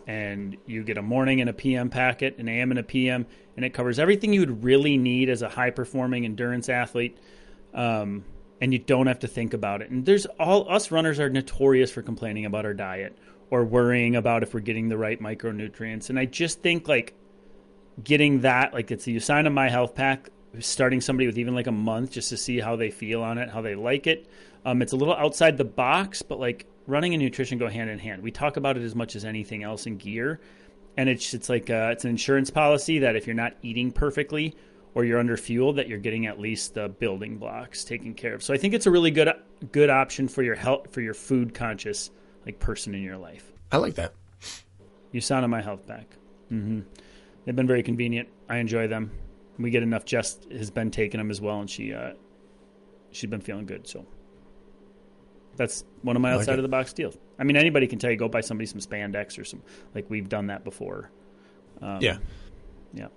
and 0.06 0.56
you 0.68 0.84
get 0.84 1.00
a 1.00 1.02
morning 1.02 1.42
and 1.42 1.50
a 1.50 1.54
PM 1.54 1.90
packet, 1.90 2.38
an 2.38 2.48
AM 2.48 2.70
and 2.70 2.80
a 2.80 2.84
PM, 2.84 3.26
and 3.56 3.66
it 3.66 3.74
covers 3.74 3.98
everything 3.98 4.34
you 4.34 4.42
would 4.42 4.64
really 4.64 4.98
need 4.98 5.30
as 5.30 5.42
a 5.42 5.50
high 5.50 5.72
performing 5.72 6.26
endurance 6.26 6.70
athlete. 6.70 7.18
Um, 7.74 8.24
and 8.62 8.74
you 8.74 8.80
don't 8.80 9.08
have 9.08 9.20
to 9.20 9.28
think 9.28 9.54
about 9.54 9.82
it. 9.82 9.90
And 9.90 10.06
there's 10.06 10.26
all 10.40 10.70
us 10.70 10.92
runners 10.92 11.20
are 11.20 11.30
notorious 11.30 11.92
for 11.92 12.02
complaining 12.02 12.46
about 12.46 12.66
our 12.66 12.74
diet 12.74 13.18
or 13.50 13.64
worrying 13.64 14.16
about 14.16 14.44
if 14.44 14.54
we're 14.54 14.60
getting 14.60 14.90
the 14.90 14.98
right 14.98 15.22
micronutrients. 15.22 16.10
And 16.10 16.20
I 16.20 16.26
just 16.26 16.62
think 16.62 16.88
like 16.88 17.14
getting 18.04 18.42
that, 18.42 18.74
like 18.74 18.92
it's 18.92 19.08
you 19.08 19.20
sign 19.20 19.48
a 19.48 19.50
My 19.50 19.70
Health 19.70 19.96
Pack, 19.96 20.30
starting 20.60 21.02
somebody 21.02 21.28
with 21.28 21.38
even 21.38 21.56
like 21.56 21.68
a 21.68 21.72
month 21.72 22.12
just 22.12 22.30
to 22.30 22.38
see 22.38 22.60
how 22.60 22.76
they 22.76 22.92
feel 22.92 23.22
on 23.22 23.38
it, 23.38 23.50
how 23.50 23.62
they 23.62 23.76
like 23.76 24.08
it. 24.08 24.28
Um, 24.66 24.82
it's 24.82 24.94
a 24.94 24.98
little 24.98 25.16
outside 25.16 25.58
the 25.58 25.66
box, 25.66 26.22
but 26.22 26.40
like 26.40 26.66
running 26.86 27.14
and 27.14 27.24
nutrition 27.24 27.58
go 27.58 27.70
hand 27.70 27.90
in 27.90 28.00
hand. 28.00 28.22
We 28.22 28.32
talk 28.32 28.58
about 28.58 28.78
it 28.78 28.84
as 28.84 28.96
much 28.96 29.16
as 29.16 29.24
anything 29.24 29.64
else 29.64 29.86
in 29.86 29.98
gear, 29.98 30.42
and 30.98 31.08
it's 31.08 31.34
it's 31.34 31.50
like 31.50 31.70
uh 31.70 31.90
it's 31.92 32.04
an 32.04 32.10
insurance 32.10 32.50
policy 32.50 33.00
that 33.00 33.16
if 33.16 33.26
you're 33.26 33.36
not 33.36 33.54
eating 33.62 33.92
perfectly 33.92 34.56
or 34.96 35.06
you're 35.06 35.20
under 35.20 35.38
fueled, 35.38 35.78
that 35.78 35.88
you're 35.88 36.00
getting 36.00 36.26
at 36.26 36.40
least 36.40 36.74
the 36.74 36.90
building 36.90 37.38
blocks 37.38 37.84
taken 37.84 38.14
care 38.14 38.34
of. 38.34 38.44
So 38.44 38.54
I 38.54 38.58
think 38.58 38.74
it's 38.74 38.86
a 38.86 38.92
really 38.92 39.12
good 39.12 39.30
good 39.72 39.90
option 39.90 40.28
for 40.28 40.44
your 40.44 40.56
health 40.56 40.92
for 40.92 41.02
your 41.02 41.14
food 41.14 41.54
conscious 41.54 42.12
like 42.46 42.60
person 42.60 42.96
in 42.96 43.02
your 43.02 43.18
life. 43.18 43.52
i 43.72 43.78
like 43.78 43.96
that 43.96 44.14
USANA 45.14 45.50
My 45.50 45.62
Health 45.62 45.86
Pack. 45.88 46.16
hmm 46.50 46.82
They've 47.46 47.56
been 47.56 47.68
very 47.68 47.82
convenient. 47.84 48.30
I 48.48 48.58
enjoy 48.58 48.88
them. 48.88 49.12
We 49.58 49.72
get 49.72 49.82
enough. 49.82 50.06
Jess 50.06 50.40
has 50.52 50.70
been 50.70 50.92
taking 50.92 51.18
them 51.18 51.32
as 51.32 51.42
well, 51.42 51.60
and 51.60 51.70
she 51.70 51.94
uh, 51.94 52.14
she's 53.12 53.30
been 53.30 53.42
feeling 53.42 53.66
good. 53.66 53.88
So 53.88 54.06
that's 55.56 55.84
one 56.02 56.16
of 56.16 56.22
my 56.22 56.30
I 56.30 56.34
like 56.34 56.42
outside 56.42 56.60
of 56.60 56.64
the 56.64 56.70
box 56.70 56.94
deals. 56.94 57.18
I 57.40 57.44
mean, 57.44 57.58
anybody 57.58 57.88
can 57.88 57.98
tell 57.98 58.12
you 58.12 58.18
go 58.18 58.28
buy 58.28 58.42
somebody 58.42 58.68
some 58.68 58.80
spandex 58.80 59.40
or 59.40 59.46
some 59.46 59.64
like 59.96 60.10
we've 60.10 60.30
done 60.30 60.48
that 60.48 60.64
before. 60.64 61.10
Um, 61.82 62.02
yeah 62.02 62.18
yeah. 62.94 63.08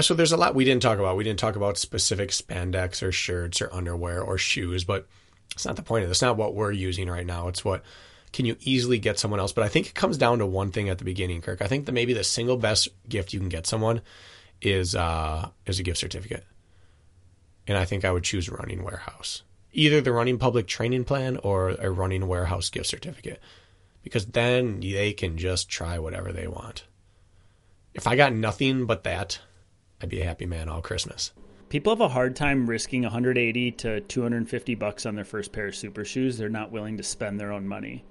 So 0.00 0.14
there's 0.14 0.32
a 0.32 0.36
lot 0.36 0.54
we 0.54 0.64
didn't 0.64 0.82
talk 0.82 0.98
about. 0.98 1.16
We 1.16 1.24
didn't 1.24 1.40
talk 1.40 1.56
about 1.56 1.78
specific 1.78 2.30
spandex 2.30 3.02
or 3.02 3.10
shirts 3.10 3.62
or 3.62 3.72
underwear 3.72 4.22
or 4.22 4.38
shoes, 4.38 4.84
but 4.84 5.06
it's 5.52 5.64
not 5.64 5.76
the 5.76 5.82
point 5.82 6.04
of 6.04 6.08
this. 6.10 6.18
It's 6.18 6.22
not 6.22 6.36
what 6.36 6.54
we're 6.54 6.72
using 6.72 7.08
right 7.08 7.26
now. 7.26 7.48
It's 7.48 7.64
what 7.64 7.82
can 8.32 8.44
you 8.44 8.56
easily 8.60 8.98
get 8.98 9.18
someone 9.18 9.40
else. 9.40 9.52
But 9.52 9.64
I 9.64 9.68
think 9.68 9.86
it 9.86 9.94
comes 9.94 10.18
down 10.18 10.38
to 10.38 10.46
one 10.46 10.70
thing 10.70 10.88
at 10.88 10.98
the 10.98 11.04
beginning, 11.04 11.40
Kirk. 11.40 11.62
I 11.62 11.66
think 11.66 11.86
that 11.86 11.92
maybe 11.92 12.12
the 12.12 12.24
single 12.24 12.56
best 12.56 12.88
gift 13.08 13.32
you 13.32 13.40
can 13.40 13.48
get 13.48 13.66
someone 13.66 14.02
is 14.60 14.94
uh, 14.94 15.48
is 15.66 15.78
a 15.78 15.82
gift 15.82 15.98
certificate, 15.98 16.44
and 17.66 17.78
I 17.78 17.84
think 17.84 18.04
I 18.04 18.10
would 18.10 18.24
choose 18.24 18.48
Running 18.48 18.84
Warehouse, 18.84 19.42
either 19.72 20.00
the 20.00 20.12
Running 20.12 20.38
Public 20.38 20.66
Training 20.66 21.04
Plan 21.04 21.38
or 21.38 21.70
a 21.70 21.90
Running 21.90 22.26
Warehouse 22.26 22.68
gift 22.68 22.86
certificate, 22.86 23.40
because 24.02 24.26
then 24.26 24.80
they 24.80 25.12
can 25.12 25.38
just 25.38 25.68
try 25.68 25.98
whatever 25.98 26.32
they 26.32 26.46
want. 26.46 26.84
If 27.94 28.06
I 28.06 28.16
got 28.16 28.32
nothing 28.32 28.86
but 28.86 29.04
that, 29.04 29.38
I'd 30.00 30.08
be 30.08 30.20
a 30.20 30.24
happy 30.24 30.46
man 30.46 30.68
all 30.68 30.80
Christmas. 30.80 31.32
People 31.68 31.92
have 31.92 32.00
a 32.00 32.08
hard 32.08 32.34
time 32.36 32.68
risking 32.68 33.02
180 33.02 33.72
to 33.72 34.00
250 34.00 34.74
bucks 34.76 35.04
on 35.06 35.14
their 35.14 35.24
first 35.24 35.52
pair 35.52 35.66
of 35.66 35.74
super 35.76 36.04
shoes. 36.04 36.38
They're 36.38 36.48
not 36.48 36.70
willing 36.72 36.96
to 36.96 37.02
spend 37.02 37.38
their 37.38 37.52
own 37.52 37.66
money. 37.68 38.04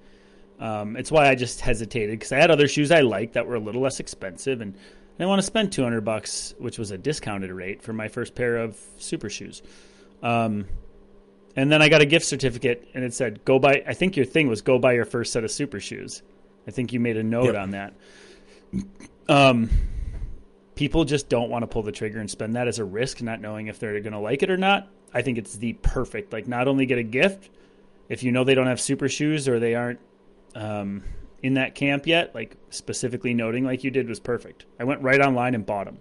Um, 0.60 0.96
it's 0.96 1.12
why 1.12 1.28
I 1.30 1.36
just 1.36 1.62
hesitated 1.62 2.12
because 2.20 2.32
I 2.32 2.38
had 2.38 2.52
other 2.52 2.68
shoes 2.68 2.92
I 2.92 3.02
liked 3.02 3.34
that 3.34 3.48
were 3.48 3.56
a 3.56 3.60
little 3.60 3.82
less 3.82 4.00
expensive, 4.00 4.62
and 4.62 4.74
I 4.76 5.18
didn't 5.18 5.30
want 5.30 5.40
to 5.40 5.46
spend 5.48 5.72
200 5.72 6.02
bucks, 6.02 6.54
which 6.60 6.78
was 6.78 6.92
a 6.92 6.98
discounted 6.98 7.52
rate 7.52 7.82
for 7.82 7.94
my 7.94 8.08
first 8.08 8.36
pair 8.36 8.58
of 8.58 8.78
super 8.98 9.30
shoes. 9.30 9.62
Um, 10.22 10.66
and 11.56 11.72
then 11.72 11.82
I 11.82 11.90
got 11.90 12.02
a 12.02 12.06
gift 12.06 12.26
certificate, 12.26 12.88
and 12.94 13.04
it 13.04 13.14
said, 13.14 13.44
"Go 13.46 13.58
buy." 13.58 13.84
I 13.88 13.94
think 13.94 14.16
your 14.18 14.26
thing 14.26 14.48
was 14.48 14.62
go 14.62 14.78
buy 14.78 14.94
your 14.94 15.06
first 15.06 15.34
set 15.34 15.44
of 15.44 15.50
super 15.52 15.80
shoes. 15.80 16.22
I 16.68 16.72
think 16.72 16.94
you 16.94 17.00
made 17.00 17.18
a 17.18 17.24
note 17.24 17.54
Yep. 17.54 17.56
on 17.56 17.72
that. 17.72 17.94
Um, 19.30 19.70
people 20.78 21.04
just 21.04 21.28
don't 21.28 21.50
want 21.50 21.64
to 21.64 21.68
pull 21.68 21.84
the 21.84 21.92
trigger 21.92 22.20
and 22.20 22.30
spend 22.30 22.56
that 22.56 22.68
as 22.68 22.80
a 22.80 22.86
risk, 22.86 23.22
not 23.22 23.42
knowing 23.42 23.68
if 23.68 23.80
they're 23.80 24.00
going 24.00 24.14
to 24.14 24.20
like 24.20 24.44
it 24.44 24.50
or 24.50 24.58
not. 24.58 24.88
I 25.14 25.22
think 25.22 25.38
it's 25.38 25.56
the 25.58 25.74
perfect, 25.74 26.32
like, 26.32 26.48
not 26.48 26.68
only 26.68 26.86
get 26.86 26.98
a 26.98 27.04
gift 27.04 27.50
if 28.10 28.24
you 28.24 28.32
know 28.32 28.44
they 28.44 28.56
don't 28.56 28.68
have 28.68 28.80
super 28.80 29.10
shoes 29.10 29.48
or 29.48 29.60
they 29.60 29.76
aren't 29.76 30.00
um, 30.56 31.04
in 31.44 31.56
that 31.56 31.76
camp 31.76 32.08
yet, 32.08 32.34
like 32.34 32.56
specifically 32.70 33.34
noting 33.34 33.64
like 33.64 33.84
you 33.84 33.92
did 33.92 34.08
was 34.08 34.20
perfect. 34.20 34.66
I 34.80 34.84
went 34.86 35.02
right 35.02 35.20
online 35.22 35.56
and 35.56 35.66
bought 35.66 35.86
them, 35.86 36.00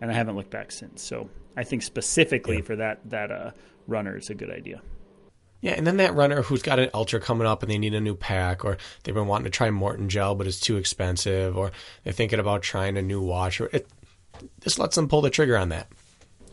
and 0.00 0.10
I 0.10 0.14
haven't 0.14 0.36
looked 0.36 0.50
back 0.50 0.72
since. 0.72 1.02
So 1.02 1.28
I 1.56 1.64
think 1.64 1.82
specifically 1.82 2.56
Yeah. 2.56 2.62
for 2.62 2.76
that 2.76 3.00
that 3.10 3.30
uh, 3.30 3.50
runner, 3.86 4.16
it's 4.16 4.30
a 4.30 4.34
good 4.34 4.50
idea. 4.50 4.80
Yeah, 5.60 5.72
and 5.72 5.86
then 5.86 5.98
that 5.98 6.14
runner 6.14 6.42
who's 6.42 6.62
got 6.62 6.80
an 6.80 6.90
ultra 6.92 7.20
coming 7.20 7.46
up 7.46 7.62
and 7.62 7.70
they 7.70 7.78
need 7.78 7.94
a 7.94 8.00
new 8.00 8.16
pack, 8.16 8.64
or 8.64 8.78
they've 9.04 9.14
been 9.14 9.28
wanting 9.28 9.44
to 9.44 9.50
try 9.50 9.68
Maurten 9.68 10.08
gel 10.08 10.34
but 10.34 10.46
it's 10.46 10.58
too 10.58 10.76
expensive, 10.76 11.56
or 11.56 11.70
they're 12.02 12.12
thinking 12.12 12.40
about 12.40 12.62
trying 12.62 12.96
a 12.96 13.02
new 13.02 13.20
watch, 13.20 13.60
or 13.60 13.66
it 13.72 13.86
just 14.60 14.78
lets 14.78 14.96
them 14.96 15.08
pull 15.08 15.20
the 15.20 15.30
trigger 15.30 15.56
on 15.56 15.68
that. 15.70 15.88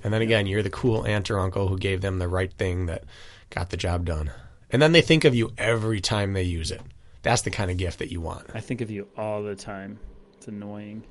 And 0.04 0.14
then 0.14 0.22
again, 0.22 0.48
you're 0.48 0.64
the 0.64 0.70
cool 0.70 1.06
aunt 1.06 1.30
or 1.30 1.40
uncle 1.40 1.68
who 1.68 1.78
gave 1.78 2.02
them 2.02 2.20
the 2.20 2.28
right 2.28 2.52
thing 2.54 2.86
that 2.86 3.04
got 3.50 3.70
the 3.70 3.78
job 3.78 4.06
done. 4.06 4.32
And 4.70 4.82
then 4.82 4.92
they 4.92 5.02
think 5.02 5.26
of 5.26 5.36
you 5.36 5.52
every 5.58 6.00
time 6.00 6.34
they 6.34 6.44
use 6.44 6.72
it. 6.72 6.82
That's 7.22 7.42
the 7.42 7.52
kind 7.52 7.70
of 7.70 7.78
gift 7.78 8.00
that 8.00 8.12
you 8.12 8.22
want. 8.22 8.48
I 8.54 8.62
think 8.62 8.82
of 8.82 8.90
you 8.90 9.08
all 9.18 9.44
the 9.44 9.56
time. 9.56 10.00
It's 10.38 10.48
annoying. 10.48 11.04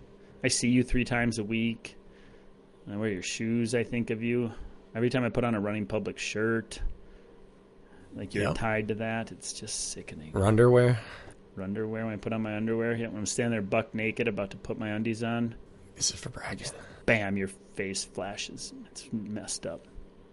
I 0.43 0.49
see 0.49 0.69
you 0.69 0.83
three 0.83 1.05
times 1.05 1.39
a 1.39 1.45
week. 1.45 1.97
I 2.91 2.97
wear 2.97 3.11
your 3.11 3.23
shoes. 3.23 3.75
I 3.75 3.85
think 3.85 4.09
of 4.11 4.23
you 4.23 4.51
every 4.95 5.11
time 5.11 5.25
I 5.25 5.29
put 5.29 5.45
on 5.45 5.55
a 5.55 5.61
running 5.61 5.85
public 5.85 6.19
shirt. 6.19 6.81
Like 8.17 8.35
you're 8.35 8.45
Yep. 8.45 8.55
tied 8.55 8.89
to 8.89 8.95
that. 8.97 9.33
It's 9.33 9.53
just 9.53 9.91
sickening. 9.91 10.31
Or 10.35 10.47
underwear. 10.47 10.99
Underwear 11.61 12.05
when 12.07 12.15
I 12.15 12.17
put 12.17 12.33
on 12.33 12.41
my 12.43 12.57
underwear. 12.57 12.95
Yeah, 12.95 13.09
when 13.09 13.19
I'm 13.19 13.27
standing 13.27 13.51
there 13.51 13.61
buck 13.63 13.93
naked 13.95 14.29
about 14.29 14.51
to 14.53 14.57
put 14.57 14.79
my 14.79 14.91
undies 14.91 15.23
on. 15.25 15.57
This 15.99 16.11
is 16.13 16.21
for 16.21 16.31
bragging. 16.31 16.69
bam, 17.07 17.37
your 17.37 17.49
face 17.75 18.05
flashes. 18.05 18.73
It's 18.91 19.09
messed 19.13 19.67
up. 19.67 19.87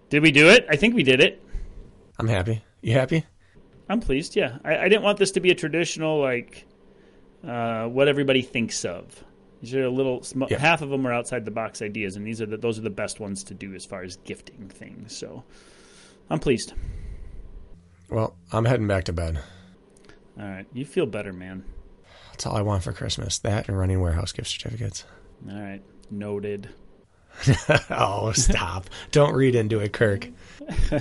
Did 0.09 0.21
we 0.23 0.31
do 0.31 0.47
it? 0.49 0.65
I 0.69 0.75
think 0.77 0.95
we 0.95 1.03
did 1.03 1.19
it. 1.21 1.43
I'm 2.19 2.27
happy. 2.27 2.63
You 2.81 2.93
happy? 2.93 3.25
I'm 3.89 3.99
pleased. 3.99 4.35
Yeah, 4.35 4.59
I, 4.63 4.77
I 4.77 4.83
didn't 4.89 5.03
want 5.03 5.17
this 5.19 5.31
to 5.31 5.39
be 5.39 5.51
a 5.51 5.55
traditional 5.55 6.19
like 6.21 6.65
uh, 7.45 7.85
what 7.87 8.07
everybody 8.07 8.41
thinks 8.41 8.85
of. 8.85 9.23
These 9.61 9.73
are 9.75 9.83
a 9.83 9.89
little 9.89 10.21
sm- 10.23 10.43
Yeah. 10.49 10.59
half 10.59 10.81
of 10.81 10.89
them 10.89 11.05
are 11.07 11.13
outside 11.13 11.45
the 11.45 11.51
box 11.51 11.81
ideas, 11.81 12.15
and 12.15 12.25
these 12.25 12.41
are 12.41 12.45
the, 12.45 12.57
those 12.57 12.77
are 12.77 12.83
the 12.83 12.89
best 12.89 13.19
ones 13.19 13.43
to 13.45 13.53
do 13.53 13.73
as 13.73 13.85
far 13.85 14.03
as 14.03 14.17
gifting 14.17 14.69
things. 14.69 15.17
So 15.17 15.43
I'm 16.29 16.39
pleased. 16.39 16.73
Well, 18.09 18.35
I'm 18.51 18.65
heading 18.65 18.87
back 18.87 19.05
to 19.05 19.13
bed. 19.13 19.39
All 20.39 20.45
right, 20.45 20.67
you 20.73 20.85
feel 20.85 21.05
better, 21.07 21.33
man. 21.33 21.63
That's 22.31 22.45
all 22.45 22.55
I 22.55 22.61
want 22.61 22.83
for 22.83 22.93
Christmas. 22.93 23.39
That 23.39 23.67
and 23.67 23.77
running 23.79 23.99
warehouse 24.01 24.31
gift 24.31 24.49
certificates. 24.49 25.05
All 25.49 25.59
right. 25.59 25.81
Noted. 26.09 26.69
oh, 27.89 28.31
stop. 28.33 28.89
Don't 29.11 29.33
read 29.33 29.55
into 29.55 29.79
it, 29.79 29.93
Kirk. 29.93 30.29
All 30.91 30.99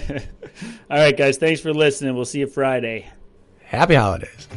right, 0.91 1.17
guys. 1.17 1.37
Thanks 1.37 1.61
for 1.61 1.73
listening. 1.73 2.15
We'll 2.15 2.25
see 2.25 2.41
you 2.41 2.47
Friday. 2.47 3.11
Happy 3.63 3.95
holidays. 3.95 4.49